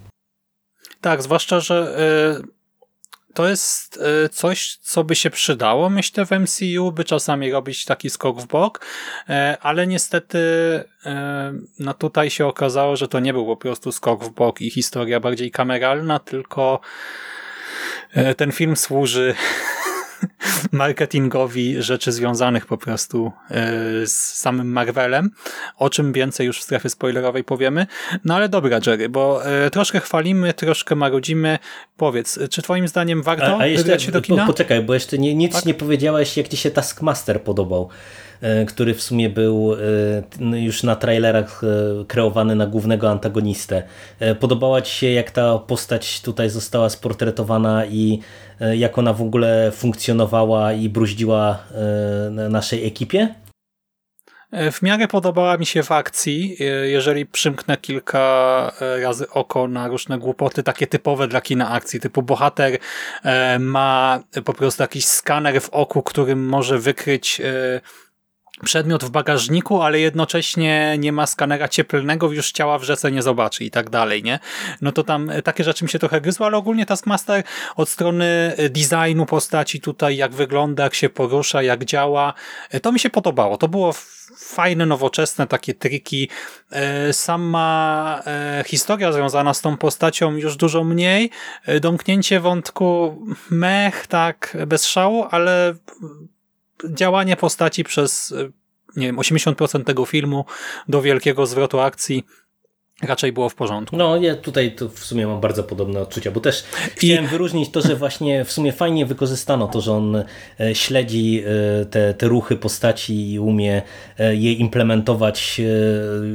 Tak, 1.01 1.23
zwłaszcza, 1.23 1.61
że 1.61 1.99
y, 2.41 3.35
to 3.35 3.49
jest 3.49 4.01
y, 4.25 4.29
coś, 4.29 4.77
co 4.77 5.05
by 5.05 5.15
się 5.15 5.31
przydało, 5.31 5.91
myślę, 5.91 6.27
w 6.27 6.31
MCU, 6.31 6.93
by 6.93 7.05
czasami 7.05 7.53
robić 7.53 7.85
taki 7.85 8.11
skok 8.11 8.41
w 8.41 8.47
bok, 8.47 8.87
y, 9.29 9.33
ale 9.61 9.87
niestety 9.87 10.39
no 11.79 11.95
tutaj 11.95 12.31
się 12.31 12.47
okazało, 12.47 12.97
że 12.97 13.09
to 13.09 13.21
nie 13.21 13.33
był 13.33 13.47
po 13.47 13.57
prostu 13.57 13.93
skok 13.93 14.25
w 14.25 14.31
bok 14.31 14.61
i 14.61 14.71
historia 14.71 15.21
bardziej 15.21 15.51
kameralna, 15.51 16.19
tylko 16.19 16.81
ten 18.37 18.53
film 18.53 18.77
służy 18.77 19.35
marketingowi 20.73 21.83
rzeczy 21.83 22.13
związanych 22.13 22.67
po 22.67 22.77
prostu 22.77 23.33
e, 23.51 24.07
z 24.07 24.13
samym 24.13 24.73
Marvelem, 24.73 25.31
o 25.77 25.91
czym 25.91 26.13
więcej 26.13 26.47
już 26.47 26.61
w 26.61 26.63
strefie 26.63 26.89
spoilerowej 26.89 27.45
powiemy. 27.45 27.87
No 28.25 28.35
ale 28.35 28.49
dobra, 28.49 28.81
Jerry, 28.87 29.09
bo 29.09 29.47
e, 29.47 29.71
troszkę 29.71 30.01
chwalimy, 30.01 30.55
troszkę 30.55 30.95
marudzimy. 30.95 31.59
Powiedz, 31.97 32.39
czy 32.51 32.63
twoim 32.63 32.89
zdaniem 32.89 33.23
warto 33.23 33.47
a, 33.47 33.59
a 33.59 33.67
jeszcze, 33.67 34.01
się 34.01 34.13
do 34.13 34.21
kina? 34.21 34.43
Po, 34.43 34.53
poczekaj, 34.53 34.83
bo 34.83 34.95
jeszcze 34.95 35.19
nie, 35.19 35.35
nic 35.35 35.53
tak? 35.53 35.65
nie 35.65 35.75
powiedziałeś, 35.75 36.37
jak 36.37 36.49
ci 36.49 36.57
się 36.57 36.71
Taskmaster 36.71 37.43
podobał. 37.43 37.89
E, 38.41 38.65
który 38.65 38.95
w 38.95 39.03
sumie 39.03 39.31
był 39.31 39.75
e, 39.75 40.61
już 40.61 40.83
na 40.83 40.97
trailerach 40.97 41.65
e, 41.65 42.05
kreowany 42.05 42.55
na 42.55 42.67
głównego 42.67 43.11
antagonistę. 43.11 43.83
Podobała 44.41 44.83
Ci 44.83 44.99
się, 44.99 45.07
jak 45.07 45.31
ta 45.31 45.59
postać 45.59 46.21
tutaj 46.21 46.51
została 46.51 46.89
sportretowana 46.89 47.87
i 47.87 48.21
jak 48.75 48.99
ona 48.99 49.13
w 49.13 49.23
ogóle 49.23 49.71
funkcjonowała 49.73 50.73
i 50.73 50.89
bruździła 50.89 51.59
naszej 52.51 52.87
ekipie? 52.87 53.35
W 54.73 54.83
miarę 54.83 55.09
podobała 55.09 55.57
mi 55.57 55.67
się 55.67 55.83
w 55.83 55.93
akcji, 55.93 56.57
jeżeli 56.83 57.27
przymknę 57.27 57.77
kilka 57.77 58.73
razy 59.03 59.31
oko 59.31 59.69
na 59.69 59.89
różne 59.89 60.19
głupoty, 60.19 60.63
takie 60.63 60.87
typowe 60.87 61.29
dla 61.29 61.41
kina 61.41 61.71
akcji, 61.71 62.01
typu 62.01 62.23
bohater 62.23 62.79
ma 63.59 64.21
po 64.45 64.55
prostu 64.55 64.83
jakiś 64.83 65.07
skaner 65.07 65.61
w 65.61 65.71
oku, 65.71 66.03
którym 66.03 66.47
może 66.47 66.79
wykryć 66.79 67.41
przedmiot 68.65 69.05
w 69.05 69.11
bagażniku, 69.11 69.83
ale 69.83 70.01
jednocześnie 70.01 70.97
nie 70.99 71.13
ma 71.13 71.27
skanera 71.27 71.69
cieplnego, 71.69 72.33
już 72.33 72.53
ciała 72.53 72.79
w 72.79 72.83
rzece 72.83 73.13
nie 73.13 73.23
zobaczy 73.23 73.65
i 73.65 73.71
tak 73.71 73.91
dalej, 73.91 74.23
nie? 74.23 74.39
No 74.81 74.93
to 74.93 75.05
tam 75.05 75.31
e, 75.31 75.43
takie 75.43 75.65
rzeczy 75.65 75.85
mi 75.85 75.91
się 75.91 75.99
trochę 75.99 76.21
gryzło, 76.21 76.47
ale 76.47 76.57
ogólnie 76.57 76.87
Taskmaster 76.87 77.43
od 77.77 77.89
strony 77.89 78.55
e, 78.57 78.69
designu 78.69 79.27
postaci 79.27 79.81
tutaj, 79.81 80.17
jak 80.17 80.33
wygląda, 80.33 80.85
jak 80.85 80.95
się 80.95 81.09
porusza, 81.09 81.63
jak 81.63 81.85
działa, 81.85 82.35
e, 82.71 82.81
to 82.81 82.93
mi 82.93 83.01
się 83.01 83.11
podobało. 83.11 83.57
To 83.57 83.69
było 83.69 83.93
fajne, 84.39 84.87
nowoczesne 84.87 85.47
takie 85.47 85.75
triki. 85.75 86.29
Sama 87.13 88.23
historia 88.67 89.13
związana 89.13 89.55
z 89.55 89.61
tą 89.61 89.77
postacią 89.77 90.37
już 90.37 90.57
dużo 90.57 90.85
mniej. 90.85 91.31
Domknięcie 91.81 92.41
wątku 92.41 93.19
mech, 93.51 94.07
tak, 94.07 94.57
bez 94.67 94.87
szału, 94.87 95.27
ale 95.31 95.75
działanie 96.85 97.37
postaci 97.37 97.85
przez 97.85 98.35
nie 98.97 99.07
wiem, 99.07 99.17
80% 99.17 99.85
tego 99.85 100.05
filmu 100.05 100.45
do 100.89 101.03
wielkiego 101.03 101.47
zwrotu 101.47 101.81
akcji 101.81 102.25
raczej 103.03 103.33
było 103.33 103.49
w 103.49 103.55
porządku. 103.55 103.97
No, 103.97 104.17
ja 104.17 104.35
tutaj 104.35 104.75
to 104.75 104.89
w 104.89 104.99
sumie 104.99 105.27
mam 105.27 105.41
bardzo 105.41 105.65
podobne 105.65 106.01
odczucia, 106.01 106.31
bo 106.31 106.41
też 106.41 106.65
I... 106.87 106.91
chciałem 106.91 107.27
wyróżnić 107.27 107.71
to, 107.71 107.81
że 107.81 107.97
właśnie 107.97 108.45
w 108.45 108.53
sumie 108.53 108.73
fajnie 108.73 109.07
wykorzystano 109.07 109.69
to, 109.69 109.81
że 109.81 109.93
on 109.93 110.17
e, 110.17 110.75
śledzi 110.75 111.43
e, 111.83 111.87
te, 111.87 112.15
te 112.15 112.29
ruchy 112.29 112.57
postaci 112.57 113.33
i 113.33 113.39
umie 113.39 113.83
e, 114.19 114.37
je 114.37 114.53
implementować 114.53 115.61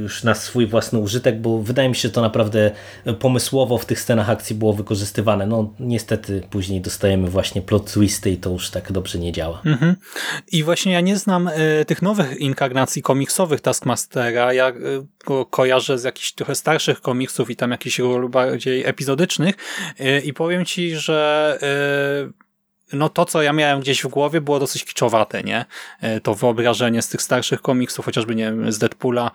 już 0.02 0.24
na 0.24 0.34
swój 0.34 0.66
własny 0.66 0.98
użytek, 0.98 1.40
bo 1.40 1.58
wydaje 1.58 1.88
mi 1.88 1.94
się, 1.94 2.08
że 2.08 2.10
to 2.10 2.20
naprawdę 2.20 2.70
pomysłowo 3.18 3.78
w 3.78 3.86
tych 3.86 4.00
scenach 4.00 4.30
akcji 4.30 4.56
było 4.56 4.72
wykorzystywane. 4.72 5.46
No, 5.46 5.74
niestety 5.80 6.42
później 6.50 6.80
dostajemy 6.80 7.30
właśnie 7.30 7.62
plot 7.62 7.92
twisty 7.92 8.30
i 8.30 8.36
to 8.36 8.50
już 8.50 8.70
tak 8.70 8.92
dobrze 8.92 9.18
nie 9.18 9.32
działa. 9.32 9.62
Mhm. 9.64 9.96
I 10.52 10.62
właśnie 10.62 10.92
ja 10.92 11.00
nie 11.00 11.16
znam 11.16 11.50
tych 11.86 12.02
nowych 12.02 12.40
inkarnacji 12.40 13.02
komiksowych 13.02 13.60
Taskmastera, 13.60 14.52
ja 14.52 14.72
kojarzę 15.50 15.98
z 15.98 16.04
jakichś 16.04 16.32
trochę 16.32 16.54
starszych 16.54 17.00
komiksów 17.00 17.50
i 17.50 17.56
tam 17.56 17.70
jakichś 17.70 17.98
ról 17.98 18.28
bardziej 18.28 18.84
epizodycznych 18.86 19.54
y, 20.00 20.20
i 20.20 20.32
powiem 20.32 20.64
ci, 20.64 20.96
że 20.96 21.58
y, 22.92 22.96
no 22.96 23.08
to, 23.08 23.24
co 23.24 23.42
ja 23.42 23.52
miałem 23.52 23.80
gdzieś 23.80 24.02
w 24.02 24.08
głowie 24.08 24.40
było 24.40 24.58
dosyć 24.58 24.84
kiczowate, 24.84 25.42
nie? 25.42 25.64
Y, 26.16 26.20
to 26.20 26.34
wyobrażenie 26.34 27.02
z 27.02 27.08
tych 27.08 27.22
starszych 27.22 27.62
komiksów, 27.62 28.04
chociażby, 28.04 28.34
nie 28.34 28.44
wiem, 28.44 28.72
z 28.72 28.78
Deadpoola, 28.78 29.30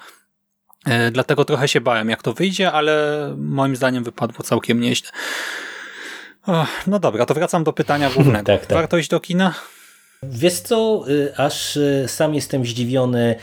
Dlatego 1.11 1.45
trochę 1.45 1.67
się 1.67 1.81
bałem, 1.81 2.09
jak 2.09 2.23
to 2.23 2.33
wyjdzie, 2.33 2.71
ale 2.71 3.35
moim 3.37 3.75
zdaniem 3.75 4.03
wypadło 4.03 4.43
całkiem 4.43 4.79
nieźle. 4.79 5.09
no 6.87 6.99
dobra, 6.99 7.25
to 7.25 7.33
wracam 7.33 7.63
do 7.63 7.73
pytania 7.73 8.09
głównego. 8.15 8.43
tak, 8.43 8.65
tak. 8.65 8.77
Warto 8.77 8.97
iść 8.97 9.09
do 9.09 9.19
kina? 9.19 9.53
Wiesz 10.23 10.59
co, 10.59 11.05
aż 11.37 11.79
sam 12.07 12.35
jestem 12.35 12.65
zdziwiony, 12.65 13.35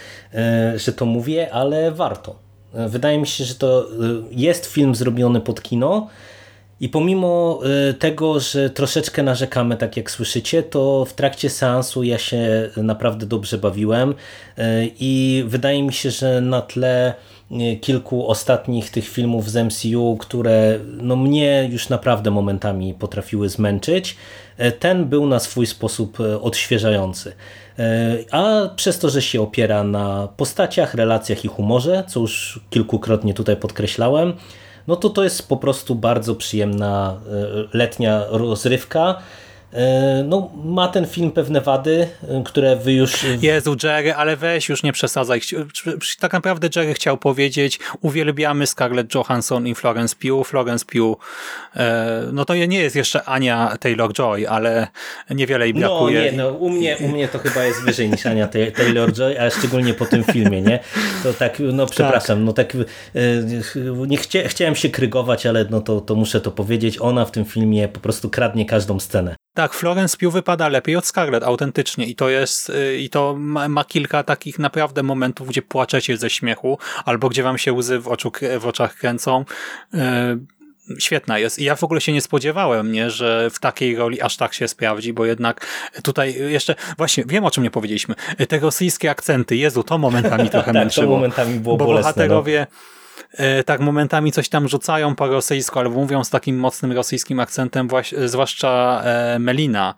że 0.77 0.93
to 0.93 1.07
mówię, 1.07 1.53
ale 1.53 1.93
warto. 1.93 2.47
Wydaje 2.89 3.19
mi 3.19 3.27
się, 3.27 3.45
że 3.45 3.55
to 3.55 3.87
y, 3.91 4.25
jest 4.31 4.67
film 4.67 4.95
zrobiony 4.95 5.41
pod 5.41 5.63
kino 5.63 6.09
i 6.81 6.89
pomimo 6.89 7.61
y, 7.91 7.95
tego, 7.95 8.41
że 8.41 8.71
troszeczkę 8.71 9.23
narzekamy, 9.23 9.77
tak 9.77 9.97
jak 9.97 10.11
słyszycie, 10.11 10.63
to 10.63 11.05
w 11.05 11.13
trakcie 11.13 11.51
seansu 11.51 12.03
ja 12.03 12.19
się 12.19 12.71
naprawdę 12.77 13.27
dobrze 13.27 13.59
bawiłem 13.59 14.11
y, 14.11 14.63
i 15.01 15.45
wydaje 15.47 15.83
mi 15.83 15.93
się, 15.93 16.11
że 16.11 16.41
na 16.41 16.63
tle 16.63 17.15
kilku 17.81 18.29
ostatnich 18.29 18.91
tych 18.91 19.09
filmów 19.09 19.51
z 19.51 19.57
MCU, 19.57 20.17
które 20.21 20.79
no 21.01 21.17
mnie 21.17 21.69
już 21.73 21.89
naprawdę 21.89 22.31
momentami 22.31 22.95
potrafiły 22.95 23.49
zmęczyć, 23.49 24.17
ten 24.79 25.05
był 25.05 25.27
na 25.27 25.39
swój 25.39 25.67
sposób 25.67 26.19
odświeżający. 26.41 27.33
E, 27.79 28.17
a 28.31 28.69
przez 28.77 28.99
to, 28.99 29.11
że 29.11 29.23
się 29.23 29.43
opiera 29.43 29.85
na 29.85 30.29
postaciach, 30.37 30.95
relacjach 30.95 31.45
i 31.45 31.49
humorze, 31.49 32.05
co 32.09 32.21
już 32.21 32.61
kilkukrotnie 32.71 33.35
tutaj 33.35 33.57
podkreślałem, 33.57 34.33
no 34.87 34.97
to 34.97 35.11
to 35.11 35.25
jest 35.25 35.49
po 35.49 35.57
prostu 35.57 35.95
bardzo 35.95 36.35
przyjemna 36.35 37.21
e, 37.73 37.79
letnia 37.79 38.23
rozrywka, 38.31 39.15
E, 39.19 39.46
no, 40.25 40.51
ma 40.65 40.89
ten 40.89 41.07
film 41.07 41.31
pewne 41.31 41.61
wady, 41.61 42.09
e, 42.29 42.43
które 42.45 42.77
wy 42.77 42.93
już... 42.93 43.27
Jezu, 43.43 43.77
Jerry, 43.83 44.15
ale 44.15 44.37
weź 44.37 44.69
już 44.69 44.83
nie 44.83 44.93
przesadzaj. 44.93 45.41
Tak 46.21 46.33
naprawdę 46.33 46.69
Jerry 46.77 46.95
chciał 46.95 47.19
powiedzieć, 47.19 47.79
uwielbiamy 48.01 48.67
Scarlett 48.67 49.15
Johansson 49.15 49.67
i 49.67 49.75
Florence 49.75 50.17
Pugh. 50.17 50.49
Florence 50.49 50.85
Pugh, 50.85 51.19
e, 51.77 52.23
no 52.33 52.45
to 52.45 52.55
nie 52.55 52.79
jest 52.79 52.97
jeszcze 52.97 53.25
Ania 53.25 53.77
Taylor-Joy, 53.81 54.47
ale 54.47 54.87
niewiele 55.31 55.65
jej 55.65 55.75
brakuje. 55.75 56.19
No 56.19 56.25
nie, 56.25 56.33
no 56.33 56.49
u 56.49 56.71
mnie, 56.71 56.97
u 56.97 57.09
mnie 57.09 57.29
to 57.29 57.39
chyba 57.39 57.65
jest 57.65 57.83
wyżej 57.83 58.11
niż 58.11 58.27
Ania 58.27 58.49
Taylor-Joy, 58.49 59.39
a 59.41 59.51
szczególnie 59.51 59.95
po 59.95 60.07
tym 60.07 60.25
filmie, 60.25 60.63
nie? 60.63 60.79
To 61.23 61.33
tak, 61.33 61.63
no 61.73 61.87
przepraszam, 61.87 62.39
tak. 62.39 62.47
no 62.47 62.53
tak 62.53 62.77
nie 64.07 64.17
chcia, 64.17 64.49
chciałem 64.49 64.75
się 64.75 64.89
krygować, 64.89 65.47
ale 65.47 65.67
no 65.71 65.81
to, 65.81 66.01
to 66.01 66.15
muszę 66.15 66.41
to 66.41 66.51
powiedzieć. 66.51 67.01
Ona 67.01 67.25
w 67.25 67.31
tym 67.31 67.45
filmie 67.45 67.89
po 67.89 68.01
prostu 68.01 68.31
kradnie 68.31 68.67
każdą 68.67 69.01
scenę. 69.01 69.37
Tak, 69.57 69.75
Florence 69.75 70.17
Pugh 70.17 70.33
wypada 70.33 70.69
lepiej 70.69 70.97
od 70.97 71.07
Scarlett, 71.07 71.45
autentycznie. 71.45 72.07
I 72.07 72.15
to 72.15 72.29
jest, 72.29 72.71
y, 72.71 72.99
i 72.99 73.11
to 73.11 73.35
ma, 73.39 73.69
ma, 73.69 73.85
kilka 73.85 74.23
takich 74.23 74.59
naprawdę 74.59 75.03
momentów, 75.03 75.49
gdzie 75.49 75.63
płaczecie 75.63 76.17
ze 76.17 76.31
śmiechu, 76.31 76.79
albo 77.05 77.29
gdzie 77.29 77.43
wam 77.43 77.59
się 77.59 77.73
łzy 77.73 77.99
w, 77.99 78.09
oczu, 78.09 78.33
w 78.61 78.67
oczach 78.67 78.95
kręcą. 78.95 79.45
Yy, 79.95 80.01
świetna 80.99 81.39
jest. 81.39 81.59
I 81.59 81.65
ja 81.65 81.77
w 81.77 81.85
ogóle 81.85 82.01
się 82.01 82.13
nie 82.13 82.21
spodziewałem, 82.21 82.93
nie, 82.93 83.11
że 83.11 83.51
w 83.51 83.59
takiej 83.59 83.97
roli 83.97 84.21
aż 84.21 84.37
tak 84.37 84.55
się 84.55 84.69
sprawdzi, 84.69 85.13
bo 85.13 85.27
jednak 85.27 85.67
tutaj 86.03 86.35
jeszcze, 86.35 86.75
właśnie, 86.99 87.25
wiem 87.27 87.45
o 87.45 87.51
czym 87.51 87.63
nie 87.63 87.71
powiedzieliśmy. 87.71 88.15
Te 88.49 88.59
rosyjskie 88.59 89.11
akcenty, 89.11 89.57
Jezu, 89.57 89.83
to 89.83 89.99
momentami 89.99 90.51
trochę 90.55 90.73
tak, 90.73 90.75
męczyło. 90.75 91.07
to 91.07 91.13
momentami 91.13 91.61
było 91.61 91.77
bo 91.77 91.85
bolesne. 91.85 92.09
No. 92.09 92.15
bohaterowie 92.15 92.67
no 92.71 92.96
tak 93.67 93.81
momentami 93.81 94.33
coś 94.33 94.49
tam 94.49 94.69
rzucają 94.69 95.15
po 95.15 95.27
rosyjsku, 95.27 95.79
albo 95.79 96.01
mówią 96.01 96.25
z 96.25 96.31
takim 96.31 96.59
mocnym 96.59 96.93
rosyjskim 96.93 97.41
akcentem, 97.41 97.89
zwłaszcza 98.25 99.03
e, 99.05 99.39
Melina. 99.39 99.95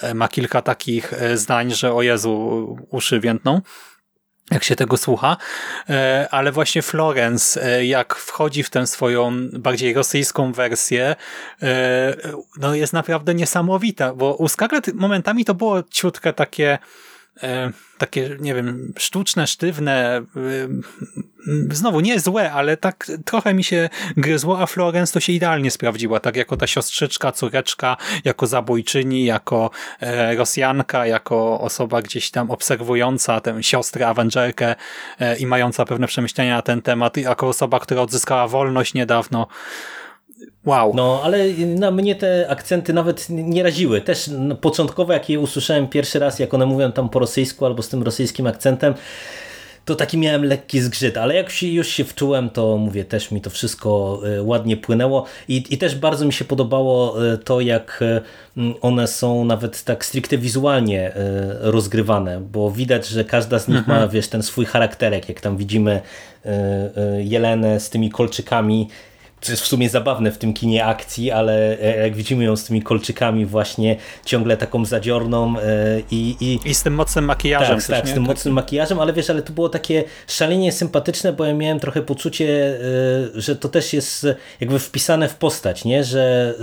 E, 0.00 0.14
ma 0.14 0.28
kilka 0.28 0.62
takich 0.62 1.12
zdań, 1.34 1.70
że 1.70 1.94
o 1.94 2.02
Jezu, 2.02 2.76
uszy 2.90 3.20
więdną 3.20 3.60
jak 4.50 4.64
się 4.64 4.76
tego 4.76 4.96
słucha, 4.96 5.36
ale 6.30 6.52
właśnie 6.52 6.82
Florence, 6.82 7.84
jak 7.84 8.14
wchodzi 8.14 8.62
w 8.62 8.70
tę 8.70 8.86
swoją 8.86 9.32
bardziej 9.52 9.94
rosyjską 9.94 10.52
wersję, 10.52 11.16
no 12.60 12.74
jest 12.74 12.92
naprawdę 12.92 13.34
niesamowita, 13.34 14.14
bo 14.14 14.34
u 14.34 14.48
Scarlett 14.48 14.94
momentami 14.94 15.44
to 15.44 15.54
było 15.54 15.82
ciutkę 15.82 16.32
takie 16.32 16.78
E, 16.78 17.09
takie, 17.98 18.36
nie 18.40 18.54
wiem, 18.54 18.92
sztuczne, 18.98 19.46
sztywne, 19.46 20.16
e, 20.16 20.24
znowu 21.70 22.00
nie 22.00 22.20
złe, 22.20 22.52
ale 22.52 22.76
tak 22.76 23.06
trochę 23.24 23.54
mi 23.54 23.64
się 23.64 23.88
gryzło, 24.16 24.60
a 24.60 24.66
Florence 24.66 25.12
to 25.12 25.20
się 25.20 25.32
idealnie 25.32 25.70
sprawdziła, 25.70 26.20
tak 26.20 26.36
jako 26.36 26.56
ta 26.56 26.66
siostrzyczka, 26.66 27.32
córeczka, 27.32 27.96
jako 28.24 28.46
zabójczyni, 28.46 29.24
jako 29.24 29.70
e, 30.00 30.34
Rosjanka, 30.36 31.06
jako 31.06 31.60
osoba 31.60 32.02
gdzieś 32.02 32.30
tam 32.30 32.50
obserwująca 32.50 33.40
tę 33.40 33.62
siostrę 33.62 34.06
Avengerkę 34.08 34.74
i 35.38 35.46
mająca 35.46 35.84
pewne 35.84 36.06
przemyślenia 36.06 36.56
na 36.56 36.62
ten 36.62 36.82
temat, 36.82 37.16
jako 37.16 37.48
osoba, 37.48 37.80
która 37.80 38.02
odzyskała 38.02 38.48
wolność 38.48 38.94
niedawno. 38.94 39.46
Wow. 40.66 40.92
No, 40.94 41.20
ale 41.24 41.48
na 41.66 41.90
mnie 41.90 42.14
te 42.14 42.46
akcenty 42.48 42.92
nawet 42.92 43.26
nie 43.30 43.62
raziły. 43.62 44.00
Też 44.00 44.30
początkowo, 44.60 45.12
jak 45.12 45.30
je 45.30 45.40
usłyszałem 45.40 45.88
pierwszy 45.88 46.18
raz, 46.18 46.38
jak 46.38 46.54
one 46.54 46.66
mówią 46.66 46.92
tam 46.92 47.08
po 47.08 47.18
rosyjsku 47.18 47.66
albo 47.66 47.82
z 47.82 47.88
tym 47.88 48.02
rosyjskim 48.02 48.46
akcentem, 48.46 48.94
to 49.84 49.94
taki 49.94 50.18
miałem 50.18 50.44
lekki 50.44 50.80
zgrzyt, 50.80 51.16
ale 51.16 51.34
jak 51.34 51.50
się, 51.50 51.66
już 51.66 51.88
się 51.88 52.04
wczułem, 52.04 52.50
to 52.50 52.76
mówię, 52.76 53.04
też 53.04 53.30
mi 53.30 53.40
to 53.40 53.50
wszystko 53.50 54.20
e, 54.38 54.42
ładnie 54.42 54.76
płynęło 54.76 55.24
i, 55.48 55.64
i 55.70 55.78
też 55.78 55.94
bardzo 55.94 56.24
mi 56.24 56.32
się 56.32 56.44
podobało 56.44 57.26
e, 57.32 57.38
to, 57.38 57.60
jak 57.60 58.00
e, 58.02 58.20
one 58.80 59.06
są 59.06 59.44
nawet 59.44 59.84
tak 59.84 60.04
stricte 60.04 60.38
wizualnie 60.38 61.12
rozgrywane, 61.60 62.40
bo 62.40 62.70
widać, 62.70 63.06
że 63.06 63.24
każda 63.24 63.58
z 63.58 63.68
nich 63.68 63.78
mhm. 63.78 64.00
ma, 64.00 64.08
wiesz, 64.08 64.28
ten 64.28 64.42
swój 64.42 64.64
charakterek, 64.64 65.28
jak 65.28 65.40
tam 65.40 65.56
widzimy 65.56 66.00
Jelenę 67.18 67.80
z 67.80 67.90
tymi 67.90 68.10
kolczykami, 68.10 68.88
co 69.40 69.52
jest 69.52 69.62
w 69.62 69.66
sumie 69.66 69.88
zabawne 69.88 70.32
w 70.32 70.38
tym 70.38 70.54
kinie 70.54 70.84
akcji, 70.84 71.30
ale 71.30 71.78
e, 71.80 72.02
jak 72.02 72.14
widzimy 72.14 72.44
ją 72.44 72.56
z 72.56 72.64
tymi 72.64 72.82
kolczykami 72.82 73.46
właśnie 73.46 73.96
ciągle 74.24 74.56
taką 74.56 74.84
zadziorną 74.84 75.58
e, 75.58 75.62
i... 76.10 76.36
I, 76.40 76.68
I 76.68 76.74
z 76.74 76.82
tym 76.82 76.94
mocnym 76.94 77.24
makijażem. 77.24 77.78
Tak, 77.78 77.86
tak 77.86 78.08
z 78.08 78.12
tym 78.14 78.22
mocnym 78.22 78.54
makijażem, 78.54 79.00
ale 79.00 79.12
wiesz, 79.12 79.30
ale 79.30 79.42
to 79.42 79.52
było 79.52 79.68
takie 79.68 80.04
szalenie 80.26 80.72
sympatyczne, 80.72 81.32
bo 81.32 81.44
ja 81.44 81.54
miałem 81.54 81.80
trochę 81.80 82.02
poczucie, 82.02 82.48
e, 82.48 83.40
że 83.40 83.56
to 83.56 83.68
też 83.68 83.92
jest 83.92 84.26
jakby 84.60 84.78
wpisane 84.78 85.28
w 85.28 85.34
postać, 85.34 85.84
nie? 85.84 86.04
że 86.04 86.54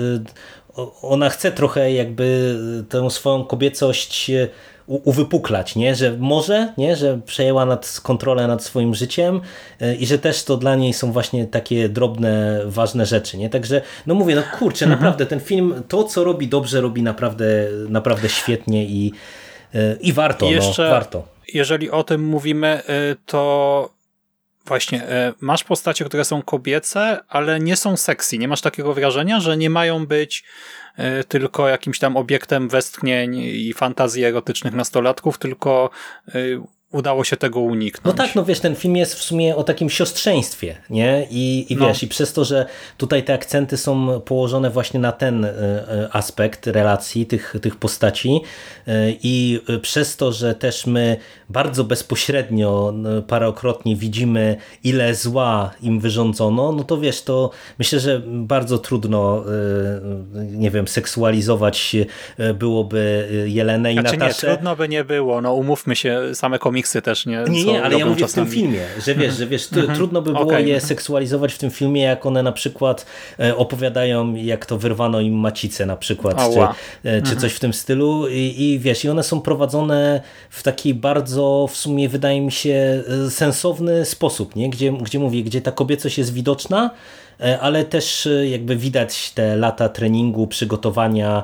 ona 1.02 1.30
chce 1.30 1.52
trochę 1.52 1.92
jakby 1.94 2.56
tę 2.90 3.10
swoją 3.10 3.46
kobiecość 3.46 4.32
uwypuklać, 4.88 5.76
nie? 5.76 5.96
że 5.96 6.18
może, 6.18 6.74
nie? 6.78 6.96
że 6.96 7.20
przejęła 7.26 7.66
nad 7.66 8.00
kontrolę 8.04 8.48
nad 8.48 8.64
swoim 8.64 8.96
życiem 8.96 9.42
e, 9.82 9.96
i 9.96 10.06
że 10.06 10.20
też 10.20 10.44
to 10.44 10.58
dla 10.58 10.76
niej 10.76 10.94
są 10.94 11.12
właśnie 11.12 11.46
takie 11.46 11.90
drobne, 11.90 12.62
ważne 12.66 13.06
rzeczy. 13.06 13.38
Nie? 13.38 13.50
Także, 13.50 13.82
no 14.08 14.16
mówię, 14.16 14.36
no 14.36 14.44
kurczę, 14.60 14.86
mhm. 14.86 15.02
naprawdę 15.02 15.26
ten 15.26 15.40
film, 15.40 15.84
to 15.88 16.04
co 16.04 16.24
robi 16.24 16.48
dobrze, 16.48 16.82
robi 16.82 17.04
naprawdę, 17.04 17.46
naprawdę 17.90 18.30
świetnie 18.30 18.86
i, 18.86 19.14
e, 19.76 19.96
i 20.02 20.14
warto. 20.14 20.46
I 20.46 20.50
no, 20.50 20.56
jeszcze, 20.56 20.84
no, 20.84 20.90
warto. 20.90 21.24
jeżeli 21.54 21.92
o 21.92 22.04
tym 22.04 22.26
mówimy, 22.26 22.68
e, 22.68 22.82
to 23.26 23.97
Właśnie, 24.68 25.08
masz 25.40 25.64
postacie, 25.64 26.06
które 26.06 26.26
są 26.26 26.42
kobiece, 26.42 27.20
ale 27.28 27.60
nie 27.60 27.76
są 27.76 27.98
sexy. 27.98 28.38
Nie 28.38 28.48
masz 28.48 28.62
takiego 28.62 28.94
wrażenia, 28.94 29.40
że 29.40 29.58
nie 29.58 29.70
mają 29.70 30.06
być 30.06 30.44
E, 30.98 31.24
tylko 31.24 31.68
jakimś 31.68 32.00
tam 32.00 32.18
obiektem 32.18 32.70
westchnień 32.70 33.36
i 33.36 33.74
fantazji 33.74 34.24
erotycznych 34.24 34.74
nastolatków, 34.74 35.38
tylko 35.38 35.90
e, 36.28 36.32
udało 36.92 37.24
się 37.24 37.38
tego 37.38 37.60
uniknąć. 37.60 38.06
No 38.06 38.24
tak, 38.24 38.36
no 38.36 38.46
wiesz, 38.46 38.60
ten 38.60 38.76
film 38.76 38.96
jest 38.96 39.16
w 39.16 39.24
sumie 39.24 39.56
o 39.56 39.64
takim 39.64 39.90
siostrzeństwie, 39.90 40.78
nie? 40.90 41.28
I, 41.32 41.66
i 41.70 41.76
no. 41.76 41.88
wiesz, 41.88 42.04
i 42.04 42.08
przez 42.08 42.34
to, 42.34 42.46
że 42.46 42.66
tutaj 42.98 43.24
te 43.24 43.34
akcenty 43.34 43.78
są 43.78 44.22
położone 44.22 44.70
właśnie 44.70 45.00
na 45.00 45.12
ten 45.12 45.46
e, 45.46 45.50
e, 45.50 46.10
aspekt 46.12 46.68
relacji 46.68 47.26
tych, 47.26 47.56
tych 47.62 47.76
postaci 47.76 48.42
e, 48.88 49.12
i 49.24 49.60
przez 49.82 50.18
to, 50.18 50.32
że 50.32 50.56
też 50.56 50.86
my 50.86 51.18
bardzo 51.50 51.84
bezpośrednio 51.84 52.94
parokrotnie 53.28 53.96
widzimy, 53.96 54.58
ile 54.84 55.16
zła 55.16 55.72
im 55.82 56.00
wyrządzono, 56.00 56.72
no 56.72 56.84
to 56.84 56.98
wiesz, 56.98 57.22
to 57.22 57.52
myślę, 57.80 58.00
że 58.00 58.22
bardzo 58.26 58.78
trudno, 58.78 59.44
nie 60.34 60.72
wiem, 60.72 60.88
seksualizować 60.88 61.96
byłoby 62.56 63.28
Jelenę 63.48 63.94
i 63.94 64.00
znaczy, 64.00 64.18
Nataszę. 64.18 64.48
Nie, 64.48 64.54
trudno 64.54 64.76
by 64.76 64.90
nie 64.90 65.04
było, 65.04 65.42
no 65.42 65.54
umówmy 65.54 65.96
się, 65.96 66.22
same 66.34 66.60
komiksy 66.60 66.77
komiksy 66.78 67.02
też, 67.02 67.26
nie? 67.26 67.44
Nie, 67.50 67.64
nie, 67.66 67.84
ale 67.84 68.00
ja 68.00 68.06
mówię 68.06 68.22
czasami. 68.22 68.48
w 68.48 68.52
tym 68.52 68.62
filmie, 68.62 68.82
że 69.06 69.16
wiesz, 69.16 69.38
że 69.38 69.48
wiesz, 69.48 69.74
mm 69.74 69.88
-hmm. 69.88 69.96
trudno 69.96 70.22
by 70.22 70.32
było 70.32 70.44
okay. 70.44 70.64
je 70.64 70.82
seksualizować 70.82 71.54
w 71.54 71.58
tym 71.58 71.72
filmie, 71.72 72.02
jak 72.02 72.26
one 72.26 72.44
na 72.44 72.52
przykład 72.52 73.06
e, 73.40 73.56
opowiadają, 73.56 74.36
jak 74.36 74.66
to 74.66 74.78
wyrwano 74.78 75.22
im 75.22 75.34
macicę 75.34 75.86
na 75.86 75.98
przykład, 75.98 76.38
czy, 76.38 76.60
e, 76.60 76.74
czy 77.04 77.10
mm 77.10 77.24
-hmm. 77.24 77.42
coś 77.42 77.54
w 77.54 77.60
tym 77.60 77.74
stylu 77.74 78.28
I, 78.28 78.56
i 78.58 78.80
wiesz, 78.80 79.06
i 79.06 79.10
one 79.10 79.24
są 79.24 79.42
prowadzone 79.42 80.22
w 80.50 80.64
taki 80.64 80.94
bardzo, 80.94 81.68
w 81.72 81.76
sumie 81.76 82.10
wydaje 82.10 82.42
mi 82.42 82.52
się, 82.52 83.04
e, 83.26 83.30
sensowny 83.30 84.06
sposób, 84.06 84.56
nie? 84.56 84.70
Gdzie, 84.70 84.92
gdzie 84.92 85.20
mówię, 85.20 85.44
gdzie 85.44 85.62
ta 85.62 85.72
kobiecość 85.72 86.18
jest 86.18 86.34
widoczna, 86.34 86.90
ale 87.62 87.86
też 87.86 88.28
jakby 88.44 88.76
widać 88.76 89.32
te 89.32 89.56
lata 89.56 89.90
treningu, 89.90 90.48
przygotowania 90.48 91.44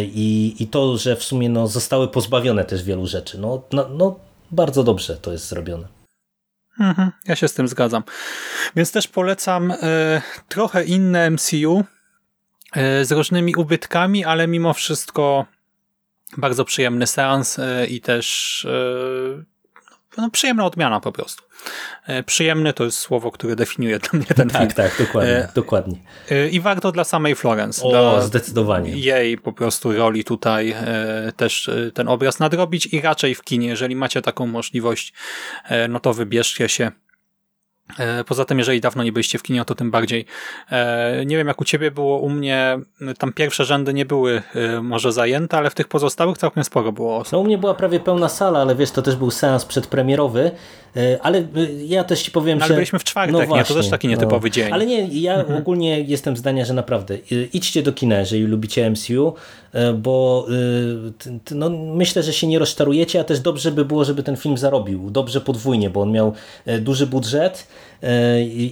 i, 0.00 0.54
i 0.58 0.66
to, 0.66 0.98
że 0.98 1.16
w 1.16 1.24
sumie 1.24 1.48
no, 1.48 1.68
zostały 1.68 2.08
pozbawione 2.08 2.64
też 2.64 2.82
wielu 2.82 3.06
rzeczy. 3.06 3.38
No, 3.38 3.62
no, 3.72 3.88
no 3.88 4.16
bardzo 4.54 4.84
dobrze 4.84 5.16
to 5.16 5.32
jest 5.32 5.48
zrobione. 5.48 5.88
Mhm, 6.80 7.10
ja 7.24 7.36
się 7.36 7.48
z 7.48 7.54
tym 7.54 7.68
zgadzam. 7.68 8.02
Więc 8.76 8.92
też 8.92 9.08
polecam 9.08 9.70
y, 9.70 9.76
trochę 10.48 10.84
inne 10.84 11.30
MCU 11.30 11.84
y, 12.76 13.04
z 13.04 13.12
różnymi 13.12 13.56
ubytkami, 13.56 14.24
ale 14.24 14.48
mimo 14.48 14.74
wszystko 14.74 15.46
bardzo 16.36 16.64
przyjemny 16.64 17.06
seans 17.06 17.58
y, 17.58 17.86
i 17.86 18.00
też 18.00 18.66
no, 20.16 20.30
przyjemna 20.30 20.66
odmiana 20.66 21.00
po 21.00 21.12
prostu. 21.12 21.43
E, 22.06 22.22
przyjemny 22.22 22.72
to 22.72 22.84
jest 22.84 22.98
słowo, 22.98 23.30
które 23.30 23.56
definiuje 23.56 23.98
dla 23.98 24.18
mnie 24.18 24.26
ten 24.26 24.48
tak, 24.48 24.62
film. 24.62 24.72
Tak, 24.72 24.96
tak, 24.96 25.06
dokładnie, 25.06 25.32
e, 25.32 25.48
dokładnie. 25.54 25.96
E, 26.30 26.48
I 26.48 26.60
warto 26.60 26.92
dla 26.92 27.04
samej 27.04 27.34
Florence. 27.34 27.82
O, 27.84 28.22
zdecydowanie. 28.22 28.90
Jej 28.96 29.38
po 29.38 29.52
prostu 29.52 29.92
roli 29.92 30.24
tutaj 30.24 30.74
też 31.36 31.70
ten 31.94 32.08
obraz 32.08 32.38
nadrobić 32.38 32.86
i 32.86 33.00
raczej 33.00 33.34
w 33.34 33.42
kinie, 33.42 33.68
jeżeli 33.68 33.96
macie 33.96 34.22
taką 34.22 34.46
możliwość, 34.46 35.12
no 35.88 36.00
to 36.00 36.14
wybierzcie 36.14 36.68
się 36.68 36.92
poza 38.26 38.44
tym, 38.44 38.58
jeżeli 38.58 38.80
dawno 38.80 39.02
nie 39.02 39.12
byliście 39.12 39.38
w 39.38 39.42
kinie, 39.42 39.64
to 39.64 39.74
tym 39.74 39.90
bardziej. 39.90 40.26
E, 40.70 41.26
nie 41.26 41.36
wiem, 41.36 41.48
jak 41.48 41.60
u 41.60 41.64
ciebie 41.64 41.90
było, 41.90 42.18
u 42.18 42.30
mnie 42.30 42.78
tam 43.18 43.32
pierwsze 43.32 43.64
rzędy 43.64 43.94
nie 43.94 44.06
były 44.06 44.42
e, 44.54 44.80
może 44.80 45.12
zajęte, 45.12 45.56
ale 45.56 45.70
w 45.70 45.74
tych 45.74 45.88
pozostałych 45.88 46.38
całkiem 46.38 46.64
sporo 46.64 46.92
było 46.92 47.16
osób. 47.16 47.32
No 47.32 47.38
u 47.38 47.44
mnie 47.44 47.58
była 47.58 47.74
prawie 47.74 48.00
pełna 48.00 48.28
sala, 48.28 48.60
ale 48.60 48.74
wiesz, 48.74 48.90
to 48.90 49.02
też 49.02 49.16
był 49.16 49.30
seans 49.30 49.64
przedpremierowy, 49.64 50.50
ale 51.22 51.46
ja 51.86 52.04
też 52.04 52.22
ci 52.22 52.30
powiem, 52.30 52.58
no, 52.58 52.64
ale 52.64 52.68
że... 52.68 52.74
byliśmy 52.74 52.98
w 52.98 53.04
czwartek, 53.04 53.32
no 53.32 53.38
właśnie, 53.38 53.56
nie? 53.56 53.64
To 53.64 53.74
też 53.74 53.90
taki 53.90 54.08
nietypowy 54.08 54.48
no. 54.48 54.54
dzień. 54.54 54.72
Ale 54.72 54.86
nie, 54.86 55.06
ja 55.20 55.34
mhm. 55.34 55.58
ogólnie 55.58 56.00
jestem 56.00 56.36
zdania, 56.36 56.64
że 56.64 56.74
naprawdę 56.74 57.18
idźcie 57.52 57.82
do 57.82 57.92
kina, 57.92 58.18
jeżeli 58.18 58.42
lubicie 58.42 58.90
MCU, 58.90 59.34
bo 59.98 60.46
no, 61.50 61.70
myślę, 61.70 62.22
że 62.22 62.32
się 62.32 62.46
nie 62.46 62.58
rozczarujecie, 62.58 63.20
a 63.20 63.24
też 63.24 63.40
dobrze 63.40 63.72
by 63.72 63.84
było, 63.84 64.04
żeby 64.04 64.22
ten 64.22 64.36
film 64.36 64.58
zarobił. 64.58 65.10
Dobrze 65.10 65.40
podwójnie, 65.40 65.90
bo 65.90 66.00
on 66.00 66.12
miał 66.12 66.32
duży 66.80 67.06
budżet, 67.06 67.66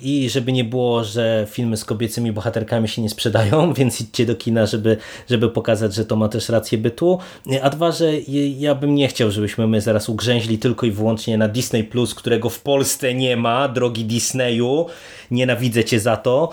i 0.02 0.28
żeby 0.30 0.52
nie 0.52 0.64
było, 0.64 1.04
że 1.04 1.46
filmy 1.50 1.76
z 1.76 1.84
kobiecymi 1.84 2.32
bohaterkami 2.32 2.88
się 2.88 3.02
nie 3.02 3.08
sprzedają, 3.08 3.72
więc 3.74 4.00
idźcie 4.00 4.26
do 4.26 4.34
kina, 4.34 4.66
żeby, 4.66 4.96
żeby 5.30 5.50
pokazać, 5.50 5.94
że 5.94 6.04
to 6.04 6.16
ma 6.16 6.28
też 6.28 6.48
rację 6.48 6.78
bytu. 6.78 7.18
A 7.62 7.70
dwa, 7.70 7.92
że 7.92 8.12
ja 8.58 8.74
bym 8.74 8.94
nie 8.94 9.08
chciał, 9.08 9.30
żebyśmy 9.30 9.66
my 9.66 9.80
zaraz 9.80 10.08
ugrzęźli 10.08 10.58
tylko 10.58 10.86
i 10.86 10.90
wyłącznie 10.90 11.38
na 11.38 11.48
Disney+, 11.48 11.84
Plus, 11.84 12.14
którego 12.14 12.48
w 12.48 12.60
Polsce 12.60 13.14
nie 13.14 13.36
ma, 13.36 13.68
drogi 13.68 14.04
Disneyu, 14.04 14.86
nienawidzę 15.30 15.84
cię 15.84 16.00
za 16.00 16.16
to. 16.16 16.50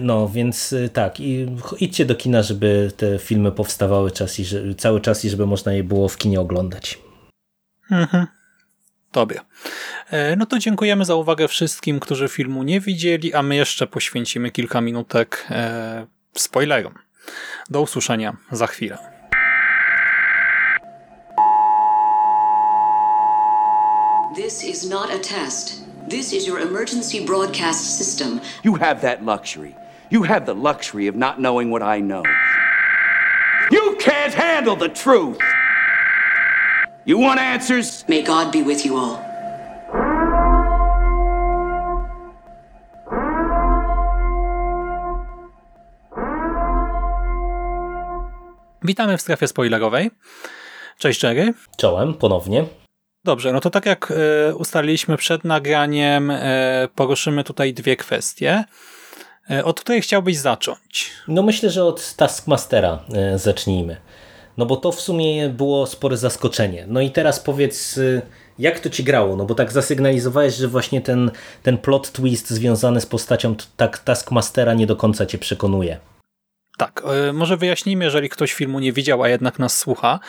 No, 0.00 0.28
więc 0.28 0.74
tak, 0.92 1.16
idźcie 1.80 2.04
do 2.04 2.14
kina, 2.14 2.42
żeby 2.42 2.92
te 2.96 3.18
filmy 3.18 3.52
powstawały 3.52 4.10
czas 4.10 4.40
i, 4.40 4.44
że, 4.44 4.74
cały 4.74 5.00
czas 5.00 5.24
i 5.24 5.30
żeby 5.30 5.46
można 5.46 5.72
je 5.72 5.84
było 5.84 6.08
w 6.08 6.16
kinie 6.16 6.40
oglądać. 6.40 6.98
Mhm. 7.90 8.26
Tobie. 9.12 9.40
E, 10.10 10.36
no 10.36 10.46
to 10.46 10.58
dziękujemy 10.58 11.04
za 11.04 11.14
uwagę 11.14 11.48
wszystkim, 11.48 12.00
którzy 12.00 12.28
filmu 12.28 12.62
nie 12.62 12.80
widzieli, 12.80 13.34
a 13.34 13.42
my 13.42 13.56
jeszcze 13.56 13.86
poświęcimy 13.86 14.50
kilka 14.50 14.80
minutek 14.80 15.46
e, 15.50 16.06
spoilerom. 16.34 16.94
Do 17.70 17.80
usłyszenia 17.80 18.36
za 18.52 18.66
chwilę. 18.66 18.98
This 24.36 24.64
is 24.64 24.90
not 24.90 25.10
a 25.10 25.18
test. 25.18 25.84
This 26.08 26.32
is 26.32 26.46
your 26.46 26.60
emergency 26.60 27.24
broadcast 27.24 27.98
system. 27.98 28.40
You 28.64 28.74
have 28.74 29.00
that 29.00 29.22
luxury. 29.24 29.74
You 30.10 30.22
have 30.22 30.46
the 30.46 30.54
luxury 30.54 31.08
of 31.08 31.16
not 31.16 31.36
knowing 31.36 31.70
what 31.70 31.82
I 31.98 32.02
know. 32.02 32.22
You 33.70 33.96
can't 33.98 34.34
handle 34.34 34.76
the 34.76 34.88
truth! 34.88 35.38
You 37.06 37.20
want 37.20 37.40
answers? 37.40 38.04
May 38.08 38.22
God 38.22 38.52
be 38.52 38.62
with 38.62 38.86
you 38.86 38.96
all. 38.96 39.18
Witamy 48.82 49.18
w 49.18 49.20
strefie 49.22 49.48
spoilerowej. 49.48 50.10
Cześć 50.98 51.22
Jerry. 51.22 51.54
Czołem, 51.76 52.14
ponownie. 52.14 52.64
Dobrze, 53.24 53.52
no 53.52 53.60
to 53.60 53.70
tak 53.70 53.86
jak 53.86 54.12
e, 54.50 54.54
ustaliliśmy 54.54 55.16
przed 55.16 55.44
nagraniem, 55.44 56.30
e, 56.30 56.88
poruszymy 56.94 57.44
tutaj 57.44 57.74
dwie 57.74 57.96
kwestie. 57.96 58.64
E, 59.50 59.64
od 59.64 59.80
której 59.80 60.02
chciałbyś 60.02 60.38
zacząć? 60.38 61.10
No 61.28 61.42
myślę, 61.42 61.70
że 61.70 61.84
od 61.84 62.14
Taskmastera 62.16 62.98
zacznijmy. 63.36 63.96
No 64.56 64.66
bo 64.66 64.76
to 64.76 64.92
w 64.92 65.00
sumie 65.00 65.48
było 65.48 65.86
spore 65.86 66.16
zaskoczenie. 66.16 66.84
No 66.88 67.00
i 67.00 67.10
teraz 67.10 67.40
powiedz, 67.40 67.96
y, 67.96 68.22
jak 68.58 68.80
to 68.80 68.90
ci 68.90 69.04
grało? 69.04 69.36
No 69.36 69.44
bo 69.44 69.54
tak 69.54 69.72
zasygnalizowałeś, 69.72 70.54
że 70.54 70.68
właśnie 70.68 71.00
ten, 71.00 71.30
ten 71.62 71.78
plot 71.78 72.12
twist 72.12 72.50
związany 72.50 73.00
z 73.00 73.06
postacią 73.06 73.54
tak 73.76 73.98
Taskmastera 73.98 74.74
nie 74.74 74.86
do 74.86 74.96
końca 74.96 75.26
cię 75.26 75.38
przekonuje. 75.38 75.98
Tak, 76.78 77.02
y, 77.28 77.32
może 77.32 77.56
wyjaśnijmy, 77.56 78.04
jeżeli 78.04 78.28
ktoś 78.28 78.52
filmu 78.52 78.80
nie 78.80 78.92
widział, 78.92 79.22
a 79.22 79.28
jednak 79.28 79.58
nas 79.58 79.78
słucha, 79.78 80.20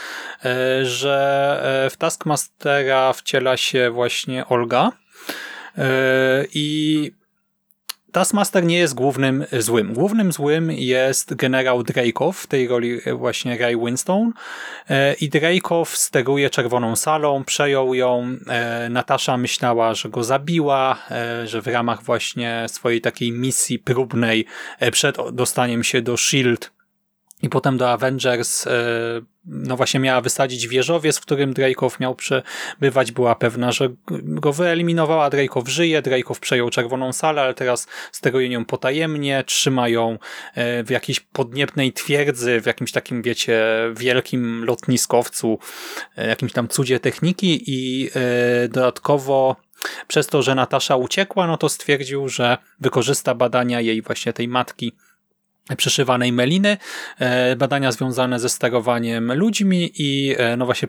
y, 0.46 0.86
że 0.86 1.88
w 1.92 1.98
Taskmastera 1.98 3.14
wciela 3.14 3.58
się 3.58 3.90
właśnie 3.90 4.48
Olga 4.48 4.92
i 6.54 7.12
Taskmaster 8.14 8.64
nie 8.64 8.78
jest 8.78 8.94
głównym 8.94 9.46
złym. 9.60 9.94
Głównym 9.94 10.32
złym 10.32 10.72
jest 10.72 11.34
generał 11.34 11.84
Dracow, 11.84 12.38
w 12.38 12.48
tej 12.48 12.68
roli 12.68 13.00
właśnie 13.16 13.58
Ray 13.58 13.78
Winstone 13.78 14.32
e, 14.90 15.14
i 15.14 15.30
Dracow 15.30 15.98
steruje 15.98 16.50
Czerwoną 16.50 16.96
Salą, 16.96 17.44
przejął 17.44 17.94
ją, 17.94 18.38
e, 18.48 18.90
Natasza 18.90 19.38
myślała, 19.38 19.94
że 19.94 20.10
go 20.10 20.24
zabiła, 20.24 20.98
e, 21.12 21.48
że 21.48 21.62
w 21.62 21.68
ramach 21.68 22.04
właśnie 22.04 22.66
swojej 22.68 23.02
takiej 23.02 23.32
misji 23.32 23.80
próbnej 23.80 24.46
przed 24.92 25.18
dostaniem 25.32 25.84
się 25.84 26.02
do 26.02 26.18
SHIELD 26.18 26.72
i 27.42 27.50
potem 27.50 27.78
do 27.78 27.92
Avengers 27.92 28.66
no 29.46 29.78
właśnie 29.78 30.00
miała 30.00 30.22
wysadzić 30.22 30.68
wieżowiec, 30.68 31.18
w 31.18 31.22
którym 31.22 31.54
Dracow 31.54 32.00
miał 32.00 32.16
przebywać. 32.16 33.12
Była 33.12 33.36
pewna, 33.36 33.72
że 33.72 33.90
go 34.22 34.54
wyeliminowała. 34.54 35.30
Dracow 35.30 35.70
żyje, 35.70 36.02
Dracow 36.02 36.40
przejął 36.40 36.70
czerwoną 36.70 37.14
salę, 37.14 37.42
ale 37.42 37.54
teraz 37.54 37.88
steruje 38.12 38.50
nią 38.50 38.66
potajemnie, 38.66 39.44
trzyma 39.48 39.90
ją 39.90 40.18
e, 40.56 40.84
w 40.84 40.90
jakiejś 40.90 41.20
podniebnej 41.20 41.94
twierdzy, 41.94 42.62
w 42.62 42.66
jakimś 42.66 42.92
takim, 42.92 43.22
wiecie, 43.22 43.64
wielkim 43.96 44.66
lotniskowcu, 44.66 45.60
e, 46.18 46.28
jakimś 46.28 46.54
tam 46.54 46.68
cudzie 46.68 47.00
techniki 47.00 47.64
i 47.68 48.10
e, 48.16 48.68
dodatkowo 48.68 49.56
przez 50.08 50.28
to, 50.28 50.42
że 50.42 50.56
Natasza 50.56 50.96
uciekła, 50.96 51.48
no 51.48 51.58
to 51.58 51.70
stwierdził, 51.70 52.30
że 52.30 52.58
wykorzysta 52.80 53.36
badania 53.36 53.82
jej 53.82 54.02
właśnie 54.02 54.34
tej 54.34 54.48
matki 54.48 54.94
przeszywanej 55.78 56.32
meliny, 56.32 56.78
e, 57.20 57.56
badania 57.56 57.92
związane 57.92 58.40
ze 58.40 58.50
sterowaniem 58.50 59.34
ludźmi 59.34 59.92
i 59.98 60.36
e, 60.38 60.58
no 60.58 60.66
właśnie 60.66 60.88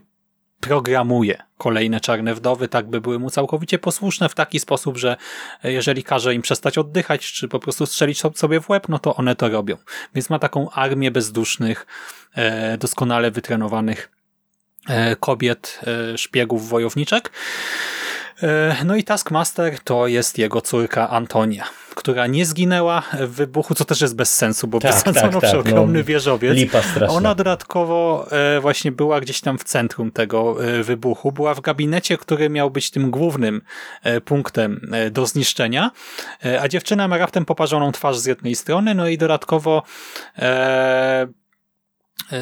programuje 0.60 1.42
kolejne 1.58 2.00
czarne 2.00 2.34
wdowy, 2.34 2.68
tak 2.68 2.86
by 2.86 3.00
były 3.00 3.18
mu 3.18 3.30
całkowicie 3.30 3.78
posłuszne 3.78 4.28
w 4.28 4.34
taki 4.34 4.60
sposób, 4.60 4.96
że 4.96 5.16
jeżeli 5.64 6.04
każe 6.04 6.34
im 6.34 6.42
przestać 6.42 6.78
oddychać, 6.78 7.32
czy 7.32 7.48
po 7.48 7.58
prostu 7.58 7.86
strzelić 7.86 8.22
sobie 8.34 8.60
w 8.60 8.70
łeb, 8.70 8.88
no 8.88 8.98
to 8.98 9.16
one 9.16 9.36
to 9.36 9.48
robią. 9.48 9.76
Więc 10.14 10.30
ma 10.30 10.38
taką 10.38 10.70
armię 10.70 11.10
bezdusznych, 11.10 11.86
e, 12.34 12.78
doskonale 12.78 13.30
wytrenowanych 13.30 14.10
kobiet, 15.20 15.80
szpiegów, 16.16 16.68
wojowniczek. 16.68 17.30
No 18.84 18.96
i 18.96 19.04
Taskmaster 19.04 19.78
to 19.80 20.06
jest 20.06 20.38
jego 20.38 20.60
córka 20.60 21.10
Antonia 21.10 21.64
która 21.94 22.26
nie 22.26 22.46
zginęła 22.46 23.02
w 23.20 23.28
wybuchu, 23.28 23.74
co 23.74 23.84
też 23.84 24.00
jest 24.00 24.16
bez 24.16 24.34
sensu, 24.34 24.68
bo 24.68 24.80
tak, 24.80 24.94
wysadzono 24.94 25.40
tak, 25.40 25.50
tak, 25.50 25.60
ogromny 25.60 25.98
no, 25.98 26.04
wieżowiec. 26.04 26.54
Lipa 26.54 26.82
straszna. 26.82 27.16
Ona 27.16 27.34
dodatkowo 27.34 28.26
e, 28.30 28.60
właśnie 28.60 28.92
była 28.92 29.20
gdzieś 29.20 29.40
tam 29.40 29.58
w 29.58 29.64
centrum 29.64 30.10
tego 30.10 30.64
e, 30.64 30.82
wybuchu. 30.82 31.32
Była 31.32 31.54
w 31.54 31.60
gabinecie, 31.60 32.18
który 32.18 32.50
miał 32.50 32.70
być 32.70 32.90
tym 32.90 33.10
głównym 33.10 33.62
e, 34.02 34.20
punktem 34.20 34.80
do 35.10 35.26
zniszczenia, 35.26 35.90
a 36.60 36.68
dziewczyna 36.68 37.08
ma 37.08 37.18
raptem 37.18 37.44
poparzoną 37.44 37.92
twarz 37.92 38.18
z 38.18 38.26
jednej 38.26 38.54
strony, 38.54 38.94
no 38.94 39.08
i 39.08 39.18
dodatkowo 39.18 39.82
E, 40.38 41.26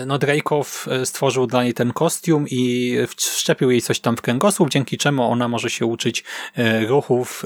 no 0.07 0.19
Dracow 0.19 0.89
e, 0.89 1.07
stworzył 1.07 1.47
dla 1.47 1.65
niej 1.65 1.75
ten 1.75 1.93
kostium 1.93 2.45
i 2.51 2.97
wszczepił 3.17 3.71
jej 3.71 3.83
coś 3.83 4.01
tam 4.01 4.17
w 4.17 4.23
kręgosłup, 4.23 4.71
dzięki 4.71 4.99
czemu 4.99 5.31
ona 5.31 5.49
może 5.49 5.71
się 5.71 5.87
uczyć 5.87 6.25
e, 6.57 6.87
ruchów 6.87 7.45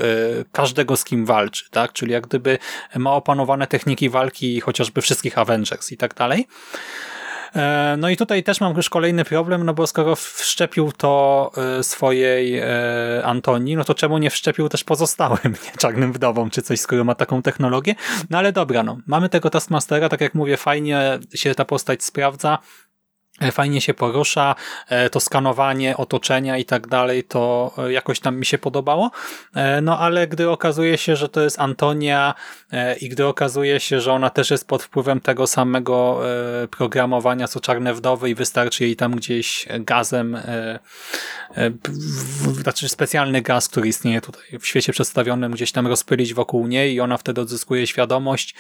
każdego 0.53 0.97
z 0.97 1.05
kim 1.05 1.27
walczy, 1.27 1.71
tak? 1.71 1.93
Czyli 1.93 2.13
jak 2.13 2.27
gdyby 2.27 2.59
ma 2.97 3.13
opanowane 3.13 3.67
techniki 3.67 4.11
walki 4.11 4.61
chociażby 4.61 5.03
wszystkich 5.03 5.39
Avengers 5.39 5.93
i 5.93 5.97
tak 5.97 6.15
dalej. 6.15 6.47
E, 7.57 7.97
no 7.99 8.09
i 8.09 8.17
tutaj 8.17 8.43
też 8.43 8.61
mam 8.61 8.77
już 8.77 8.91
kolejny 8.91 9.25
problem, 9.25 9.65
no 9.65 9.75
bo 9.75 9.87
skoro 9.87 10.17
wszczepił 10.17 10.93
to 10.93 11.51
e, 11.79 11.83
swojej 11.83 12.59
e, 12.59 12.67
Antonii, 13.25 13.77
no 13.77 13.85
to 13.85 13.95
czemu 13.95 14.19
nie 14.19 14.31
wszczepił 14.31 14.69
też 14.69 14.85
pozostałym 14.85 15.39
nie? 15.65 15.79
czarnym 15.79 16.13
wdowom, 16.13 16.51
czy 16.51 16.63
coś, 16.63 16.81
skoro 16.81 17.05
ma 17.05 17.15
taką 17.15 17.43
technologię? 17.43 17.95
No 18.31 18.39
ale 18.39 18.53
dobra, 18.53 18.83
no. 18.83 18.99
Mamy 19.07 19.29
tego 19.29 19.51
Taskmastera, 19.51 20.09
tak 20.09 20.21
jak 20.21 20.35
mówię, 20.35 20.57
fajnie 20.57 21.19
się 21.35 21.55
ta 21.55 21.65
postać 21.65 22.05
sprawdza. 22.05 22.59
E, 23.41 23.53
fajnie 23.53 23.81
się 23.81 23.95
porusza, 23.95 24.55
e, 24.89 25.11
to 25.11 25.21
skanowanie 25.21 25.97
otoczenia 25.97 26.59
i 26.59 26.65
tak 26.65 26.87
dalej, 26.87 27.25
to 27.25 27.73
e, 27.79 27.93
jakoś 27.93 28.21
tam 28.21 28.37
mi 28.37 28.47
się 28.47 28.59
podobało. 28.59 29.11
No 29.83 29.99
ale 29.99 30.29
gdy 30.29 30.51
okazuje 30.51 30.99
się, 30.99 31.17
że 31.17 31.29
to 31.29 31.41
jest 31.41 31.61
Antonia 31.61 32.35
i 33.01 33.09
gdy 33.09 33.27
okazuje 33.27 33.81
się, 33.81 34.01
że 34.01 34.13
ona 34.13 34.31
też 34.31 34.51
jest 34.51 34.69
pod 34.69 34.83
wpływem 34.83 35.21
tego 35.21 35.47
samego 35.47 36.21
programowania 36.71 37.49
co 37.49 37.61
Czarne 37.61 37.95
Wdowy 37.95 38.31
i 38.31 38.35
wystarczy 38.35 38.85
jej 38.85 38.97
tam 38.97 39.17
gdzieś 39.17 39.69
gazem, 39.81 40.39
znaczy 42.63 42.89
specjalny 42.89 43.43
gaz, 43.43 43.69
który 43.69 43.89
istnieje 43.89 44.21
tutaj 44.21 44.59
w 44.61 44.67
świecie 44.67 44.93
przedstawionym, 44.93 45.53
gdzieś 45.53 45.73
tam 45.73 45.87
rozpylić 45.87 46.35
wokół 46.35 46.67
niej 46.67 46.95
i 46.95 47.01
ona 47.01 47.17
wtedy 47.17 47.41
odzyskuje 47.41 47.87
świadomość. 47.87 48.55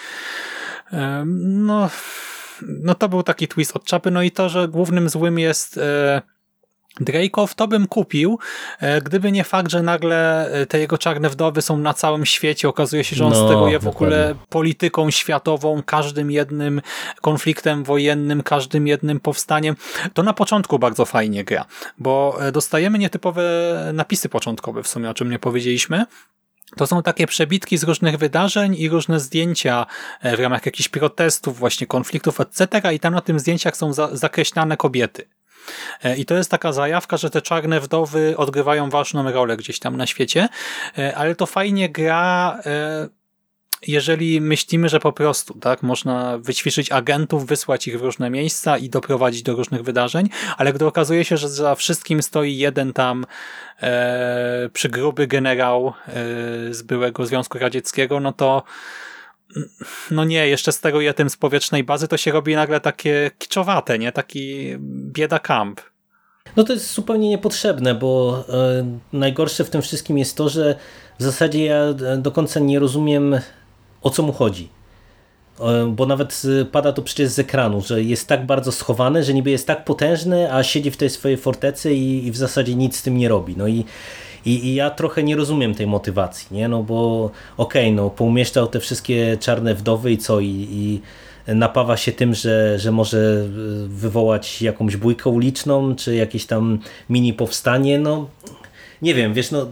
No 1.36 1.90
no 2.62 2.94
to 2.94 3.08
był 3.08 3.22
taki 3.22 3.48
twist 3.48 3.76
od 3.76 3.84
czapy, 3.84 4.10
no 4.10 4.22
i 4.22 4.30
to, 4.30 4.48
że 4.48 4.68
głównym 4.68 5.08
złym 5.08 5.38
jest 5.38 5.78
e, 5.78 6.22
Dracow, 7.00 7.54
to 7.54 7.68
bym 7.68 7.86
kupił, 7.86 8.38
e, 8.80 9.00
gdyby 9.00 9.32
nie 9.32 9.44
fakt, 9.44 9.70
że 9.70 9.82
nagle 9.82 10.50
e, 10.50 10.66
te 10.66 10.78
jego 10.78 10.98
czarne 10.98 11.28
wdowy 11.28 11.62
są 11.62 11.78
na 11.78 11.94
całym 11.94 12.26
świecie, 12.26 12.68
okazuje 12.68 13.04
się, 13.04 13.16
że 13.16 13.24
on 13.24 13.32
no, 13.32 13.46
steruje 13.46 13.78
w 13.78 13.88
ogóle 13.88 14.34
polityką 14.48 15.10
światową, 15.10 15.82
każdym 15.82 16.30
jednym 16.30 16.82
konfliktem 17.20 17.84
wojennym, 17.84 18.42
każdym 18.42 18.86
jednym 18.86 19.20
powstaniem. 19.20 19.76
To 20.14 20.22
na 20.22 20.32
początku 20.32 20.78
bardzo 20.78 21.04
fajnie 21.04 21.44
gra, 21.44 21.64
bo 21.98 22.38
dostajemy 22.52 22.98
nietypowe 22.98 23.42
napisy 23.94 24.28
początkowe 24.28 24.82
w 24.82 24.88
sumie, 24.88 25.10
o 25.10 25.14
czym 25.14 25.30
nie 25.30 25.38
powiedzieliśmy, 25.38 26.06
to 26.76 26.86
są 26.86 27.02
takie 27.02 27.26
przebitki 27.26 27.78
z 27.78 27.82
różnych 27.82 28.16
wydarzeń 28.16 28.74
i 28.78 28.88
różne 28.88 29.20
zdjęcia 29.20 29.86
w 30.22 30.40
ramach 30.40 30.66
jakichś 30.66 30.88
protestów, 30.88 31.58
właśnie 31.58 31.86
konfliktów, 31.86 32.40
etc. 32.40 32.94
I 32.94 33.00
tam 33.00 33.14
na 33.14 33.20
tym 33.20 33.40
zdjęciach 33.40 33.76
są 33.76 33.92
za 33.92 34.16
zakreślane 34.16 34.76
kobiety. 34.76 35.28
I 36.16 36.24
to 36.24 36.34
jest 36.34 36.50
taka 36.50 36.72
zajawka, 36.72 37.16
że 37.16 37.30
te 37.30 37.42
czarne 37.42 37.80
wdowy 37.80 38.34
odgrywają 38.36 38.90
ważną 38.90 39.32
rolę 39.32 39.56
gdzieś 39.56 39.78
tam 39.78 39.96
na 39.96 40.06
świecie, 40.06 40.48
ale 41.16 41.34
to 41.34 41.46
fajnie 41.46 41.88
gra 41.88 42.58
jeżeli 43.88 44.40
myślimy, 44.40 44.88
że 44.88 45.00
po 45.00 45.12
prostu 45.12 45.54
tak 45.54 45.82
można 45.82 46.38
wyćwiczyć 46.38 46.92
agentów, 46.92 47.46
wysłać 47.46 47.88
ich 47.88 47.98
w 47.98 48.02
różne 48.02 48.30
miejsca 48.30 48.78
i 48.78 48.88
doprowadzić 48.88 49.42
do 49.42 49.54
różnych 49.54 49.82
wydarzeń, 49.82 50.28
ale 50.56 50.72
gdy 50.72 50.86
okazuje 50.86 51.24
się, 51.24 51.36
że 51.36 51.48
za 51.48 51.74
wszystkim 51.74 52.22
stoi 52.22 52.56
jeden 52.56 52.92
tam 52.92 53.26
e, 53.82 54.70
przygruby 54.72 55.26
generał 55.26 55.86
e, 55.86 56.12
z 56.74 56.82
byłego 56.82 57.26
Związku 57.26 57.58
Radzieckiego, 57.58 58.20
no 58.20 58.32
to 58.32 58.62
no 60.10 60.24
nie, 60.24 60.48
jeszcze 60.48 60.72
steruje 60.72 61.14
tym 61.14 61.30
z 61.30 61.36
powietrznej 61.36 61.84
bazy, 61.84 62.08
to 62.08 62.16
się 62.16 62.32
robi 62.32 62.54
nagle 62.54 62.80
takie 62.80 63.30
kiczowate, 63.38 63.98
nie? 63.98 64.12
Taki 64.12 64.76
bieda 65.12 65.38
camp. 65.38 65.80
No 66.56 66.64
to 66.64 66.72
jest 66.72 66.94
zupełnie 66.94 67.28
niepotrzebne, 67.28 67.94
bo 67.94 68.44
e, 68.48 68.86
najgorsze 69.12 69.64
w 69.64 69.70
tym 69.70 69.82
wszystkim 69.82 70.18
jest 70.18 70.36
to, 70.36 70.48
że 70.48 70.76
w 71.18 71.22
zasadzie 71.22 71.64
ja 71.64 71.92
do 72.18 72.32
końca 72.32 72.60
nie 72.60 72.78
rozumiem 72.78 73.40
o 74.06 74.10
co 74.10 74.22
mu 74.22 74.32
chodzi. 74.32 74.68
E, 75.60 75.92
bo 75.96 76.06
nawet 76.06 76.42
e, 76.60 76.64
pada 76.64 76.92
to 76.92 77.02
przecież 77.02 77.28
z 77.28 77.38
ekranu, 77.38 77.80
że 77.80 78.02
jest 78.02 78.28
tak 78.28 78.46
bardzo 78.46 78.72
schowany, 78.72 79.24
że 79.24 79.34
niby 79.34 79.50
jest 79.50 79.66
tak 79.66 79.84
potężny, 79.84 80.54
a 80.54 80.62
siedzi 80.62 80.90
w 80.90 80.96
tej 80.96 81.10
swojej 81.10 81.36
fortecy 81.36 81.94
i, 81.94 82.26
i 82.26 82.30
w 82.30 82.36
zasadzie 82.36 82.74
nic 82.74 82.96
z 82.96 83.02
tym 83.02 83.18
nie 83.18 83.28
robi. 83.28 83.54
No 83.56 83.66
i, 83.68 83.84
i, 84.44 84.66
i, 84.66 84.74
ja 84.74 84.90
trochę 84.90 85.22
nie 85.22 85.36
rozumiem 85.36 85.74
tej 85.74 85.86
motywacji, 85.86 86.56
nie? 86.56 86.68
No 86.68 86.82
bo 86.82 87.30
okej, 87.56 87.86
okay, 87.86 87.96
no 87.96 88.10
poumieszczał 88.10 88.66
te 88.66 88.80
wszystkie 88.80 89.36
czarne 89.40 89.74
wdowy 89.74 90.12
i 90.12 90.18
co? 90.18 90.40
I, 90.40 90.68
i 90.70 91.00
napawa 91.54 91.96
się 91.96 92.12
tym, 92.12 92.34
że, 92.34 92.78
że 92.78 92.92
może 92.92 93.18
e, 93.18 93.48
wywołać 93.88 94.62
jakąś 94.62 94.96
bójkę 94.96 95.30
uliczną, 95.30 95.96
czy 95.96 96.14
jakieś 96.14 96.46
tam 96.46 96.78
mini 97.10 97.32
powstanie, 97.32 97.98
no 97.98 98.26
nie 99.02 99.14
wiem, 99.14 99.34
wiesz, 99.34 99.50
no, 99.50 99.62
e, 99.62 99.66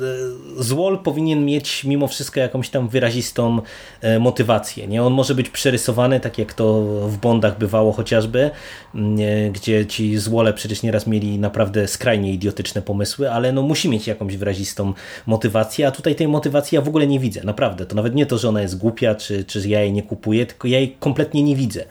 Złol 0.63 0.99
powinien 0.99 1.45
mieć 1.45 1.85
mimo 1.85 2.09
wszystko 2.09 2.41
jakąś 2.41 2.69
tam 2.69 2.89
wyrazistą 2.89 3.61
e, 4.01 4.19
motywację. 4.19 4.87
Nie? 4.87 5.03
On 5.03 5.13
może 5.13 5.35
być 5.35 5.51
przerysowany, 5.51 6.21
tak 6.21 6.39
jak 6.39 6.55
to 6.55 6.83
w 7.09 7.17
Bondach 7.17 7.59
bywało 7.59 7.93
chociażby, 7.93 8.51
e, 8.95 9.51
gdzie 9.51 9.87
ci 9.87 10.19
Złole 10.19 10.53
przecież 10.53 10.83
nieraz 10.83 11.07
mieli 11.07 11.39
naprawdę 11.39 11.89
skrajnie 11.89 12.33
idiotyczne 12.33 12.83
pomysły, 12.83 13.31
ale 13.31 13.53
no 13.53 13.63
musi 13.63 13.89
mieć 13.89 14.07
jakąś 14.07 14.37
wyrazistą 14.37 14.93
motywację, 15.27 15.87
a 15.87 15.91
tutaj 15.91 16.15
tej 16.15 16.29
motywacji 16.29 16.77
ja 16.77 16.83
w 16.83 16.89
ogóle 16.89 17.07
nie 17.07 17.21
widzę, 17.21 17.41
naprawdę. 17.45 17.87
To 17.87 17.95
nawet 17.95 18.15
nie 18.15 18.27
to, 18.27 18.39
że 18.39 18.49
ona 18.49 18.63
jest 18.63 18.79
głupia, 18.79 19.15
czy, 19.15 19.45
czy 19.45 19.69
ja 19.69 19.81
jej 19.81 19.93
nie 19.93 20.03
kupuję, 20.03 20.47
tylko 20.47 20.69
ja 20.69 20.79
jej 20.79 20.97
kompletnie 21.01 21.43
nie 21.43 21.57
widzę. 21.57 21.85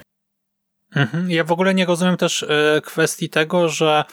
Mhm. 0.96 1.32
Ja 1.32 1.44
w 1.44 1.52
ogóle 1.52 1.74
nie 1.74 1.86
rozumiem 1.86 2.18
też 2.18 2.46
kwestii 2.84 3.30
tego, 3.30 3.70
że 3.70 4.04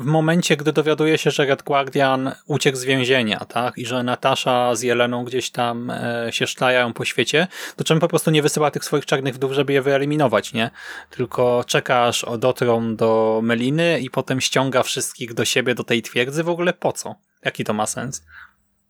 w 0.00 0.04
momencie, 0.04 0.56
gdy 0.56 0.72
dowiaduje 0.72 1.18
się, 1.18 1.30
że 1.30 1.46
Red 1.46 1.62
Guardian 1.62 2.32
uciekł 2.46 2.76
z 2.76 2.84
więzienia, 2.84 3.38
tak, 3.38 3.78
i 3.78 3.86
że 3.86 4.02
Natasza 4.02 4.74
z 4.74 4.82
Jeleną 4.82 5.24
gdzieś 5.24 5.50
tam 5.50 5.90
e, 5.90 6.26
się 6.30 6.46
szlajają 6.46 6.92
po 6.92 7.04
świecie, 7.04 7.46
to 7.76 7.84
czemu 7.84 8.00
po 8.00 8.08
prostu 8.08 8.30
nie 8.30 8.42
wysyła 8.42 8.70
tych 8.70 8.84
swoich 8.84 9.06
czarnych 9.06 9.34
wdów, 9.34 9.52
żeby 9.52 9.72
je 9.72 9.82
wyeliminować, 9.82 10.52
nie? 10.52 10.70
Tylko 11.10 11.64
czekasz, 11.66 12.26
dotrą 12.38 12.96
do 12.96 13.40
Meliny 13.42 14.00
i 14.00 14.10
potem 14.10 14.40
ściąga 14.40 14.82
wszystkich 14.82 15.34
do 15.34 15.44
siebie, 15.44 15.74
do 15.74 15.84
tej 15.84 16.02
twierdzy. 16.02 16.44
W 16.44 16.48
ogóle 16.48 16.72
po 16.72 16.92
co? 16.92 17.14
Jaki 17.44 17.64
to 17.64 17.72
ma 17.72 17.86
sens? 17.86 18.24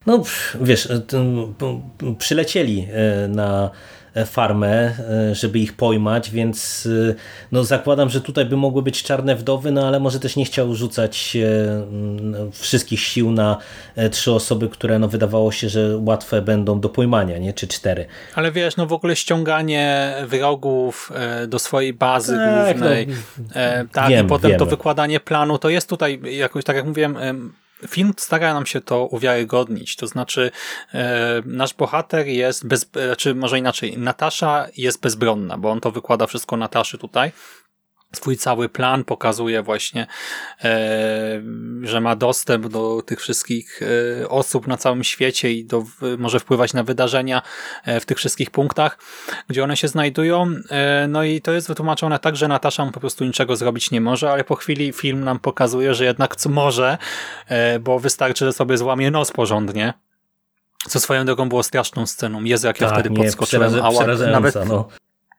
No, 0.06 0.22
wiesz, 0.60 0.88
przylecieli 2.18 2.88
e, 2.92 3.28
na 3.28 3.70
farmę, 4.26 4.68
e, 4.76 5.34
żeby 5.34 5.58
ich 5.58 5.72
pojmać, 5.72 6.30
więc 6.30 6.88
e, 7.10 7.14
no 7.52 7.64
zakładam, 7.64 8.10
że 8.10 8.20
tutaj 8.20 8.44
by 8.44 8.56
mogły 8.56 8.82
być 8.82 9.02
czarne 9.02 9.36
wdowy, 9.36 9.70
no 9.70 9.88
ale 9.88 10.00
może 10.00 10.20
też 10.20 10.36
nie 10.36 10.44
chciał 10.44 10.74
rzucać 10.74 11.36
e, 11.36 12.52
wszystkich 12.52 13.00
sił 13.00 13.30
na 13.30 13.56
trzy 14.10 14.32
osoby, 14.32 14.68
które 14.68 14.98
no 14.98 15.08
wydawało 15.08 15.52
się, 15.52 15.68
że 15.68 15.98
łatwe 15.98 16.42
będą 16.42 16.80
do 16.80 16.88
pojmania, 16.88 17.38
nie? 17.38 17.52
czy 17.52 17.68
cztery. 17.68 18.06
Ale 18.34 18.52
wiesz, 18.52 18.76
no 18.76 18.86
w 18.86 18.92
ogóle 18.92 19.16
ściąganie 19.16 20.14
wrogów 20.26 21.12
do 21.48 21.58
swojej 21.58 21.92
bazy 21.92 22.36
tak, 22.36 22.66
głównej, 22.66 23.06
no, 23.06 23.54
tak, 23.92 24.08
wiem, 24.08 24.26
i 24.26 24.28
potem 24.28 24.50
wiemy. 24.50 24.58
to 24.58 24.66
wykładanie 24.66 25.20
planu, 25.20 25.58
to 25.58 25.68
jest 25.68 25.88
tutaj 25.88 26.20
jakoś, 26.36 26.64
tak 26.64 26.76
jak 26.76 26.86
mówiłem, 26.86 27.16
film 27.88 28.12
stara 28.16 28.54
nam 28.54 28.66
się 28.66 28.80
to 28.80 29.06
uwiarygodnić, 29.06 29.96
to 29.96 30.06
znaczy 30.06 30.50
e, 30.94 31.42
nasz 31.44 31.74
bohater 31.74 32.26
jest, 32.26 32.66
bez, 32.66 32.90
czy 32.90 33.06
znaczy 33.06 33.34
może 33.34 33.58
inaczej, 33.58 33.98
Natasza 33.98 34.66
jest 34.76 35.00
bezbronna, 35.00 35.58
bo 35.58 35.70
on 35.70 35.80
to 35.80 35.90
wykłada 35.90 36.26
wszystko 36.26 36.56
Nataszy 36.56 36.98
tutaj, 36.98 37.32
swój 38.12 38.36
cały 38.36 38.68
plan, 38.68 39.04
pokazuje 39.04 39.62
właśnie, 39.62 40.06
e, 40.64 41.42
że 41.82 42.00
ma 42.00 42.16
dostęp 42.16 42.68
do 42.68 43.02
tych 43.06 43.20
wszystkich 43.20 43.80
e, 44.22 44.28
osób 44.28 44.66
na 44.66 44.76
całym 44.76 45.04
świecie 45.04 45.52
i 45.52 45.64
do, 45.64 45.84
może 46.18 46.40
wpływać 46.40 46.74
na 46.74 46.82
wydarzenia 46.82 47.42
e, 47.84 48.00
w 48.00 48.06
tych 48.06 48.18
wszystkich 48.18 48.50
punktach, 48.50 48.98
gdzie 49.48 49.64
one 49.64 49.76
się 49.76 49.88
znajdują. 49.88 50.54
E, 50.70 51.06
no 51.08 51.24
i 51.24 51.40
to 51.40 51.52
jest 51.52 51.68
wytłumaczone 51.68 52.18
tak, 52.18 52.36
że 52.36 52.48
Natasza 52.48 52.90
po 52.94 53.00
prostu 53.00 53.24
niczego 53.24 53.56
zrobić 53.56 53.90
nie 53.90 54.00
może, 54.00 54.32
ale 54.32 54.44
po 54.44 54.54
chwili 54.56 54.92
film 54.92 55.24
nam 55.24 55.38
pokazuje, 55.38 55.94
że 55.94 56.04
jednak 56.04 56.36
co 56.36 56.48
może, 56.48 56.98
e, 57.48 57.78
bo 57.78 57.98
wystarczy, 57.98 58.44
że 58.44 58.52
sobie 58.52 58.78
złamie 58.78 59.10
nos 59.10 59.32
porządnie, 59.32 59.94
co 60.88 61.00
swoją 61.00 61.24
drogą 61.24 61.48
było 61.48 61.62
straszną 61.62 62.06
sceną. 62.06 62.44
Jezu, 62.44 62.66
jak 62.66 62.78
tak, 62.78 62.88
ja 62.88 62.94
wtedy 62.94 63.10
nie, 63.10 63.16
podskoczyłem. 63.16 63.72
nawet, 64.32 64.54
no. 64.68 64.88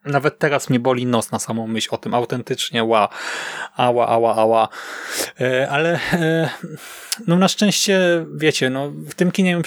Nawet 0.06 0.40
teraz 0.40 0.70
mnie 0.70 0.80
boli 0.80 1.06
nos 1.06 1.32
na 1.32 1.40
samą 1.40 1.68
myśl 1.68 1.90
o 1.92 1.98
tym. 1.98 2.14
Autentycznie 2.14 2.84
ła, 2.84 3.10
ała, 3.76 4.08
ała, 4.08 4.36
ała. 4.36 4.68
E, 5.42 5.70
ale 5.70 6.00
e, 6.14 6.50
no 7.28 7.36
na 7.36 7.48
szczęście, 7.48 8.26
wiecie, 8.36 8.70
no 8.70 8.90
w 8.90 9.14
tym 9.14 9.32
kinie 9.32 9.62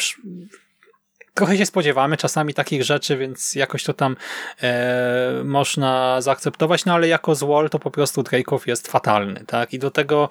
trochę 1.34 1.56
się 1.56 1.66
spodziewamy 1.66 2.16
czasami 2.16 2.54
takich 2.54 2.82
rzeczy, 2.82 3.16
więc 3.16 3.54
jakoś 3.54 3.84
to 3.84 3.92
tam 3.92 4.16
e, 4.62 5.42
można 5.44 6.20
zaakceptować, 6.20 6.84
no 6.84 6.94
ale 6.94 7.08
jako 7.08 7.34
złol 7.34 7.70
to 7.70 7.78
po 7.78 7.90
prostu 7.90 8.22
Drake'ow 8.22 8.68
jest 8.68 8.88
fatalny, 8.88 9.44
tak? 9.46 9.72
I 9.74 9.78
do 9.78 9.90
tego 9.90 10.28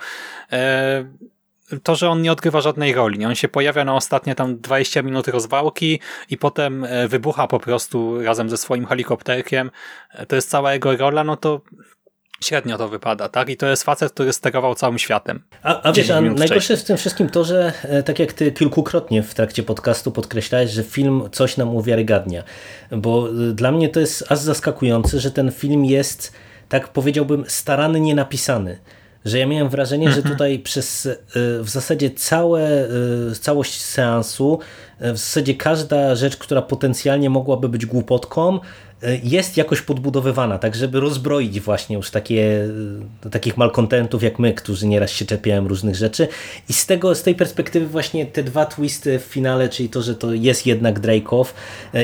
e, 0.52 1.06
to, 1.84 1.96
że 1.96 2.10
on 2.10 2.22
nie 2.22 2.32
odgrywa 2.32 2.62
żadnej 2.62 2.94
roli. 2.94 3.20
Nie? 3.20 3.28
On 3.28 3.36
się 3.36 3.48
pojawia 3.48 3.86
na 3.86 3.96
ostatnie 3.96 4.36
tam 4.36 4.58
20 4.58 5.02
minut 5.02 5.28
rozwałki 5.28 6.00
i 6.30 6.38
potem 6.38 6.84
e, 6.84 7.08
wybucha 7.08 7.48
po 7.48 7.60
prostu 7.60 8.24
razem 8.24 8.50
ze 8.50 8.58
swoim 8.58 8.86
helikopterkiem. 8.86 9.72
E, 10.12 10.26
to 10.26 10.36
jest 10.36 10.50
cała 10.50 10.74
jego 10.74 10.98
rola, 10.98 11.24
no 11.24 11.38
to 11.38 11.62
średnio 12.44 12.78
to 12.78 12.88
wypada, 12.88 13.30
tak? 13.30 13.50
I 13.50 13.58
to 13.58 13.68
jest 13.68 13.84
facet, 13.84 14.14
który 14.14 14.34
sterował 14.34 14.76
całym 14.76 15.00
światem. 15.00 15.44
A, 15.64 15.82
a 15.82 15.94
wiesz, 15.94 16.10
a 16.10 16.22
najgorsze 16.22 16.78
w 16.78 16.84
tym 16.84 16.98
wszystkim 16.98 17.30
to, 17.30 17.44
że 17.44 17.74
e, 17.84 18.04
tak 18.04 18.20
jak 18.20 18.34
ty 18.34 18.52
kilkukrotnie 18.52 19.24
w 19.24 19.34
trakcie 19.34 19.64
podcastu 19.64 20.12
podkreślałeś, 20.12 20.72
że 20.72 20.84
film 20.84 21.30
coś 21.32 21.58
nam 21.58 21.76
uwiarygadnia. 21.76 22.44
Bo 22.92 23.28
dla 23.54 23.72
mnie 23.72 23.90
to 23.90 24.00
jest 24.00 24.32
aż 24.32 24.40
zaskakujące, 24.40 25.20
że 25.20 25.32
ten 25.32 25.52
film 25.52 25.86
jest, 25.86 26.34
tak 26.70 26.88
powiedziałbym, 26.88 27.44
starannie 27.48 28.16
napisany 28.16 28.80
że 29.26 29.40
ja 29.40 29.48
miałem 29.48 29.70
wrażenie, 29.70 30.10
że 30.10 30.18
mhm. 30.18 30.34
tutaj 30.34 30.60
przez 30.60 31.06
e, 31.06 31.14
w 31.64 31.70
zasadzie 31.70 32.12
całe, 32.12 32.62
e, 32.62 32.90
całość 33.42 33.82
seansu, 33.82 34.60
e, 35.00 35.14
w 35.14 35.18
zasadzie 35.18 35.56
każda 35.56 36.16
rzecz, 36.16 36.38
która 36.38 36.62
potencjalnie 36.62 37.30
mogłaby 37.30 37.70
być 37.70 37.86
głupotką, 37.86 38.60
jest 39.24 39.58
jakoś 39.58 39.82
podbudowywana, 39.82 40.58
tak 40.58 40.76
żeby 40.76 41.00
rozbroić 41.00 41.60
właśnie 41.60 41.96
już 41.96 42.10
takie, 42.10 42.68
takich 43.32 43.58
malkontentów 43.58 44.24
jak 44.24 44.40
my, 44.40 44.54
którzy 44.54 44.88
nieraz 44.88 45.12
się 45.12 45.26
czepiają 45.26 45.68
różnych 45.68 45.96
rzeczy 45.96 46.28
i 46.70 46.74
z 46.74 46.86
tego, 46.86 47.16
z 47.16 47.24
tej 47.24 47.36
perspektywy 47.36 47.88
właśnie 47.88 48.26
te 48.26 48.44
dwa 48.44 48.66
twisty 48.66 49.20
w 49.20 49.22
finale, 49.22 49.70
czyli 49.70 49.90
to, 49.90 50.02
że 50.02 50.16
to 50.16 50.34
jest 50.34 50.66
jednak 50.66 51.00
Drake'ow 51.00 51.46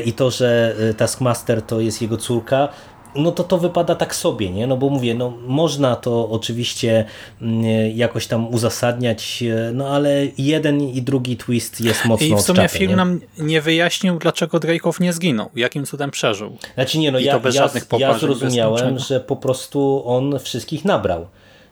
i 0.05 0.13
to, 0.13 0.31
że 0.31 0.75
Taskmaster 0.97 1.61
to 1.61 1.79
jest 1.79 2.01
jego 2.01 2.17
córka, 2.17 2.69
no 3.15 3.31
to 3.31 3.43
to 3.43 3.57
wypada 3.57 3.95
tak 3.95 4.15
sobie, 4.15 4.49
nie? 4.49 4.67
No 4.67 4.77
bo 4.77 4.89
mówię, 4.89 5.15
no 5.15 5.33
można 5.47 5.95
to 5.95 6.29
oczywiście 6.29 7.05
mm, 7.41 7.63
jakoś 7.95 8.27
tam 8.27 8.53
uzasadniać, 8.53 9.43
e, 9.43 9.71
no 9.73 9.87
ale 9.87 10.27
jeden 10.37 10.81
i 10.81 11.01
drugi 11.01 11.37
twist 11.37 11.81
jest 11.81 12.05
mocno 12.05 12.27
I 12.27 12.35
w 12.35 12.41
sumie 12.41 12.67
film 12.67 12.89
nie? 12.89 12.95
nam 12.95 13.19
nie 13.37 13.61
wyjaśnił, 13.61 14.19
dlaczego 14.19 14.57
Drake'ow 14.57 15.01
nie 15.01 15.13
zginął, 15.13 15.49
jakim 15.55 15.85
cudem 15.85 16.11
przeżył. 16.11 16.57
Znaczy 16.73 16.99
nie, 16.99 17.11
no 17.11 17.19
I 17.19 17.23
ja, 17.23 17.41
ja, 17.53 17.69
ja 17.97 18.19
zrozumiałem, 18.19 18.99
że 18.99 19.19
po 19.19 19.35
prostu 19.35 20.03
on 20.05 20.39
wszystkich 20.39 20.85
nabrał, 20.85 21.27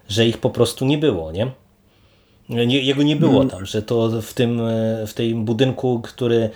że 0.09 0.25
ich 0.25 0.37
po 0.37 0.49
prostu 0.49 0.85
nie 0.85 0.97
było, 0.97 1.31
nie? 1.31 1.51
nie 2.49 2.81
jego 2.81 3.03
nie 3.03 3.15
było 3.15 3.35
mm. 3.35 3.49
tam, 3.49 3.65
że 3.65 3.81
to 3.81 4.21
w 4.21 4.33
tym, 4.33 4.61
e, 4.61 5.07
w 5.07 5.13
tym 5.13 5.45
budynku, 5.45 6.01
który 6.03 6.49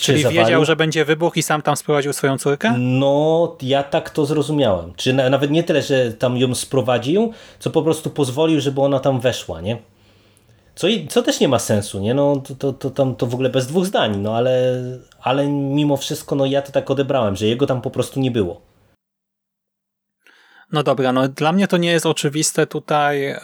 Czyli 0.00 0.22
zawalił. 0.22 0.44
wiedział, 0.44 0.64
że 0.64 0.76
będzie 0.76 1.04
wybuch 1.04 1.36
i 1.36 1.42
sam 1.42 1.62
tam 1.62 1.76
sprowadził 1.76 2.12
swoją 2.12 2.38
córkę? 2.38 2.74
No, 2.78 3.56
ja 3.62 3.82
tak 3.82 4.10
to 4.10 4.26
zrozumiałem. 4.26 4.92
Czy 4.96 5.12
na, 5.12 5.30
nawet 5.30 5.50
nie 5.50 5.62
tyle, 5.62 5.82
że 5.82 6.12
tam 6.12 6.36
ją 6.36 6.54
sprowadził, 6.54 7.32
co 7.58 7.70
po 7.70 7.82
prostu 7.82 8.10
pozwolił, 8.10 8.60
żeby 8.60 8.80
ona 8.80 9.00
tam 9.00 9.20
weszła, 9.20 9.60
nie? 9.60 9.78
Co, 10.74 10.86
co 11.08 11.22
też 11.22 11.40
nie 11.40 11.48
ma 11.48 11.58
sensu, 11.58 12.00
nie? 12.00 12.14
No, 12.14 12.36
to, 12.36 12.54
to, 12.54 12.72
to, 12.72 12.90
tam, 12.90 13.14
to 13.14 13.26
w 13.26 13.34
ogóle 13.34 13.48
bez 13.48 13.66
dwóch 13.66 13.86
zdań, 13.86 14.16
no 14.16 14.36
ale, 14.36 14.82
ale 15.20 15.48
mimo 15.48 15.96
wszystko 15.96 16.34
no, 16.34 16.46
ja 16.46 16.62
to 16.62 16.72
tak 16.72 16.90
odebrałem, 16.90 17.36
że 17.36 17.46
jego 17.46 17.66
tam 17.66 17.82
po 17.82 17.90
prostu 17.90 18.20
nie 18.20 18.30
było. 18.30 18.60
No 20.72 20.82
dobra, 20.82 21.12
no 21.12 21.28
dla 21.28 21.52
mnie 21.52 21.68
to 21.68 21.76
nie 21.76 21.90
jest 21.90 22.06
oczywiste 22.06 22.66
tutaj, 22.66 23.26
e, 23.26 23.40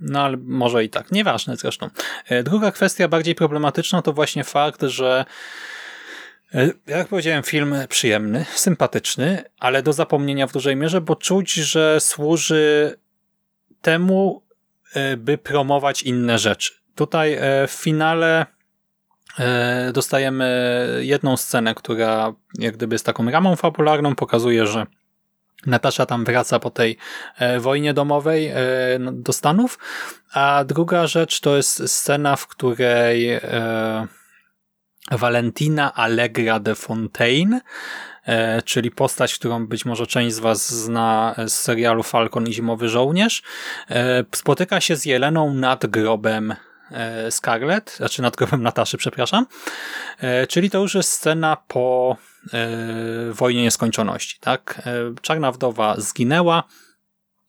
no 0.00 0.22
ale 0.22 0.36
może 0.36 0.84
i 0.84 0.90
tak, 0.90 1.12
nieważne 1.12 1.56
zresztą. 1.56 1.90
E, 2.28 2.42
druga 2.42 2.72
kwestia 2.72 3.08
bardziej 3.08 3.34
problematyczna 3.34 4.02
to 4.02 4.12
właśnie 4.12 4.44
fakt, 4.44 4.82
że 4.82 5.24
e, 6.54 6.70
jak 6.86 7.08
powiedziałem, 7.08 7.42
film 7.42 7.74
przyjemny, 7.88 8.44
sympatyczny, 8.54 9.42
ale 9.58 9.82
do 9.82 9.92
zapomnienia 9.92 10.46
w 10.46 10.52
dużej 10.52 10.76
mierze, 10.76 11.00
bo 11.00 11.16
czuć, 11.16 11.52
że 11.52 12.00
służy 12.00 12.94
temu, 13.82 14.44
by 15.16 15.38
promować 15.38 16.02
inne 16.02 16.38
rzeczy. 16.38 16.72
Tutaj 16.94 17.38
w 17.68 17.70
finale 17.70 18.46
dostajemy 19.92 20.98
jedną 21.00 21.36
scenę, 21.36 21.74
która 21.74 22.32
jak 22.58 22.76
gdyby 22.76 22.94
jest 22.94 23.06
taką 23.06 23.30
ramą 23.30 23.56
fabularną, 23.56 24.14
pokazuje, 24.14 24.66
że 24.66 24.86
Natasza 25.66 26.06
tam 26.06 26.24
wraca 26.24 26.58
po 26.58 26.70
tej 26.70 26.96
e, 27.38 27.60
wojnie 27.60 27.94
domowej 27.94 28.46
e, 28.46 28.56
no, 29.00 29.12
do 29.12 29.32
Stanów, 29.32 29.78
a 30.32 30.64
druga 30.64 31.06
rzecz 31.06 31.40
to 31.40 31.56
jest 31.56 31.88
scena, 31.88 32.36
w 32.36 32.46
której 32.46 33.30
e, 33.32 34.06
Valentina 35.10 35.94
Allegra 35.94 36.60
de 36.60 36.74
Fontaine, 36.74 37.60
czyli 38.64 38.90
postać, 38.90 39.34
którą 39.34 39.66
być 39.66 39.84
może 39.84 40.06
część 40.06 40.34
z 40.36 40.38
Was 40.38 40.74
zna 40.74 41.34
z 41.46 41.52
serialu 41.52 42.02
Falcon 42.02 42.46
i 42.46 42.52
Zimowy 42.52 42.88
Żołnierz, 42.88 43.42
spotyka 44.34 44.80
się 44.80 44.96
z 44.96 45.04
Jeleną 45.04 45.54
nad 45.54 45.86
grobem 45.86 46.54
Scarlett, 47.30 47.90
znaczy 47.96 48.22
nad 48.22 48.36
grobem 48.36 48.62
Nataszy, 48.62 48.96
przepraszam, 48.96 49.46
czyli 50.48 50.70
to 50.70 50.78
już 50.78 50.94
jest 50.94 51.12
scena 51.12 51.56
po 51.68 52.16
wojnie 53.32 53.62
nieskończoności. 53.62 54.36
Tak? 54.40 54.82
E, 54.86 55.14
Czarna 55.22 55.52
wdowa 55.52 55.94
zginęła, 55.98 56.62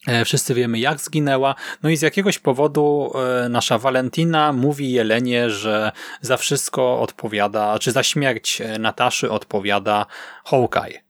e, 0.08 0.26
Wszyscy 0.26 0.54
wiemy, 0.54 0.80
jak 0.80 1.02
zginęła. 1.02 1.56
No 1.84 1.89
i 1.89 1.98
z 1.98 2.02
jakiegoś 2.02 2.39
powodu 2.39 3.14
nasza 3.50 3.78
Valentina 3.78 4.54
mówi 4.54 4.91
Jelenie, 4.91 5.50
że 5.50 5.91
za 6.22 6.38
wszystko 6.38 7.02
odpowiada, 7.02 7.80
czy 7.80 7.91
za 7.91 8.04
śmierć 8.04 8.62
Nataszy 8.80 9.32
odpowiada 9.32 10.06
Hawkeye 10.46 11.06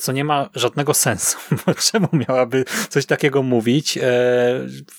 co 0.00 0.12
nie 0.12 0.24
ma 0.24 0.50
żadnego 0.54 0.94
sensu. 0.94 1.38
Czemu 1.90 2.08
miałaby 2.12 2.64
coś 2.88 3.06
takiego 3.06 3.42
mówić? 3.42 3.98
E, 3.98 4.02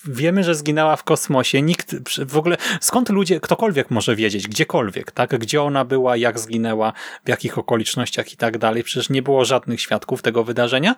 wiemy, 0.04 0.44
że 0.44 0.54
zginęła 0.54 0.96
w 0.96 1.04
kosmosie. 1.04 1.62
Nikt 1.62 2.18
w 2.28 2.36
ogóle, 2.36 2.56
skąd 2.80 3.08
ludzie, 3.08 3.40
ktokolwiek 3.40 3.90
może 3.90 4.16
wiedzieć, 4.16 4.48
gdziekolwiek, 4.48 5.10
tak? 5.10 5.38
Gdzie 5.38 5.62
ona 5.62 5.84
była, 5.84 6.16
jak 6.16 6.38
zginęła, 6.38 6.92
w 7.24 7.28
jakich 7.28 7.58
okolicznościach 7.58 8.32
i 8.32 8.36
tak 8.36 8.58
dalej. 8.58 8.84
Przecież 8.84 9.10
nie 9.10 9.22
było 9.22 9.44
żadnych 9.44 9.80
świadków 9.80 10.22
tego 10.22 10.44
wydarzenia. 10.44 10.94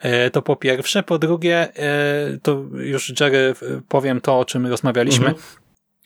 E, 0.00 0.30
to 0.30 0.42
po 0.42 0.56
pierwsze. 0.56 1.02
Po 1.02 1.18
drugie, 1.18 1.68
e, 1.76 2.38
to 2.42 2.64
już 2.72 3.20
Jerry 3.20 3.54
powiem 3.88 4.20
to, 4.20 4.38
o 4.38 4.44
czym 4.44 4.66
rozmawialiśmy. 4.66 5.26
Mhm. 5.26 5.44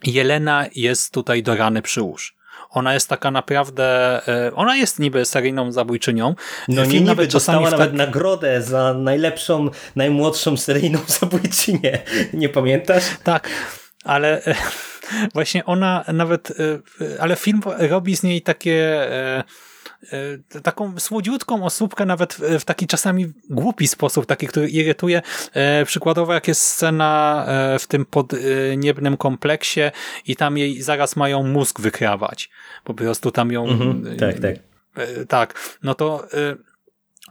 Jelena 0.07 0.66
jest 0.74 1.14
tutaj 1.14 1.42
do 1.42 1.57
rany 1.57 1.82
przyłóż. 1.82 2.36
Ona 2.75 2.95
jest 2.95 3.09
taka 3.09 3.31
naprawdę, 3.31 4.20
e, 4.29 4.55
ona 4.55 4.77
jest 4.77 4.99
niby 4.99 5.25
seryjną 5.25 5.72
zabójczynią. 5.72 6.35
No 6.68 6.83
Film 6.83 6.93
nie 6.93 6.99
niby, 7.01 7.07
nawet 7.07 7.33
dostała 7.33 7.70
nawet 7.70 7.91
tak... 7.91 7.93
nagrodę 7.93 8.62
za 8.62 8.95
najlepszą, 8.95 9.70
najmłodszą 9.97 10.57
seryjną 10.57 10.99
zabójczynię. 11.20 11.99
Nie 12.33 12.49
pamiętasz? 12.49 13.05
Tak, 13.25 13.49
ale 14.05 14.45
e, 14.45 14.55
właśnie 15.35 15.64
ona 15.64 16.05
nawet, 16.12 16.51
e, 16.51 17.20
ale 17.20 17.37
film 17.37 17.61
robi 17.79 18.16
z 18.16 18.22
niej 18.22 18.43
takie 18.43 19.09
taką 20.62 21.00
słodziutką 21.00 21.64
osóbkę, 21.64 22.07
nawet 22.07 22.34
w 22.34 22.64
taki 22.64 22.86
czasami 22.86 23.32
głupi 23.50 23.88
sposób, 23.88 24.26
taki, 24.26 24.46
który 24.46 24.68
irytuje. 24.68 25.22
E, 25.52 25.84
przykładowo, 25.84 26.34
jak 26.34 26.48
jest 26.48 26.62
scena 26.62 27.44
e, 27.48 27.78
w 27.78 27.86
tym 27.86 28.05
podniebnym 28.05 29.16
kompleksie 29.16 29.80
i 30.26 30.36
tam 30.36 30.59
jej 30.59 30.82
zaraz 30.82 31.16
mają 31.16 31.42
mózg 31.42 31.80
wykrawać. 31.80 32.50
Po 32.84 32.94
prostu 32.94 33.30
tam 33.30 33.52
ją... 33.52 33.68
Mhm, 33.68 34.16
tak, 34.16 34.38
tak. 34.38 34.55
Tak, 35.28 35.78
no 35.82 35.94
to 35.94 36.26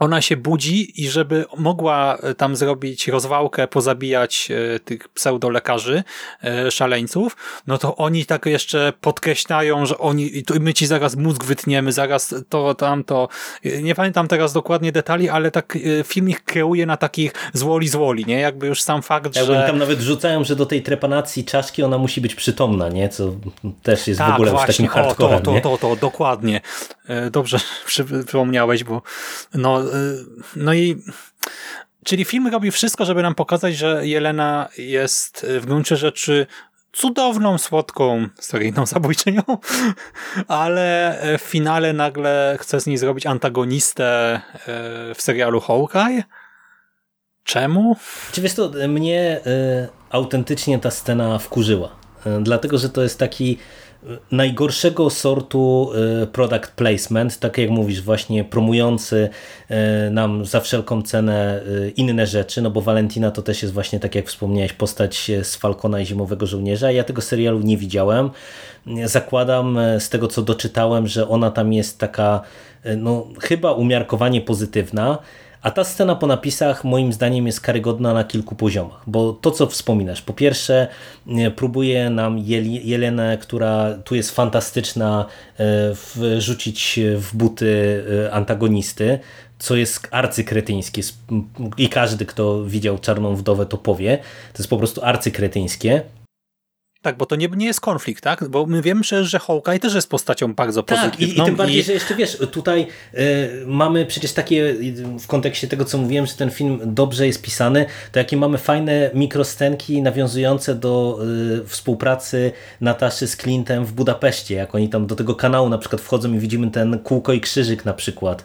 ona 0.00 0.22
się 0.22 0.36
budzi 0.36 1.02
i 1.02 1.08
żeby 1.08 1.44
mogła 1.56 2.16
e, 2.16 2.34
tam 2.34 2.56
zrobić 2.56 3.08
rozwałkę, 3.08 3.68
pozabijać 3.68 4.48
e, 4.50 4.80
tych 4.80 5.08
pseudolekarzy, 5.08 6.04
e, 6.44 6.70
szaleńców, 6.70 7.36
no 7.66 7.78
to 7.78 7.96
oni 7.96 8.26
tak 8.26 8.46
jeszcze 8.46 8.92
podkreślają, 9.00 9.86
że 9.86 9.98
oni, 9.98 10.30
my 10.60 10.74
ci 10.74 10.86
zaraz 10.86 11.16
mózg 11.16 11.44
wytniemy, 11.44 11.92
zaraz 11.92 12.34
to, 12.48 12.74
tamto. 12.74 13.28
Nie 13.82 13.94
pamiętam 13.94 14.28
teraz 14.28 14.52
dokładnie 14.52 14.92
detali, 14.92 15.28
ale 15.28 15.50
tak 15.50 15.78
film 16.04 16.28
ich 16.28 16.44
kreuje 16.44 16.86
na 16.86 16.96
takich 16.96 17.32
złoli 17.52 17.88
złoli, 17.88 18.24
nie? 18.26 18.38
Jakby 18.40 18.66
już 18.66 18.82
sam 18.82 19.02
fakt, 19.02 19.36
ja, 19.36 19.44
że... 19.44 19.58
Oni 19.58 19.66
tam 19.66 19.78
nawet 19.78 20.00
rzucają, 20.00 20.44
że 20.44 20.56
do 20.56 20.66
tej 20.66 20.82
trepanacji 20.82 21.44
czaszki 21.44 21.82
ona 21.82 21.98
musi 21.98 22.20
być 22.20 22.34
przytomna, 22.34 22.88
nie? 22.88 23.08
Co 23.08 23.34
też 23.82 24.08
jest 24.08 24.18
tak, 24.18 24.30
w 24.30 24.34
ogóle 24.34 24.50
właśnie, 24.50 24.66
już 24.66 24.76
takim 24.76 24.88
hardcorem, 24.88 25.42
to, 25.42 25.52
to, 25.52 25.60
to, 25.60 25.78
to, 25.78 25.96
dokładnie. 25.96 26.60
Dobrze 27.30 27.58
przypomniałeś, 27.86 28.84
bo 28.84 29.02
no 29.54 29.83
no 30.56 30.74
i 30.74 31.02
czyli 32.04 32.24
film 32.24 32.46
robi 32.46 32.70
wszystko, 32.70 33.04
żeby 33.04 33.22
nam 33.22 33.34
pokazać, 33.34 33.76
że 33.76 34.06
Jelena 34.06 34.68
jest 34.78 35.46
w 35.60 35.66
gruncie 35.66 35.96
rzeczy 35.96 36.46
cudowną, 36.92 37.58
słodką, 37.58 38.28
seryjną 38.40 38.86
zabójczynią, 38.86 39.42
ale 40.48 41.18
w 41.38 41.42
finale 41.42 41.92
nagle 41.92 42.56
chce 42.60 42.80
z 42.80 42.86
niej 42.86 42.98
zrobić 42.98 43.26
antagonistę 43.26 44.40
y, 45.10 45.14
w 45.14 45.22
serialu 45.22 45.60
Hawkeye. 45.60 46.22
Czemu? 47.44 47.96
Czy 48.32 48.40
wiesz 48.40 48.54
to, 48.54 48.70
mnie 48.88 49.40
y, 49.46 49.88
autentycznie 50.10 50.78
ta 50.78 50.90
scena 50.90 51.38
wkurzyła. 51.38 51.96
Dlatego, 52.40 52.78
że 52.78 52.88
to 52.88 53.02
jest 53.02 53.18
taki 53.18 53.58
najgorszego 54.30 55.10
sortu 55.10 55.90
e, 56.22 56.26
product 56.26 56.70
placement, 56.70 57.38
tak 57.38 57.58
jak 57.58 57.70
mówisz, 57.70 58.02
właśnie 58.02 58.44
promujący 58.44 59.28
e, 59.68 60.10
nam 60.10 60.44
za 60.44 60.60
wszelką 60.60 61.02
cenę 61.02 61.62
e, 61.62 61.88
inne 61.88 62.26
rzeczy, 62.26 62.62
no 62.62 62.70
bo 62.70 62.80
Valentina 62.80 63.30
to 63.30 63.42
też 63.42 63.62
jest 63.62 63.74
właśnie, 63.74 64.00
tak 64.00 64.14
jak 64.14 64.26
wspomniałeś, 64.26 64.72
postać 64.72 65.30
z 65.42 65.56
Falcona 65.56 66.00
i 66.00 66.06
Zimowego 66.06 66.46
Żołnierza. 66.46 66.90
Ja 66.90 67.04
tego 67.04 67.22
serialu 67.22 67.60
nie 67.60 67.76
widziałem. 67.76 68.30
Zakładam 69.04 69.78
z 69.98 70.08
tego, 70.08 70.28
co 70.28 70.42
doczytałem, 70.42 71.06
że 71.06 71.28
ona 71.28 71.50
tam 71.50 71.72
jest 71.72 71.98
taka, 71.98 72.40
no 72.96 73.26
chyba 73.40 73.72
umiarkowanie 73.72 74.40
pozytywna, 74.40 75.18
a 75.64 75.70
ta 75.70 75.84
scena 75.84 76.14
po 76.14 76.26
napisach 76.26 76.84
moim 76.84 77.12
zdaniem 77.12 77.46
jest 77.46 77.60
karygodna 77.60 78.14
na 78.14 78.24
kilku 78.24 78.54
poziomach, 78.54 79.02
bo 79.06 79.32
to 79.32 79.50
co 79.50 79.66
wspominasz, 79.66 80.22
po 80.22 80.32
pierwsze 80.32 80.88
próbuje 81.56 82.10
nam 82.10 82.38
Jelenę, 82.84 83.38
która 83.38 83.94
tu 84.04 84.14
jest 84.14 84.30
fantastyczna, 84.30 85.26
e, 85.58 85.64
wrzucić 86.14 87.00
w 87.16 87.36
buty 87.36 88.04
e, 88.26 88.32
antagonisty, 88.32 89.18
co 89.58 89.76
jest 89.76 90.08
arcykretyńskie 90.10 91.02
i 91.78 91.88
każdy 91.88 92.26
kto 92.26 92.64
widział 92.64 92.98
Czarną 92.98 93.36
Wdowę 93.36 93.66
to 93.66 93.78
powie, 93.78 94.18
to 94.52 94.58
jest 94.58 94.70
po 94.70 94.76
prostu 94.76 95.04
arcykretyńskie. 95.04 96.02
Tak, 97.04 97.16
bo 97.16 97.26
to 97.26 97.36
nie, 97.36 97.48
nie 97.48 97.66
jest 97.66 97.80
konflikt, 97.80 98.24
tak? 98.24 98.48
Bo 98.48 98.66
my 98.66 98.82
wiemy 98.82 99.02
przecież, 99.02 99.28
że 99.28 99.38
Hawkeye 99.38 99.78
też 99.78 99.94
jest 99.94 100.10
postacią 100.10 100.54
bardzo 100.54 100.82
pozytywną. 100.82 101.10
Tak, 101.10 101.20
i, 101.20 101.40
i 101.40 101.44
tym 101.44 101.56
bardziej, 101.56 101.78
i... 101.78 101.82
że 101.82 101.92
jeszcze 101.92 102.14
wiesz, 102.14 102.38
tutaj 102.52 102.86
y, 103.14 103.64
mamy 103.66 104.06
przecież 104.06 104.32
takie, 104.32 104.74
w 105.20 105.26
kontekście 105.26 105.68
tego, 105.68 105.84
co 105.84 105.98
mówiłem, 105.98 106.26
że 106.26 106.34
ten 106.34 106.50
film 106.50 106.80
dobrze 106.84 107.26
jest 107.26 107.42
pisany, 107.42 107.86
to 108.12 108.18
jakie 108.18 108.36
mamy 108.36 108.58
fajne 108.58 109.10
mikroscenki 109.14 110.02
nawiązujące 110.02 110.74
do 110.74 111.18
y, 111.62 111.66
współpracy 111.66 112.52
Nataszy 112.80 113.26
z 113.26 113.36
Clintem 113.36 113.84
w 113.84 113.92
Budapeszcie, 113.92 114.54
jak 114.54 114.74
oni 114.74 114.88
tam 114.88 115.06
do 115.06 115.16
tego 115.16 115.34
kanału 115.34 115.68
na 115.68 115.78
przykład 115.78 116.02
wchodzą 116.02 116.32
i 116.32 116.38
widzimy 116.38 116.70
ten 116.70 116.98
kółko 116.98 117.32
i 117.32 117.40
krzyżyk 117.40 117.84
na 117.84 117.94
przykład 117.94 118.44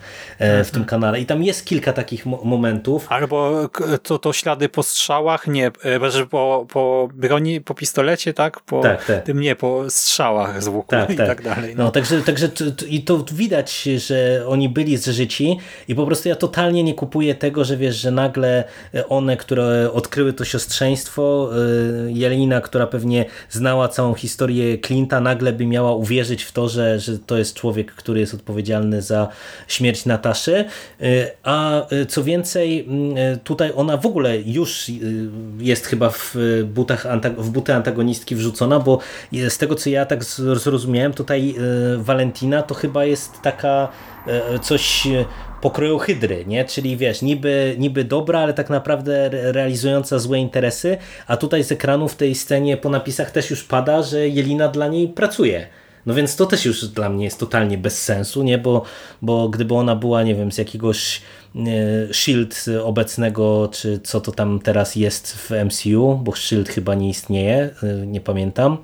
y, 0.60 0.64
w 0.64 0.72
tym 0.72 0.86
kanale. 0.86 1.20
I 1.20 1.26
tam 1.26 1.44
jest 1.44 1.66
kilka 1.66 1.94
takich 1.94 2.26
mo 2.26 2.42
momentów. 2.44 3.06
Albo 3.10 3.70
to, 4.04 4.20
to 4.20 4.34
ślady 4.34 4.70
po 4.70 4.84
strzałach, 4.84 5.48
nie, 5.48 5.72
po, 6.30 6.66
po 6.70 7.10
broni, 7.14 7.62
po 7.62 7.76
pistolecie, 7.76 8.34
tak? 8.34 8.49
Tak? 8.52 8.64
Po 8.64 8.82
tak, 8.82 9.06
tak. 9.06 9.24
tym 9.24 9.40
nie, 9.40 9.56
po 9.56 9.90
strzałach 9.90 10.64
z 10.64 10.68
łuku 10.68 10.90
tak, 10.90 11.10
i 11.10 11.16
tak, 11.16 11.28
tak 11.28 11.44
dalej. 11.44 11.76
No. 11.76 11.84
no 11.84 11.92
także, 11.92 12.22
także 12.22 12.50
i 12.88 13.02
to 13.04 13.26
widać, 13.32 13.84
że 13.84 14.44
oni 14.48 14.70
byli 14.70 14.98
zżyci 14.98 15.58
i 15.88 15.96
po 15.96 16.06
prostu 16.06 16.30
ja 16.30 16.36
totalnie 16.36 16.84
nie 16.84 16.94
kupuję 16.94 17.36
tego, 17.36 17.66
że 17.66 17.78
wiesz, 17.78 17.96
że 17.96 18.12
nagle 18.12 18.64
one, 19.10 19.38
które 19.38 19.92
odkryły 19.94 20.34
to 20.34 20.46
siostrzeństwo, 20.46 21.50
y, 22.08 22.12
Jelina, 22.12 22.62
która 22.62 22.88
pewnie 22.88 23.26
znała 23.50 23.88
całą 23.88 24.14
historię 24.14 24.78
Clint'a, 24.78 25.22
nagle 25.22 25.54
by 25.54 25.66
miała 25.66 25.94
uwierzyć 25.94 26.44
w 26.44 26.52
to, 26.52 26.70
że, 26.70 27.00
że 27.00 27.20
to 27.20 27.38
jest 27.38 27.56
człowiek, 27.56 27.92
który 27.92 28.20
jest 28.20 28.34
odpowiedzialny 28.34 29.02
za 29.02 29.28
śmierć 29.68 30.06
Nataszy, 30.06 30.66
y, 31.02 31.32
a 31.44 31.88
y, 31.94 32.06
co 32.06 32.24
więcej, 32.24 32.88
tutaj 33.44 33.72
ona 33.76 33.98
w 33.98 34.06
ogóle 34.06 34.38
już 34.38 34.92
jest 35.60 35.86
chyba 35.86 36.10
w 36.10 36.36
butach 36.66 37.08
w 37.38 37.50
buty 37.50 37.74
antagonistki 37.74 38.36
wrzucona, 38.40 38.80
bo 38.80 39.00
z 39.50 39.58
tego 39.58 39.76
co 39.76 39.90
ja 39.90 40.06
tak 40.06 40.24
zrozumiałem, 40.24 41.14
tutaj 41.14 41.56
Valentina 41.98 42.62
to 42.62 42.76
chyba 42.76 43.06
jest 43.06 43.42
taka 43.42 43.88
coś 44.62 45.08
pokroju 45.62 45.98
hydry, 45.98 46.46
nie? 46.46 46.66
Czyli 46.66 46.98
wiesz, 46.98 47.22
niby, 47.22 47.76
niby 47.78 48.04
dobra, 48.04 48.40
ale 48.40 48.54
tak 48.54 48.70
naprawdę 48.70 49.30
realizująca 49.32 50.20
złe 50.20 50.40
interesy, 50.40 50.98
a 51.28 51.38
tutaj 51.38 51.64
z 51.64 51.72
ekranu 51.72 52.08
w 52.08 52.16
tej 52.16 52.36
scenie 52.36 52.78
po 52.78 52.90
napisach 52.90 53.32
też 53.32 53.50
już 53.50 53.64
pada, 53.64 54.04
że 54.04 54.28
Jelina 54.28 54.68
dla 54.68 54.88
niej 54.88 55.08
pracuje. 55.08 55.68
No 56.06 56.14
więc 56.14 56.36
to 56.36 56.46
też 56.46 56.66
już 56.66 56.88
dla 56.88 57.10
mnie 57.10 57.26
jest 57.26 57.40
totalnie 57.40 57.78
bez 57.78 58.04
sensu, 58.04 58.44
nie? 58.44 58.58
Bo, 58.58 58.84
bo 59.22 59.50
gdyby 59.50 59.74
ona 59.74 59.96
była, 59.96 60.24
nie 60.24 60.36
wiem, 60.36 60.52
z 60.52 60.58
jakiegoś 60.58 61.22
Shield 62.12 62.66
obecnego, 62.84 63.70
czy 63.72 64.00
co 64.04 64.22
to 64.22 64.32
tam 64.32 64.60
teraz 64.60 64.96
jest 64.96 65.36
w 65.36 65.52
MCU, 65.66 66.20
bo 66.24 66.36
Shield 66.36 66.70
chyba 66.70 66.96
nie 66.96 67.10
istnieje, 67.10 67.70
y, 67.84 68.08
nie 68.08 68.22
pamiętam. 68.22 68.78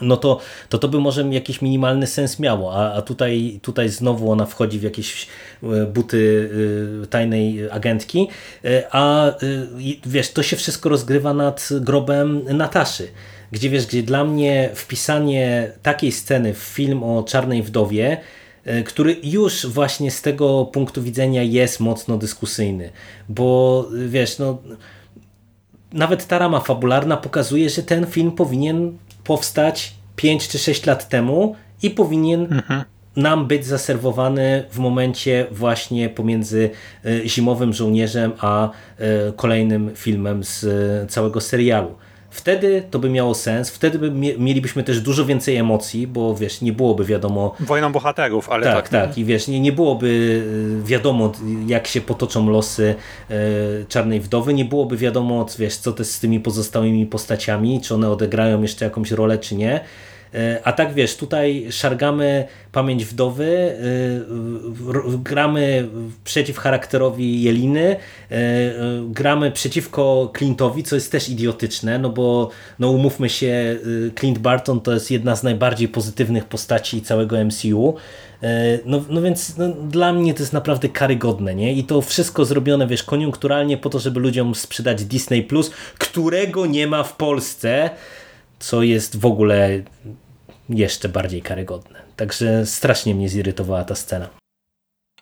No 0.00 0.16
to, 0.16 0.40
to 0.68 0.78
to 0.78 0.88
by 0.88 1.00
może 1.00 1.22
jakiś 1.22 1.62
minimalny 1.62 2.06
sens 2.06 2.38
miało, 2.38 2.74
a, 2.74 2.92
a 2.92 3.02
tutaj, 3.02 3.60
tutaj 3.62 3.88
znowu 3.88 4.30
ona 4.30 4.46
wchodzi 4.46 4.78
w 4.78 4.82
jakieś 4.82 5.26
e, 5.62 5.86
buty 5.86 6.50
e, 7.02 7.06
tajnej 7.06 7.70
agentki, 7.70 8.28
e, 8.64 8.84
a 8.90 9.32
wiesz, 10.06 10.32
to 10.32 10.42
się 10.42 10.56
wszystko 10.56 10.88
rozgrywa 10.88 11.34
nad 11.34 11.68
grobem 11.80 12.44
Nataszy, 12.56 13.08
gdzie 13.52 13.70
wiesz, 13.70 13.86
gdzie 13.86 14.02
dla 14.02 14.24
mnie 14.24 14.70
wpisanie 14.74 15.72
takiej 15.82 16.12
sceny 16.12 16.54
w 16.54 16.58
film 16.58 17.02
o 17.02 17.22
Czarnej 17.22 17.62
Wdowie, 17.62 18.16
który 18.84 19.16
już 19.22 19.66
właśnie 19.66 20.10
z 20.10 20.22
tego 20.22 20.64
punktu 20.64 21.02
widzenia 21.02 21.42
jest 21.42 21.80
mocno 21.80 22.18
dyskusyjny, 22.18 22.90
bo 23.28 23.88
wiesz, 24.06 24.38
no 24.38 24.58
nawet 25.94 26.26
ta 26.26 26.38
rama 26.38 26.60
fabularna 26.60 27.16
pokazuje, 27.16 27.70
że 27.70 27.82
ten 27.82 28.06
film 28.06 28.32
powinien 28.32 28.98
powstać 29.24 29.94
5 30.16 30.48
czy 30.48 30.58
6 30.58 30.86
lat 30.86 31.08
temu 31.08 31.56
i 31.82 31.90
powinien 31.90 32.42
mhm. 32.42 32.84
nam 33.16 33.46
być 33.46 33.66
zaserwowany 33.66 34.64
w 34.70 34.78
momencie 34.78 35.46
właśnie 35.50 36.08
pomiędzy 36.08 36.70
e, 37.04 37.28
Zimowym 37.28 37.72
Żołnierzem 37.72 38.32
a 38.40 38.70
e, 38.70 39.32
kolejnym 39.32 39.90
filmem 39.94 40.44
z 40.44 40.64
e, 40.64 41.06
całego 41.06 41.40
serialu. 41.40 41.94
Wtedy 42.34 42.82
to 42.90 42.98
by 42.98 43.10
miało 43.10 43.34
sens, 43.34 43.70
wtedy 43.70 43.98
by 43.98 44.10
mielibyśmy 44.38 44.82
też 44.82 45.00
dużo 45.00 45.24
więcej 45.24 45.56
emocji, 45.56 46.06
bo 46.06 46.34
wiesz, 46.34 46.60
nie 46.60 46.72
byłoby 46.72 47.04
wiadomo... 47.04 47.54
Wojną 47.60 47.92
bohaterów, 47.92 48.50
ale 48.50 48.64
tak. 48.66 48.74
Tak, 48.74 48.88
tak. 48.88 49.18
I 49.18 49.24
wiesz, 49.24 49.48
nie, 49.48 49.60
nie 49.60 49.72
byłoby 49.72 50.42
wiadomo, 50.84 51.32
jak 51.66 51.86
się 51.86 52.00
potoczą 52.00 52.50
losy 52.50 52.94
e, 53.30 53.34
Czarnej 53.88 54.20
Wdowy, 54.20 54.54
nie 54.54 54.64
byłoby 54.64 54.96
wiadomo, 54.96 55.46
wiesz, 55.58 55.76
co 55.76 55.92
to 55.92 56.04
z 56.04 56.20
tymi 56.20 56.40
pozostałymi 56.40 57.06
postaciami, 57.06 57.80
czy 57.80 57.94
one 57.94 58.10
odegrają 58.10 58.62
jeszcze 58.62 58.84
jakąś 58.84 59.10
rolę, 59.10 59.38
czy 59.38 59.54
nie. 59.54 59.80
E, 60.34 60.60
a 60.64 60.72
tak 60.72 60.94
wiesz, 60.94 61.16
tutaj 61.16 61.66
szargamy 61.70 62.44
pamięć 62.72 63.04
wdowy, 63.04 63.46
e, 63.46 65.18
gramy 65.18 65.88
przeciw 66.24 66.58
charakterowi 66.58 67.42
Jeliny, 67.42 67.96
e, 68.30 68.36
gramy 69.08 69.50
przeciwko 69.50 70.32
Clint'owi, 70.38 70.82
co 70.82 70.94
jest 70.94 71.12
też 71.12 71.28
idiotyczne, 71.28 71.98
no 71.98 72.10
bo 72.10 72.50
no 72.78 72.90
umówmy 72.90 73.28
się, 73.28 73.78
Clint 74.18 74.38
Barton 74.38 74.80
to 74.80 74.92
jest 74.92 75.10
jedna 75.10 75.36
z 75.36 75.42
najbardziej 75.42 75.88
pozytywnych 75.88 76.44
postaci 76.44 77.02
całego 77.02 77.44
MCU. 77.44 77.94
No, 78.84 79.04
no 79.08 79.22
więc 79.22 79.56
no, 79.56 79.68
dla 79.68 80.12
mnie 80.12 80.34
to 80.34 80.42
jest 80.42 80.52
naprawdę 80.52 80.88
karygodne, 80.88 81.54
nie? 81.54 81.72
I 81.72 81.84
to 81.84 82.00
wszystko 82.00 82.44
zrobione, 82.44 82.86
wiesz, 82.86 83.02
koniunkturalnie 83.02 83.76
po 83.76 83.90
to, 83.90 83.98
żeby 83.98 84.20
ludziom 84.20 84.54
sprzedać 84.54 85.04
Disney 85.04 85.42
Plus, 85.42 85.70
którego 85.98 86.66
nie 86.66 86.86
ma 86.86 87.02
w 87.02 87.16
Polsce, 87.16 87.90
co 88.58 88.82
jest 88.82 89.16
w 89.20 89.26
ogóle 89.26 89.82
jeszcze 90.68 91.08
bardziej 91.08 91.42
karygodne. 91.42 92.02
Także 92.16 92.66
strasznie 92.66 93.14
mnie 93.14 93.28
zirytowała 93.28 93.84
ta 93.84 93.94
scena. 93.94 94.28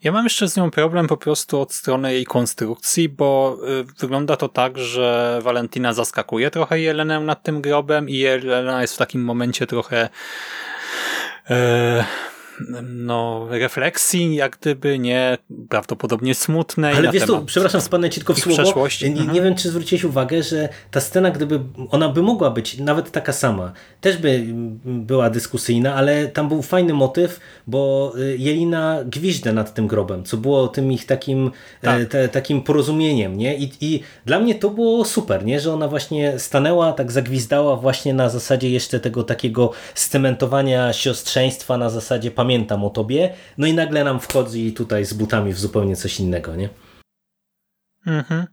Ja 0.03 0.13
mam 0.13 0.25
jeszcze 0.25 0.49
z 0.49 0.57
nią 0.57 0.71
problem 0.71 1.09
po 1.09 1.17
prostu 1.17 1.61
od 1.61 1.73
strony 1.73 2.13
jej 2.13 2.25
konstrukcji, 2.25 3.09
bo 3.09 3.59
y, 3.81 3.85
wygląda 3.99 4.37
to 4.37 4.49
tak, 4.49 4.79
że 4.79 5.39
Valentina 5.43 5.93
zaskakuje 5.93 6.51
trochę 6.51 6.81
Jelenę 6.81 7.21
nad 7.21 7.43
tym 7.43 7.63
grobem 7.63 8.09
i 8.09 8.15
Jelena 8.15 8.83
jest 8.83 8.95
w 8.95 8.99
takim 8.99 9.25
momencie 9.25 9.67
trochę 9.67 10.09
e, 11.51 12.05
no, 12.83 13.47
refleksji, 13.51 14.35
jak 14.35 14.59
gdyby 14.61 14.99
nie 14.99 15.39
prawdopodobnie 15.69 16.35
smutnej. 16.35 16.95
Ale 16.95 17.13
wiesz 17.13 17.27
tu, 17.27 17.45
przepraszam, 17.45 17.81
spadnę 17.81 18.11
ci 18.11 18.21
tylko 18.21 18.35
w 18.35 18.39
słowo. 18.39 18.87
Nie, 19.03 19.11
nie 19.11 19.21
mhm. 19.21 19.45
wiem, 19.45 19.55
czy 19.55 19.69
zwróciłeś 19.69 20.05
uwagę, 20.05 20.43
że 20.43 20.69
ta 20.91 21.01
scena, 21.01 21.31
gdyby 21.31 21.61
ona 21.91 22.09
by 22.09 22.23
mogła 22.23 22.51
być 22.51 22.79
nawet 22.79 23.11
taka 23.11 23.33
sama, 23.33 23.73
też 24.01 24.17
by 24.17 24.45
była 24.85 25.31
dyskusyjna, 25.31 25.95
ale 25.95 26.29
tam 26.29 26.49
był 26.49 26.63
fajny 26.63 26.95
motyw, 26.95 27.41
bo 27.67 28.13
y, 28.19 28.37
Jelina 28.39 28.99
gwiźdę 29.07 29.53
nad 29.53 29.75
tym 29.75 29.87
grobem, 29.87 30.25
co 30.25 30.37
było 30.37 30.69
tym 30.69 30.93
ich 30.93 31.07
takim, 31.07 31.51
e, 31.83 31.87
tak. 31.87 32.09
te, 32.09 32.29
takim 32.29 32.63
porozumieniem, 32.63 33.39
nie? 33.39 33.57
I, 33.57 33.73
I 33.81 34.03
dla 34.27 34.39
mnie 34.39 34.55
to 34.55 34.71
było 34.71 35.05
super, 35.05 35.45
nie? 35.45 35.61
Że 35.61 35.73
ona 35.73 35.89
właśnie 35.89 36.39
stanęła, 36.39 36.93
tak 36.93 37.13
zagwizdała 37.13 37.77
właśnie 37.77 38.15
na 38.15 38.29
zasadzie 38.29 38.71
jeszcze 38.71 39.01
tego 39.01 39.25
takiego 39.25 39.73
scementowania 39.95 40.93
siostrzeństwa 40.93 41.79
na 41.79 41.91
zasadzie 41.91 42.31
pamiętam 42.53 42.85
o 42.85 42.91
tobie, 42.91 43.35
no 43.59 43.67
i 43.67 43.75
nagle 43.75 44.05
nam 44.05 44.21
wchodzi 44.21 44.73
tutaj 44.73 45.05
z 45.05 45.13
butami 45.13 45.53
w 45.53 45.59
zupełnie 45.59 45.97
coś 45.97 46.21
innego, 46.21 46.57
nie? 46.57 46.69
Mhm. 48.07 48.47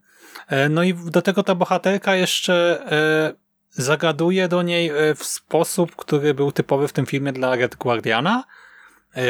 E, 0.48 0.70
no 0.70 0.84
i 0.84 0.94
do 0.94 1.22
tego 1.22 1.44
ta 1.44 1.56
bohaterka 1.56 2.16
jeszcze 2.16 2.84
e, 2.92 3.34
zagaduje 3.70 4.48
do 4.48 4.62
niej 4.62 4.90
e, 4.90 5.16
w 5.16 5.24
sposób, 5.24 5.96
który 5.96 6.34
był 6.34 6.52
typowy 6.52 6.88
w 6.88 6.94
tym 6.94 7.06
filmie 7.06 7.34
dla 7.34 7.56
Red 7.56 7.76
Guardiana, 7.76 8.44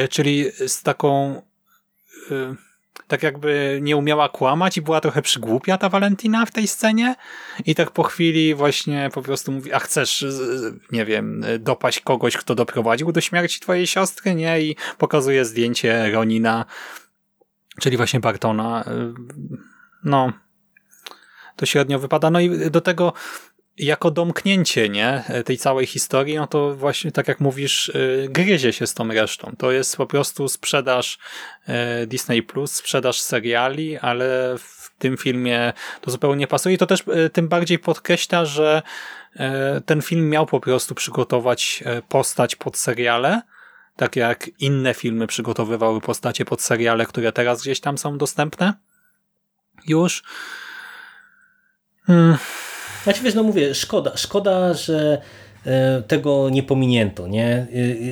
czyli 0.09 0.45
z 0.67 0.83
taką 0.83 1.41
tak 3.09 3.23
jakby 3.23 3.79
nie 3.81 3.97
umiała 3.97 4.29
kłamać 4.29 4.77
i 4.77 4.81
była 4.81 5.01
trochę 5.01 5.21
przygłupia 5.21 5.77
ta 5.77 5.89
Valentina 5.89 6.45
w 6.45 6.51
tej 6.51 6.67
scenie 6.67 7.15
i 7.65 7.75
tak 7.75 7.91
po 7.91 8.03
chwili 8.03 8.55
właśnie 8.55 9.09
po 9.13 9.21
prostu 9.21 9.51
mówi, 9.51 9.73
a 9.73 9.79
chcesz, 9.79 10.25
nie 10.91 11.05
wiem, 11.05 11.45
dopaść 11.59 11.99
kogoś, 11.99 12.37
kto 12.37 12.55
doprowadził 12.55 13.11
do 13.11 13.21
śmierci 13.21 13.59
twojej 13.59 13.87
siostry, 13.87 14.35
nie? 14.35 14.61
I 14.61 14.75
pokazuje 14.97 15.45
zdjęcie 15.45 16.11
Ronina, 16.11 16.65
czyli 17.81 17.97
właśnie 17.97 18.19
Bartona. 18.19 18.83
No, 20.03 20.33
to 21.55 21.65
średnio 21.65 21.99
wypada. 21.99 22.29
No 22.29 22.39
i 22.39 22.71
do 22.71 22.81
tego 22.81 23.13
jako 23.79 24.11
domknięcie 24.11 24.89
nie, 24.89 25.23
tej 25.45 25.57
całej 25.57 25.85
historii, 25.85 26.35
no 26.35 26.47
to 26.47 26.75
właśnie 26.75 27.11
tak 27.11 27.27
jak 27.27 27.39
mówisz, 27.39 27.89
y, 27.89 28.27
gryzie 28.29 28.73
się 28.73 28.87
z 28.87 28.93
tą 28.93 29.07
resztą. 29.07 29.53
To 29.57 29.71
jest 29.71 29.97
po 29.97 30.05
prostu 30.05 30.47
sprzedaż 30.47 31.17
y, 32.03 32.07
Disney 32.07 32.43
Plus, 32.43 32.71
sprzedaż 32.71 33.19
seriali, 33.21 33.97
ale 33.97 34.55
w 34.57 34.91
tym 34.99 35.17
filmie 35.17 35.73
to 36.01 36.11
zupełnie 36.11 36.39
nie 36.39 36.47
pasuje. 36.47 36.75
I 36.75 36.77
to 36.77 36.85
też 36.85 37.03
tym 37.33 37.47
bardziej 37.47 37.79
podkreśla, 37.79 38.45
że 38.45 38.81
ten 39.85 40.01
film 40.01 40.29
miał 40.29 40.45
po 40.45 40.59
prostu 40.59 40.95
przygotować 40.95 41.83
postać 42.09 42.55
pod 42.55 42.77
seriale, 42.77 43.41
tak 43.95 44.15
jak 44.15 44.49
inne 44.59 44.93
filmy 44.93 45.27
przygotowywały 45.27 46.01
postacie 46.01 46.45
pod 46.45 46.61
seriale, 46.61 47.05
które 47.05 47.31
teraz 47.31 47.61
gdzieś 47.61 47.79
tam 47.79 47.97
są 47.97 48.17
dostępne. 48.17 48.73
Już. 49.87 50.23
Hmm. 52.05 52.37
Znaczy 53.03 53.23
wiesz, 53.23 53.33
no 53.33 53.43
mówię, 53.43 53.75
szkoda, 53.75 54.17
szkoda, 54.17 54.73
że 54.73 55.21
tego 56.07 56.49
nie 56.49 56.63
pominięto. 56.63 57.27
Nie? 57.27 57.67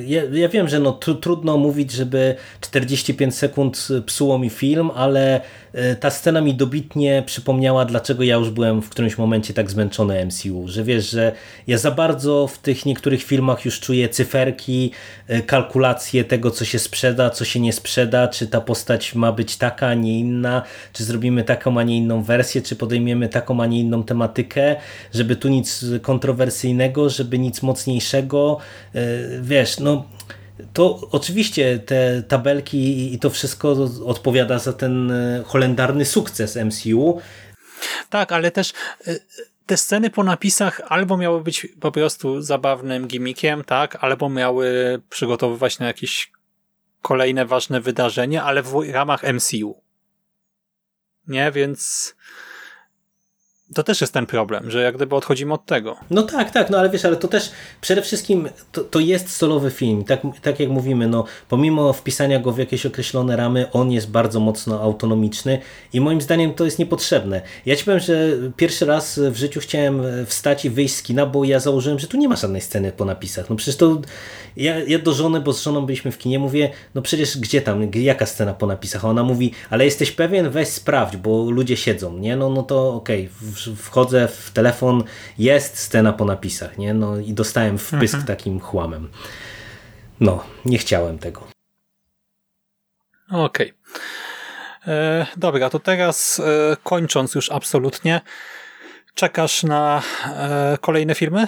Ja, 0.06 0.22
ja 0.32 0.48
wiem, 0.48 0.68
że 0.68 0.80
no, 0.80 0.92
tr 0.92 1.20
trudno 1.20 1.56
mówić, 1.56 1.92
żeby 1.92 2.34
45 2.60 3.34
sekund 3.34 3.88
psuło 4.06 4.38
mi 4.38 4.50
film, 4.50 4.90
ale 4.94 5.40
E, 5.72 5.96
ta 5.96 6.10
scena 6.10 6.40
mi 6.40 6.54
dobitnie 6.54 7.22
przypomniała, 7.26 7.84
dlaczego 7.84 8.22
ja 8.22 8.36
już 8.36 8.50
byłem 8.50 8.82
w 8.82 8.88
którymś 8.88 9.18
momencie 9.18 9.54
tak 9.54 9.70
zmęczony 9.70 10.26
MCU, 10.26 10.68
że 10.68 10.84
wiesz, 10.84 11.10
że 11.10 11.32
ja 11.66 11.78
za 11.78 11.90
bardzo 11.90 12.46
w 12.46 12.58
tych 12.58 12.86
niektórych 12.86 13.22
filmach 13.22 13.64
już 13.64 13.80
czuję 13.80 14.08
cyferki, 14.08 14.90
e, 15.28 15.42
kalkulacje 15.42 16.24
tego, 16.24 16.50
co 16.50 16.64
się 16.64 16.78
sprzeda, 16.78 17.30
co 17.30 17.44
się 17.44 17.60
nie 17.60 17.72
sprzeda, 17.72 18.28
czy 18.28 18.46
ta 18.46 18.60
postać 18.60 19.14
ma 19.14 19.32
być 19.32 19.56
taka, 19.56 19.86
a 19.86 19.94
nie 19.94 20.18
inna, 20.18 20.62
czy 20.92 21.04
zrobimy 21.04 21.44
taką, 21.44 21.78
a 21.78 21.82
nie 21.82 21.96
inną 21.96 22.22
wersję, 22.22 22.62
czy 22.62 22.76
podejmiemy 22.76 23.28
taką, 23.28 23.62
a 23.62 23.66
nie 23.66 23.80
inną 23.80 24.02
tematykę, 24.02 24.76
żeby 25.14 25.36
tu 25.36 25.48
nic 25.48 25.84
kontrowersyjnego, 26.02 27.10
żeby 27.10 27.38
nic 27.38 27.47
mocniejszego, 27.62 28.58
e, 28.94 29.00
wiesz, 29.40 29.78
no 29.80 30.04
to 30.72 31.08
oczywiście 31.10 31.78
te 31.78 32.22
tabelki 32.22 33.14
i 33.14 33.18
to 33.18 33.30
wszystko 33.30 33.76
odpowiada 34.06 34.58
za 34.58 34.72
ten 34.72 35.10
e, 35.10 35.42
holendarny 35.46 36.04
sukces 36.04 36.56
MCU. 36.56 37.20
Tak, 38.10 38.32
ale 38.32 38.50
też 38.50 38.72
e, 39.06 39.14
te 39.66 39.76
sceny 39.76 40.10
po 40.10 40.24
napisach 40.24 40.80
albo 40.88 41.16
miały 41.16 41.42
być 41.42 41.66
po 41.80 41.92
prostu 41.92 42.42
zabawnym 42.42 43.06
gimmickiem, 43.06 43.64
tak, 43.64 43.98
albo 44.00 44.28
miały 44.28 44.98
przygotowywać 45.10 45.78
na 45.78 45.86
jakieś 45.86 46.32
kolejne 47.02 47.46
ważne 47.46 47.80
wydarzenie, 47.80 48.42
ale 48.42 48.62
w 48.62 48.90
ramach 48.92 49.22
MCU. 49.22 49.82
Nie, 51.28 51.52
więc 51.52 52.14
to 53.74 53.82
też 53.82 54.00
jest 54.00 54.12
ten 54.12 54.26
problem, 54.26 54.70
że 54.70 54.82
jak 54.82 54.96
gdyby 54.96 55.16
odchodzimy 55.16 55.54
od 55.54 55.66
tego. 55.66 55.96
No 56.10 56.22
tak, 56.22 56.50
tak, 56.50 56.70
no 56.70 56.78
ale 56.78 56.90
wiesz, 56.90 57.04
ale 57.04 57.16
to 57.16 57.28
też 57.28 57.50
przede 57.80 58.02
wszystkim 58.02 58.48
to, 58.72 58.84
to 58.84 59.00
jest 59.00 59.36
solowy 59.36 59.70
film. 59.70 60.04
Tak, 60.04 60.20
tak 60.42 60.60
jak 60.60 60.68
mówimy, 60.68 61.06
no 61.08 61.24
pomimo 61.48 61.92
wpisania 61.92 62.40
go 62.40 62.52
w 62.52 62.58
jakieś 62.58 62.86
określone 62.86 63.36
ramy, 63.36 63.70
on 63.72 63.92
jest 63.92 64.10
bardzo 64.10 64.40
mocno 64.40 64.80
autonomiczny 64.80 65.58
i 65.92 66.00
moim 66.00 66.20
zdaniem 66.20 66.54
to 66.54 66.64
jest 66.64 66.78
niepotrzebne. 66.78 67.40
Ja 67.66 67.76
ci 67.76 67.84
powiem, 67.84 68.00
że 68.00 68.28
pierwszy 68.56 68.86
raz 68.86 69.18
w 69.18 69.36
życiu 69.36 69.60
chciałem 69.60 70.02
wstać 70.26 70.64
i 70.64 70.70
wyjść 70.70 70.94
z 70.94 71.02
kina, 71.02 71.26
bo 71.26 71.44
ja 71.44 71.60
założyłem, 71.60 71.98
że 71.98 72.06
tu 72.06 72.16
nie 72.16 72.28
ma 72.28 72.36
żadnej 72.36 72.60
sceny 72.60 72.92
po 72.92 73.04
napisach. 73.04 73.50
No 73.50 73.56
przecież 73.56 73.76
to 73.76 74.00
ja, 74.56 74.78
ja 74.78 74.98
do 74.98 75.12
żony, 75.12 75.40
bo 75.40 75.52
z 75.52 75.62
żoną 75.62 75.86
byliśmy 75.86 76.12
w 76.12 76.18
kinie, 76.18 76.38
mówię, 76.38 76.70
no 76.94 77.02
przecież 77.02 77.38
gdzie 77.38 77.62
tam, 77.62 77.90
jaka 77.94 78.26
scena 78.26 78.54
po 78.54 78.66
napisach? 78.66 79.04
A 79.04 79.08
ona 79.08 79.22
mówi, 79.22 79.52
ale 79.70 79.84
jesteś 79.84 80.12
pewien? 80.12 80.50
Weź 80.50 80.68
sprawdź, 80.68 81.16
bo 81.16 81.50
ludzie 81.50 81.76
siedzą, 81.76 82.18
nie? 82.18 82.36
No, 82.36 82.50
no 82.50 82.62
to 82.62 82.94
okej, 82.94 83.28
okay. 83.38 83.57
Wchodzę 83.76 84.28
w 84.28 84.50
telefon, 84.50 85.04
jest 85.38 85.78
scena 85.78 86.12
po 86.12 86.24
napisach, 86.24 86.78
nie? 86.78 86.94
No 86.94 87.18
i 87.18 87.32
dostałem 87.32 87.78
wpysk 87.78 88.14
mhm. 88.14 88.24
takim 88.24 88.60
chłamem. 88.60 89.08
No, 90.20 90.44
nie 90.64 90.78
chciałem 90.78 91.18
tego. 91.18 91.48
Okej. 93.30 93.72
Okay. 93.72 94.94
E, 94.94 95.26
dobra, 95.36 95.70
to 95.70 95.78
teraz 95.78 96.40
e, 96.40 96.76
kończąc 96.82 97.34
już 97.34 97.50
absolutnie, 97.50 98.20
czekasz 99.14 99.62
na 99.62 100.02
e, 100.26 100.78
kolejne 100.80 101.14
filmy? 101.14 101.46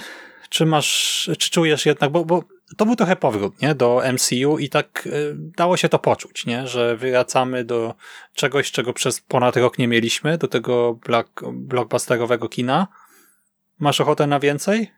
Czy 0.49 0.65
masz, 0.65 1.29
czy 1.39 1.49
czujesz 1.49 1.85
jednak, 1.85 2.11
bo, 2.11 2.25
bo 2.25 2.43
to 2.77 2.85
był 2.85 2.95
trochę 2.95 3.15
powrót 3.15 3.61
nie, 3.61 3.75
do 3.75 4.01
MCU 4.13 4.57
i 4.57 4.69
tak 4.69 5.07
y, 5.07 5.35
dało 5.35 5.77
się 5.77 5.89
to 5.89 5.99
poczuć, 5.99 6.45
nie, 6.45 6.67
że 6.67 6.97
wracamy 6.97 7.63
do 7.63 7.95
czegoś, 8.33 8.71
czego 8.71 8.93
przez 8.93 9.21
ponad 9.21 9.57
rok 9.57 9.77
nie 9.77 9.87
mieliśmy, 9.87 10.37
do 10.37 10.47
tego 10.47 10.93
block, 10.93 11.43
blockbusterowego 11.53 12.49
kina. 12.49 12.87
Masz 13.79 14.01
ochotę 14.01 14.27
na 14.27 14.39
więcej? 14.39 14.91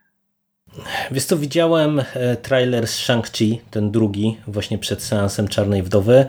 Wiesz 1.10 1.24
co, 1.24 1.36
widziałem 1.36 2.02
e, 2.14 2.36
trailer 2.36 2.86
z 2.86 2.98
Shang-Chi, 2.98 3.58
ten 3.70 3.90
drugi, 3.90 4.36
właśnie 4.46 4.78
przed 4.78 5.02
seansem 5.02 5.48
Czarnej 5.48 5.82
Wdowy. 5.82 6.26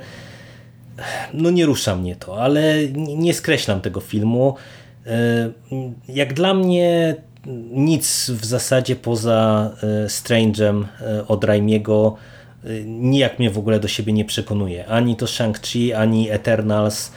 No 1.33 1.49
nie 1.49 1.65
rusza 1.65 1.95
mnie 1.95 2.15
to, 2.15 2.43
ale 2.43 2.87
nie 2.93 3.33
skreślam 3.33 3.81
tego 3.81 3.99
filmu. 3.99 4.55
E, 5.05 5.51
jak 6.07 6.33
dla 6.33 6.53
mnie 6.53 7.15
nic 7.71 8.29
w 8.29 8.45
zasadzie 8.45 8.95
poza 8.95 9.71
e, 9.83 10.07
Strange'em 10.07 10.85
e, 11.01 11.27
od 11.27 11.43
Raimiego 11.43 12.15
e, 12.63 12.67
nijak 12.83 13.39
mnie 13.39 13.49
w 13.49 13.57
ogóle 13.57 13.79
do 13.79 13.87
siebie 13.87 14.13
nie 14.13 14.25
przekonuje. 14.25 14.87
Ani 14.87 15.15
to 15.15 15.25
Shang-Chi, 15.25 15.93
ani 15.93 16.29
Eternals. 16.29 17.11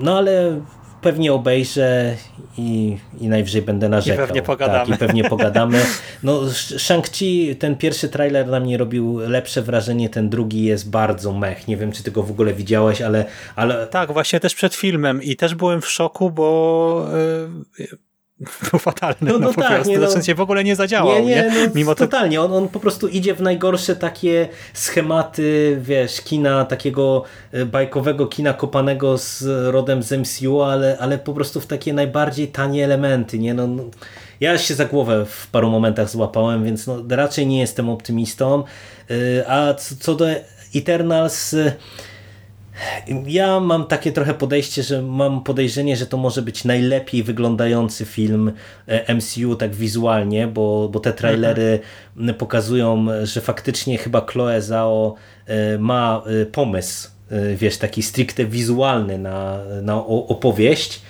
No 0.00 0.18
ale 0.18 0.60
pewnie 1.02 1.32
obejrzę 1.32 2.16
i, 2.58 2.96
i 3.20 3.28
najwyżej 3.28 3.62
będę 3.62 3.88
narzekał. 3.88 4.24
I 4.24 4.28
pewnie 4.28 4.42
pogadamy. 4.42 4.78
Tak, 4.78 4.88
i 4.88 4.98
pewnie 4.98 5.24
pogadamy. 5.24 5.80
No, 6.22 6.40
Shang-Chi, 6.76 7.56
ten 7.56 7.76
pierwszy 7.76 8.08
trailer 8.08 8.48
na 8.48 8.60
mnie 8.60 8.78
robił 8.78 9.18
lepsze 9.18 9.62
wrażenie, 9.62 10.08
ten 10.08 10.28
drugi 10.28 10.64
jest 10.64 10.90
bardzo 10.90 11.32
mech. 11.32 11.68
Nie 11.68 11.76
wiem, 11.76 11.92
czy 11.92 12.02
ty 12.02 12.10
go 12.10 12.22
w 12.22 12.30
ogóle 12.30 12.54
widziałeś, 12.54 13.02
ale... 13.02 13.24
ale... 13.56 13.86
Tak, 13.86 14.12
właśnie 14.12 14.40
też 14.40 14.54
przed 14.54 14.74
filmem 14.74 15.22
i 15.22 15.36
też 15.36 15.54
byłem 15.54 15.80
w 15.80 15.88
szoku, 15.88 16.30
bo... 16.30 17.06
Yy 17.78 18.11
był 18.70 18.78
fatalny. 18.78 19.16
No, 19.20 19.32
no, 19.32 19.38
no 19.38 19.54
tak, 19.54 19.68
prostu. 19.68 19.90
Nie, 19.90 19.98
no, 19.98 20.10
znaczy 20.10 20.26
się 20.26 20.34
w 20.34 20.40
ogóle 20.40 20.64
nie 20.64 20.76
zadziałał. 20.76 21.14
Nie, 21.14 21.22
nie, 21.22 21.34
nie? 21.34 21.66
No, 21.66 21.72
Mimo 21.74 21.94
totalnie. 21.94 22.40
On, 22.40 22.52
on 22.52 22.68
po 22.68 22.80
prostu 22.80 23.08
idzie 23.08 23.34
w 23.34 23.42
najgorsze 23.42 23.96
takie 23.96 24.48
schematy, 24.74 25.78
wiesz, 25.80 26.20
kina, 26.20 26.64
takiego 26.64 27.22
e, 27.52 27.66
bajkowego 27.66 28.26
kina 28.26 28.54
kopanego 28.54 29.18
z 29.18 29.44
rodem 29.72 30.02
z 30.02 30.12
MCU, 30.12 30.62
ale, 30.62 30.98
ale 31.00 31.18
po 31.18 31.34
prostu 31.34 31.60
w 31.60 31.66
takie 31.66 31.92
najbardziej 31.92 32.48
tanie 32.48 32.84
elementy. 32.84 33.38
Nie? 33.38 33.54
No, 33.54 33.66
no, 33.66 33.84
ja 34.40 34.58
się 34.58 34.74
za 34.74 34.84
głowę 34.84 35.26
w 35.26 35.46
paru 35.46 35.70
momentach 35.70 36.08
złapałem, 36.08 36.64
więc 36.64 36.86
no, 36.86 37.02
raczej 37.10 37.46
nie 37.46 37.60
jestem 37.60 37.88
optymistą. 37.88 38.64
E, 39.10 39.50
a 39.50 39.74
co, 39.74 39.94
co 40.00 40.14
do 40.14 40.26
Eternals 40.74 41.54
ja 43.26 43.60
mam 43.60 43.86
takie 43.86 44.12
trochę 44.12 44.34
podejście, 44.34 44.82
że 44.82 45.02
mam 45.02 45.42
podejrzenie, 45.42 45.96
że 45.96 46.06
to 46.06 46.16
może 46.16 46.42
być 46.42 46.64
najlepiej 46.64 47.22
wyglądający 47.22 48.04
film 48.04 48.52
e, 48.86 49.14
MCU 49.14 49.56
tak 49.56 49.74
wizualnie, 49.74 50.46
bo, 50.46 50.88
bo 50.88 51.00
te 51.00 51.12
trailery 51.12 51.80
mhm. 52.16 52.38
pokazują, 52.38 53.06
że 53.22 53.40
faktycznie 53.40 53.98
chyba 53.98 54.20
Chloe 54.20 54.62
Zhao 54.62 55.14
e, 55.46 55.78
ma 55.78 56.22
e, 56.42 56.46
pomysł, 56.46 57.08
wiesz, 57.56 57.78
taki 57.78 58.02
stricte 58.02 58.44
wizualny 58.44 59.18
na, 59.18 59.58
na 59.82 60.06
opowieść 60.06 61.02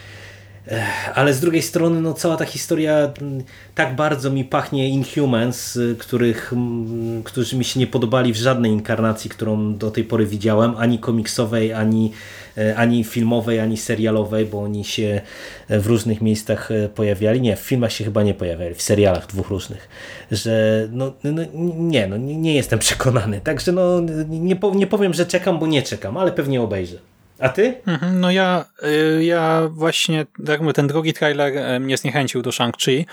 ale 1.14 1.34
z 1.34 1.40
drugiej 1.40 1.62
strony 1.62 2.00
no, 2.00 2.14
cała 2.14 2.36
ta 2.36 2.44
historia 2.44 3.12
mm, 3.20 3.42
tak 3.74 3.96
bardzo 3.96 4.30
mi 4.30 4.44
pachnie 4.44 4.88
Inhumans, 4.88 5.76
y, 5.76 5.96
których, 5.98 6.52
mm, 6.52 7.22
którzy 7.22 7.56
mi 7.56 7.64
się 7.64 7.80
nie 7.80 7.86
podobali 7.86 8.32
w 8.32 8.36
żadnej 8.36 8.72
inkarnacji, 8.72 9.30
którą 9.30 9.74
do 9.74 9.90
tej 9.90 10.04
pory 10.04 10.26
widziałem, 10.26 10.74
ani 10.76 10.98
komiksowej, 10.98 11.72
ani, 11.72 12.12
e, 12.58 12.76
ani 12.76 13.04
filmowej, 13.04 13.60
ani 13.60 13.76
serialowej, 13.76 14.46
bo 14.46 14.62
oni 14.62 14.84
się 14.84 15.20
e, 15.68 15.80
w 15.80 15.86
różnych 15.86 16.20
miejscach 16.20 16.70
e, 16.70 16.88
pojawiali. 16.88 17.40
Nie, 17.40 17.56
w 17.56 17.60
filmach 17.60 17.92
się 17.92 18.04
chyba 18.04 18.22
nie 18.22 18.34
pojawiali, 18.34 18.74
w 18.74 18.82
serialach 18.82 19.26
dwóch 19.26 19.48
różnych. 19.48 19.88
Że 20.30 20.88
no, 20.92 21.12
no 21.24 21.42
nie, 21.78 22.06
no, 22.06 22.16
nie 22.16 22.54
jestem 22.54 22.78
przekonany. 22.88 23.40
Także 23.40 23.72
no, 23.72 24.00
nie, 24.28 24.56
nie 24.74 24.86
powiem, 24.86 25.14
że 25.14 25.26
czekam, 25.26 25.58
bo 25.58 25.66
nie 25.66 25.82
czekam, 25.82 26.16
ale 26.16 26.32
pewnie 26.32 26.62
obejrzę. 26.62 27.11
A 27.38 27.48
ty? 27.48 27.74
Mhm, 27.86 28.20
no 28.20 28.30
ja, 28.30 28.64
y, 29.18 29.24
ja 29.24 29.68
właśnie, 29.70 30.26
tak 30.46 30.60
mówię, 30.60 30.72
ten 30.72 30.86
drugi 30.86 31.12
trailer 31.12 31.58
e, 31.58 31.80
mnie 31.80 31.96
zniechęcił 31.96 32.42
do 32.42 32.50
Shang-Chi, 32.50 33.04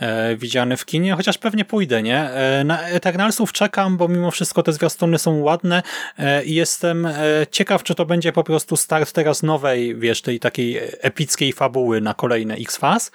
e, 0.00 0.36
widziany 0.36 0.76
w 0.76 0.84
kinie, 0.84 1.12
chociaż 1.12 1.38
pewnie 1.38 1.64
pójdę, 1.64 2.02
nie? 2.02 2.30
E, 2.30 2.64
na 2.64 2.88
Eternalsów 2.88 3.52
czekam, 3.52 3.96
bo 3.96 4.08
mimo 4.08 4.30
wszystko 4.30 4.62
te 4.62 4.72
zwiastuny 4.72 5.18
są 5.18 5.40
ładne 5.40 5.82
i 6.44 6.54
jestem 6.54 7.08
ciekaw, 7.50 7.82
czy 7.82 7.94
to 7.94 8.06
będzie 8.06 8.32
po 8.32 8.44
prostu 8.44 8.76
start 8.76 9.12
teraz 9.12 9.42
nowej, 9.42 9.96
wiesz, 9.96 10.22
tej 10.22 10.40
takiej 10.40 10.80
epickiej 11.00 11.52
fabuły 11.52 12.00
na 12.00 12.14
kolejne 12.14 12.54
X-Fas 12.54 13.10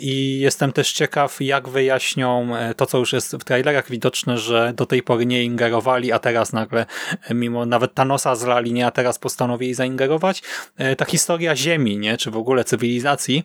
i 0.00 0.38
jestem 0.40 0.72
też 0.72 0.92
ciekaw, 0.92 1.36
jak 1.40 1.68
wyjaśnią 1.68 2.48
to, 2.76 2.86
co 2.86 2.98
już 2.98 3.12
jest 3.12 3.36
w 3.36 3.44
trailerach 3.44 3.90
widoczne, 3.90 4.38
że 4.38 4.72
do 4.76 4.86
tej 4.86 5.02
pory 5.02 5.26
nie 5.26 5.44
ingerowali, 5.44 6.12
a 6.12 6.18
teraz 6.18 6.52
nagle, 6.52 6.86
mimo 7.30 7.66
nawet 7.66 7.94
Thanosa 7.94 8.34
zlali, 8.34 8.72
nie? 8.72 8.86
A 8.86 8.90
teraz 8.90 9.18
postanowili 9.18 9.57
jej 9.62 9.74
zaingerować. 9.74 10.42
E, 10.76 10.96
ta 10.96 11.04
historia 11.04 11.56
Ziemi, 11.56 11.98
nie, 11.98 12.16
czy 12.16 12.30
w 12.30 12.36
ogóle 12.36 12.64
cywilizacji, 12.64 13.44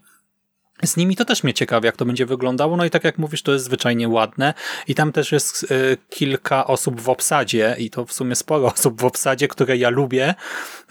z 0.85 0.97
nimi 0.97 1.15
to 1.15 1.25
też 1.25 1.43
mnie 1.43 1.53
ciekawi, 1.53 1.85
jak 1.85 1.97
to 1.97 2.05
będzie 2.05 2.25
wyglądało. 2.25 2.77
No 2.77 2.85
i 2.85 2.89
tak 2.89 3.03
jak 3.03 3.17
mówisz, 3.17 3.41
to 3.41 3.53
jest 3.53 3.65
zwyczajnie 3.65 4.09
ładne. 4.09 4.53
I 4.87 4.95
tam 4.95 5.11
też 5.11 5.31
jest 5.31 5.63
y, 5.63 5.97
kilka 6.09 6.67
osób 6.67 7.01
w 7.01 7.09
obsadzie, 7.09 7.75
i 7.77 7.89
to 7.89 8.05
w 8.05 8.13
sumie 8.13 8.35
sporo 8.35 8.67
osób 8.73 9.01
w 9.01 9.05
obsadzie, 9.05 9.47
które 9.47 9.77
ja 9.77 9.89
lubię 9.89 10.35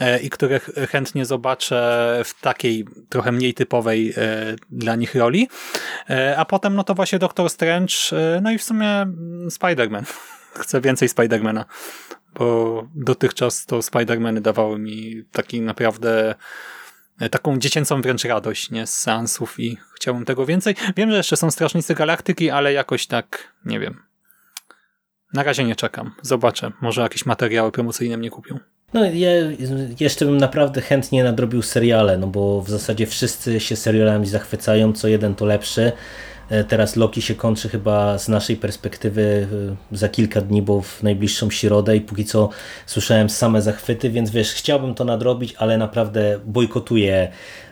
y, 0.00 0.18
i 0.18 0.30
które 0.30 0.60
chętnie 0.88 1.24
zobaczę 1.24 2.20
w 2.24 2.40
takiej 2.40 2.84
trochę 3.08 3.32
mniej 3.32 3.54
typowej 3.54 4.10
y, 4.10 4.14
dla 4.70 4.96
nich 4.96 5.14
roli. 5.14 5.48
a 6.36 6.44
potem, 6.44 6.74
no 6.74 6.84
to 6.84 6.94
właśnie 6.94 7.18
Doctor 7.18 7.50
Strange, 7.50 7.94
no 8.42 8.50
i 8.50 8.58
w 8.58 8.62
sumie 8.62 9.06
Spider-Man. 9.46 10.02
Chcę 10.62 10.80
więcej 10.80 11.08
Spidermana 11.08 11.64
bo 12.34 12.88
dotychczas 12.94 13.66
to 13.66 13.78
Spider-Many 13.78 14.40
dawały 14.40 14.78
mi 14.78 15.24
taki 15.32 15.60
naprawdę 15.60 16.34
e, 17.20 17.28
taką 17.28 17.58
dziecięcą 17.58 18.02
wręcz 18.02 18.24
radość 18.24 18.70
nie 18.70 18.86
z 18.86 18.98
seansów 18.98 19.60
i 19.60 19.78
chciałbym 19.94 20.24
tego 20.24 20.46
więcej. 20.46 20.74
Wiem, 20.96 21.10
że 21.10 21.16
jeszcze 21.16 21.36
są 21.36 21.50
Strażnicy 21.50 21.94
Galaktyki, 21.94 22.50
ale 22.50 22.72
jakoś 22.72 23.06
tak, 23.06 23.52
nie 23.64 23.80
wiem. 23.80 24.02
Na 25.32 25.42
razie 25.42 25.64
nie 25.64 25.76
czekam. 25.76 26.14
Zobaczę. 26.22 26.72
Może 26.80 27.02
jakieś 27.02 27.26
materiały 27.26 27.72
promocyjne 27.72 28.16
mnie 28.16 28.30
kupią. 28.30 28.58
No 28.94 29.04
ja 29.04 29.30
jeszcze 30.00 30.24
bym 30.24 30.36
naprawdę 30.36 30.80
chętnie 30.80 31.24
nadrobił 31.24 31.62
seriale, 31.62 32.18
no 32.18 32.26
bo 32.26 32.62
w 32.62 32.70
zasadzie 32.70 33.06
wszyscy 33.06 33.60
się 33.60 33.76
serialami 33.76 34.26
zachwycają, 34.26 34.92
co 34.92 35.08
jeden 35.08 35.34
to 35.34 35.46
lepszy. 35.46 35.92
E, 36.52 36.64
teraz 36.64 36.96
Loki 36.96 37.22
się 37.22 37.34
kończy 37.34 37.68
chyba 37.68 38.18
z 38.18 38.28
naszej 38.28 38.56
perspektywy 38.56 39.46
e, 39.92 39.96
za 39.96 40.08
kilka 40.08 40.40
dni, 40.40 40.62
bo 40.62 40.82
w 40.82 41.02
najbliższą 41.02 41.50
środę 41.50 41.96
i 41.96 42.00
póki 42.00 42.24
co 42.24 42.48
słyszałem 42.86 43.30
same 43.30 43.62
zachwyty, 43.62 44.10
więc 44.10 44.30
wiesz, 44.30 44.52
chciałbym 44.52 44.94
to 44.94 45.04
nadrobić, 45.04 45.54
ale 45.58 45.78
naprawdę 45.78 46.40
bojkotuję 46.46 47.28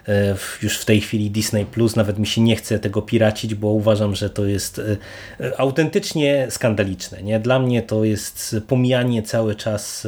e, 0.09 0.35
już 0.63 0.79
w 0.79 0.85
tej 0.85 1.01
chwili 1.01 1.31
Disney 1.31 1.67
Plus, 1.67 1.97
nawet 1.97 2.19
mi 2.19 2.27
się 2.27 2.41
nie 2.41 2.57
chce 2.57 2.79
tego 2.79 3.03
piracić, 3.03 3.55
bo 3.55 3.69
uważam, 3.69 4.15
że 4.15 4.31
to 4.31 4.47
jest 4.47 4.81
autentycznie 5.59 6.47
skandaliczne. 6.51 7.23
Nie? 7.23 7.41
Dla 7.41 7.59
mnie 7.59 7.83
to 7.83 8.05
jest 8.05 8.57
pomijanie 8.69 9.23
cały 9.23 9.55
czas 9.55 10.07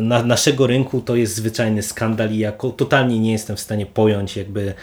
na, 0.00 0.22
naszego 0.22 0.66
rynku 0.66 1.00
to 1.00 1.16
jest 1.16 1.34
zwyczajny 1.34 1.82
skandal 1.82 2.30
i 2.30 2.38
ja 2.38 2.52
totalnie 2.52 3.18
nie 3.18 3.32
jestem 3.32 3.56
w 3.56 3.60
stanie 3.60 3.86
pojąć 3.86 4.36
jakby 4.36 4.74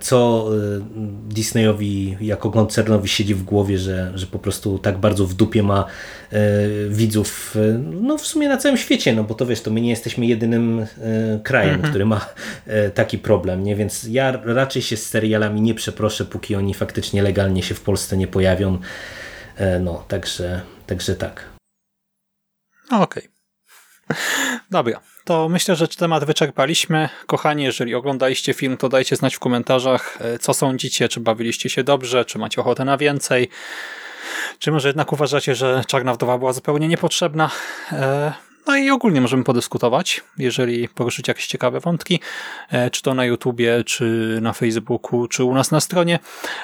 co 0.00 0.48
e, 0.54 0.80
Disneyowi 1.28 2.16
jako 2.20 2.50
koncernowi 2.50 3.08
siedzi 3.08 3.34
w 3.34 3.42
głowie, 3.42 3.78
że, 3.78 4.12
że 4.14 4.26
po 4.26 4.38
prostu 4.38 4.78
tak 4.78 4.98
bardzo 4.98 5.26
w 5.26 5.34
dupie 5.34 5.62
ma 5.62 5.84
e, 6.32 6.38
widzów 6.88 7.56
no 8.00 8.18
w 8.18 8.26
sumie 8.26 8.48
na 8.48 8.56
całym 8.56 8.78
świecie, 8.78 9.14
no 9.14 9.24
bo 9.24 9.34
to 9.34 9.46
wiesz, 9.46 9.60
to 9.60 9.70
my 9.70 9.80
nie 9.80 9.90
jesteśmy 9.90 10.26
jedynym 10.26 10.86
krajem, 11.42 11.74
mhm. 11.74 11.90
który 11.90 12.06
ma 12.06 12.26
taki 12.94 13.18
problem, 13.18 13.64
nie? 13.64 13.76
więc 13.76 14.04
ja 14.04 14.42
raczej 14.44 14.82
się 14.82 14.96
z 14.96 15.06
serialami 15.06 15.60
nie 15.60 15.74
przeproszę, 15.74 16.24
póki 16.24 16.56
oni 16.56 16.74
faktycznie 16.74 17.22
legalnie 17.22 17.62
się 17.62 17.74
w 17.74 17.80
Polsce 17.80 18.16
nie 18.16 18.26
pojawią. 18.26 18.78
No, 19.80 20.04
także, 20.08 20.60
także 20.86 21.14
tak. 21.14 21.44
Okej. 22.90 23.02
Okay. 23.02 23.33
Dobra, 24.70 25.00
to 25.24 25.48
myślę, 25.48 25.76
że 25.76 25.88
temat 25.88 26.24
wyczerpaliśmy. 26.24 27.08
Kochani, 27.26 27.64
jeżeli 27.64 27.94
oglądaliście 27.94 28.54
film, 28.54 28.76
to 28.76 28.88
dajcie 28.88 29.16
znać 29.16 29.34
w 29.34 29.38
komentarzach, 29.38 30.18
e, 30.20 30.38
co 30.38 30.54
sądzicie, 30.54 31.08
czy 31.08 31.20
bawiliście 31.20 31.70
się 31.70 31.84
dobrze, 31.84 32.24
czy 32.24 32.38
macie 32.38 32.60
ochotę 32.60 32.84
na 32.84 32.96
więcej, 32.96 33.48
czy 34.58 34.72
może 34.72 34.88
jednak 34.88 35.12
uważacie, 35.12 35.54
że 35.54 35.84
Czarna 35.86 36.14
Wdowa 36.14 36.38
była 36.38 36.52
zupełnie 36.52 36.88
niepotrzebna. 36.88 37.50
No 38.66 38.76
i 38.76 38.90
ogólnie 38.90 39.20
możemy 39.20 39.44
podyskutować, 39.44 40.22
jeżeli 40.38 40.88
poruszyć 40.88 41.28
jakieś 41.28 41.46
ciekawe 41.46 41.80
wątki, 41.80 42.20
e, 42.70 42.90
czy 42.90 43.02
to 43.02 43.14
na 43.14 43.24
YouTubie, 43.24 43.84
czy 43.84 44.38
na 44.42 44.52
Facebooku, 44.52 45.28
czy 45.28 45.44
u 45.44 45.54
nas 45.54 45.70
na 45.70 45.80
stronie. 45.80 46.18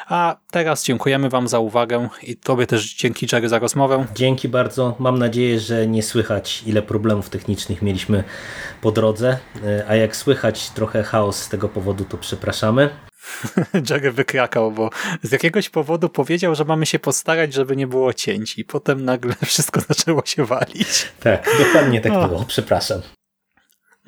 A 0.09 0.36
teraz 0.51 0.85
dziękujemy 0.85 1.28
Wam 1.28 1.48
za 1.48 1.59
uwagę 1.59 2.09
i 2.22 2.36
Tobie 2.36 2.66
też 2.66 2.94
dzięki 2.94 3.27
Jerry 3.32 3.48
za 3.48 3.59
rozmowę. 3.59 4.06
Dzięki 4.14 4.48
bardzo. 4.48 4.97
Mam 4.98 5.18
nadzieję, 5.18 5.60
że 5.60 5.86
nie 5.86 6.02
słychać 6.02 6.62
ile 6.66 6.82
problemów 6.82 7.31
technicznych 7.31 7.82
mieliśmy 7.82 8.24
po 8.81 8.93
drodze, 8.93 9.39
e, 9.64 9.85
a 9.89 9.94
jak 9.94 10.16
słychać 10.16 10.70
trochę 10.70 11.02
chaos 11.02 11.43
z 11.43 11.48
tego 11.48 11.68
powodu, 11.68 12.05
to 12.05 12.18
przepraszamy. 12.18 13.10
Jerry 13.91 14.13
wykrakał, 14.13 14.73
bo 14.73 14.91
z 15.23 15.33
jakiegoś 15.33 15.69
powodu 15.69 16.09
powiedział, 16.09 16.55
że 16.55 16.65
mamy 16.65 16.87
się 16.87 16.99
postarać, 16.99 17.55
żeby 17.55 17.77
nie 17.77 17.87
było 17.87 18.15
cięć 18.15 18.59
i 18.59 18.65
potem 18.65 19.05
nagle 19.05 19.35
wszystko 19.47 19.81
zaczęło 19.81 20.23
się 20.27 20.45
walić. 20.45 21.13
Tak, 21.21 21.51
dokładnie 21.59 22.01
tak 22.01 22.13
o. 22.13 22.29
było. 22.29 22.45
Przepraszam. 22.45 23.01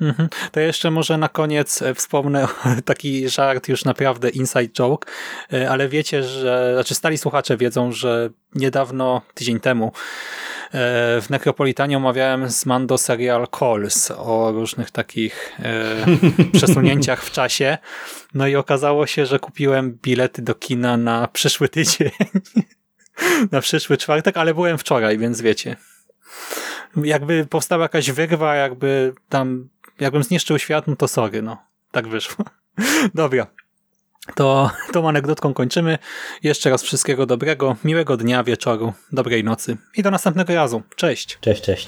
Mhm. 0.01 0.29
To 0.51 0.59
jeszcze 0.59 0.91
może 0.91 1.17
na 1.17 1.29
koniec 1.29 1.81
e, 1.81 1.93
wspomnę 1.93 2.47
taki 2.85 3.29
żart, 3.29 3.67
już 3.67 3.85
naprawdę 3.85 4.29
inside 4.29 4.69
joke, 4.69 5.11
e, 5.53 5.69
ale 5.69 5.89
wiecie, 5.89 6.23
że, 6.23 6.71
znaczy 6.73 6.95
stali 6.95 7.17
słuchacze 7.17 7.57
wiedzą, 7.57 7.91
że 7.91 8.29
niedawno, 8.55 9.21
tydzień 9.33 9.59
temu, 9.59 9.91
w 11.21 11.25
Necropolitanie 11.29 11.97
omawiałem 11.97 12.49
z 12.49 12.65
Mando 12.65 12.97
serial 12.97 13.47
Calls 13.59 14.11
o 14.11 14.51
różnych 14.51 14.91
takich 14.91 15.59
e, 15.59 16.05
przesunięciach 16.57 17.23
w 17.23 17.31
czasie. 17.31 17.77
No 18.33 18.47
i 18.47 18.55
okazało 18.55 19.07
się, 19.07 19.25
że 19.25 19.39
kupiłem 19.39 19.97
bilety 20.01 20.41
do 20.41 20.55
kina 20.55 20.97
na 20.97 21.27
przyszły 21.27 21.69
tydzień. 21.69 22.11
na 23.51 23.61
przyszły 23.61 23.97
czwartek, 23.97 24.37
ale 24.37 24.53
byłem 24.53 24.77
wczoraj, 24.77 25.17
więc 25.17 25.41
wiecie. 25.41 25.75
Jakby 27.03 27.45
powstała 27.45 27.83
jakaś 27.83 28.11
wyrwa, 28.11 28.55
jakby 28.55 29.13
tam, 29.29 29.69
jakbym 29.99 30.23
zniszczył 30.23 30.59
świat, 30.59 30.87
no 30.87 30.95
to 30.95 31.07
sorry, 31.07 31.41
no. 31.41 31.57
Tak 31.91 32.07
wyszło. 32.07 32.45
Dobra 33.15 33.62
to 34.35 34.71
tą 34.93 35.09
anegdotką 35.09 35.53
kończymy. 35.53 35.97
Jeszcze 36.43 36.69
raz 36.69 36.83
wszystkiego 36.83 37.25
dobrego, 37.25 37.75
miłego 37.83 38.17
dnia, 38.17 38.43
wieczoru, 38.43 38.93
dobrej 39.11 39.43
nocy 39.43 39.77
i 39.97 40.03
do 40.03 40.11
następnego 40.11 40.55
razu. 40.55 40.81
Cześć. 40.95 41.37
Cześć, 41.41 41.61
cześć. 41.61 41.87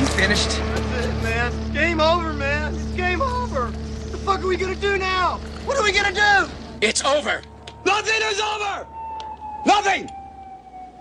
You 0.00 0.06
finished? 0.06 0.60
That's 0.94 1.06
it, 1.06 1.22
man. 1.22 1.52
Game 1.74 2.00
over, 2.00 2.34
man. 2.34 2.74
It's 2.74 2.96
game 2.96 3.22
over. 3.22 3.62
What 3.62 4.12
the 4.12 4.18
fuck 4.18 4.38
are 4.40 4.48
we 4.48 4.56
gonna 4.56 4.74
do 4.74 4.96
now? 4.98 5.38
What 5.66 5.78
are 5.78 5.84
we 5.84 5.92
gonna 5.92 6.12
do? 6.12 6.48
It's 6.80 7.04
over. 7.04 7.42
Nothing 7.84 8.22
is 8.32 8.40
over. 8.40 8.86
Nothing. 9.66 10.08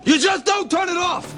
You 0.04 0.20
just 0.20 0.46
don't 0.46 0.70
turn 0.72 0.90
it 0.90 0.98
off. 0.98 1.34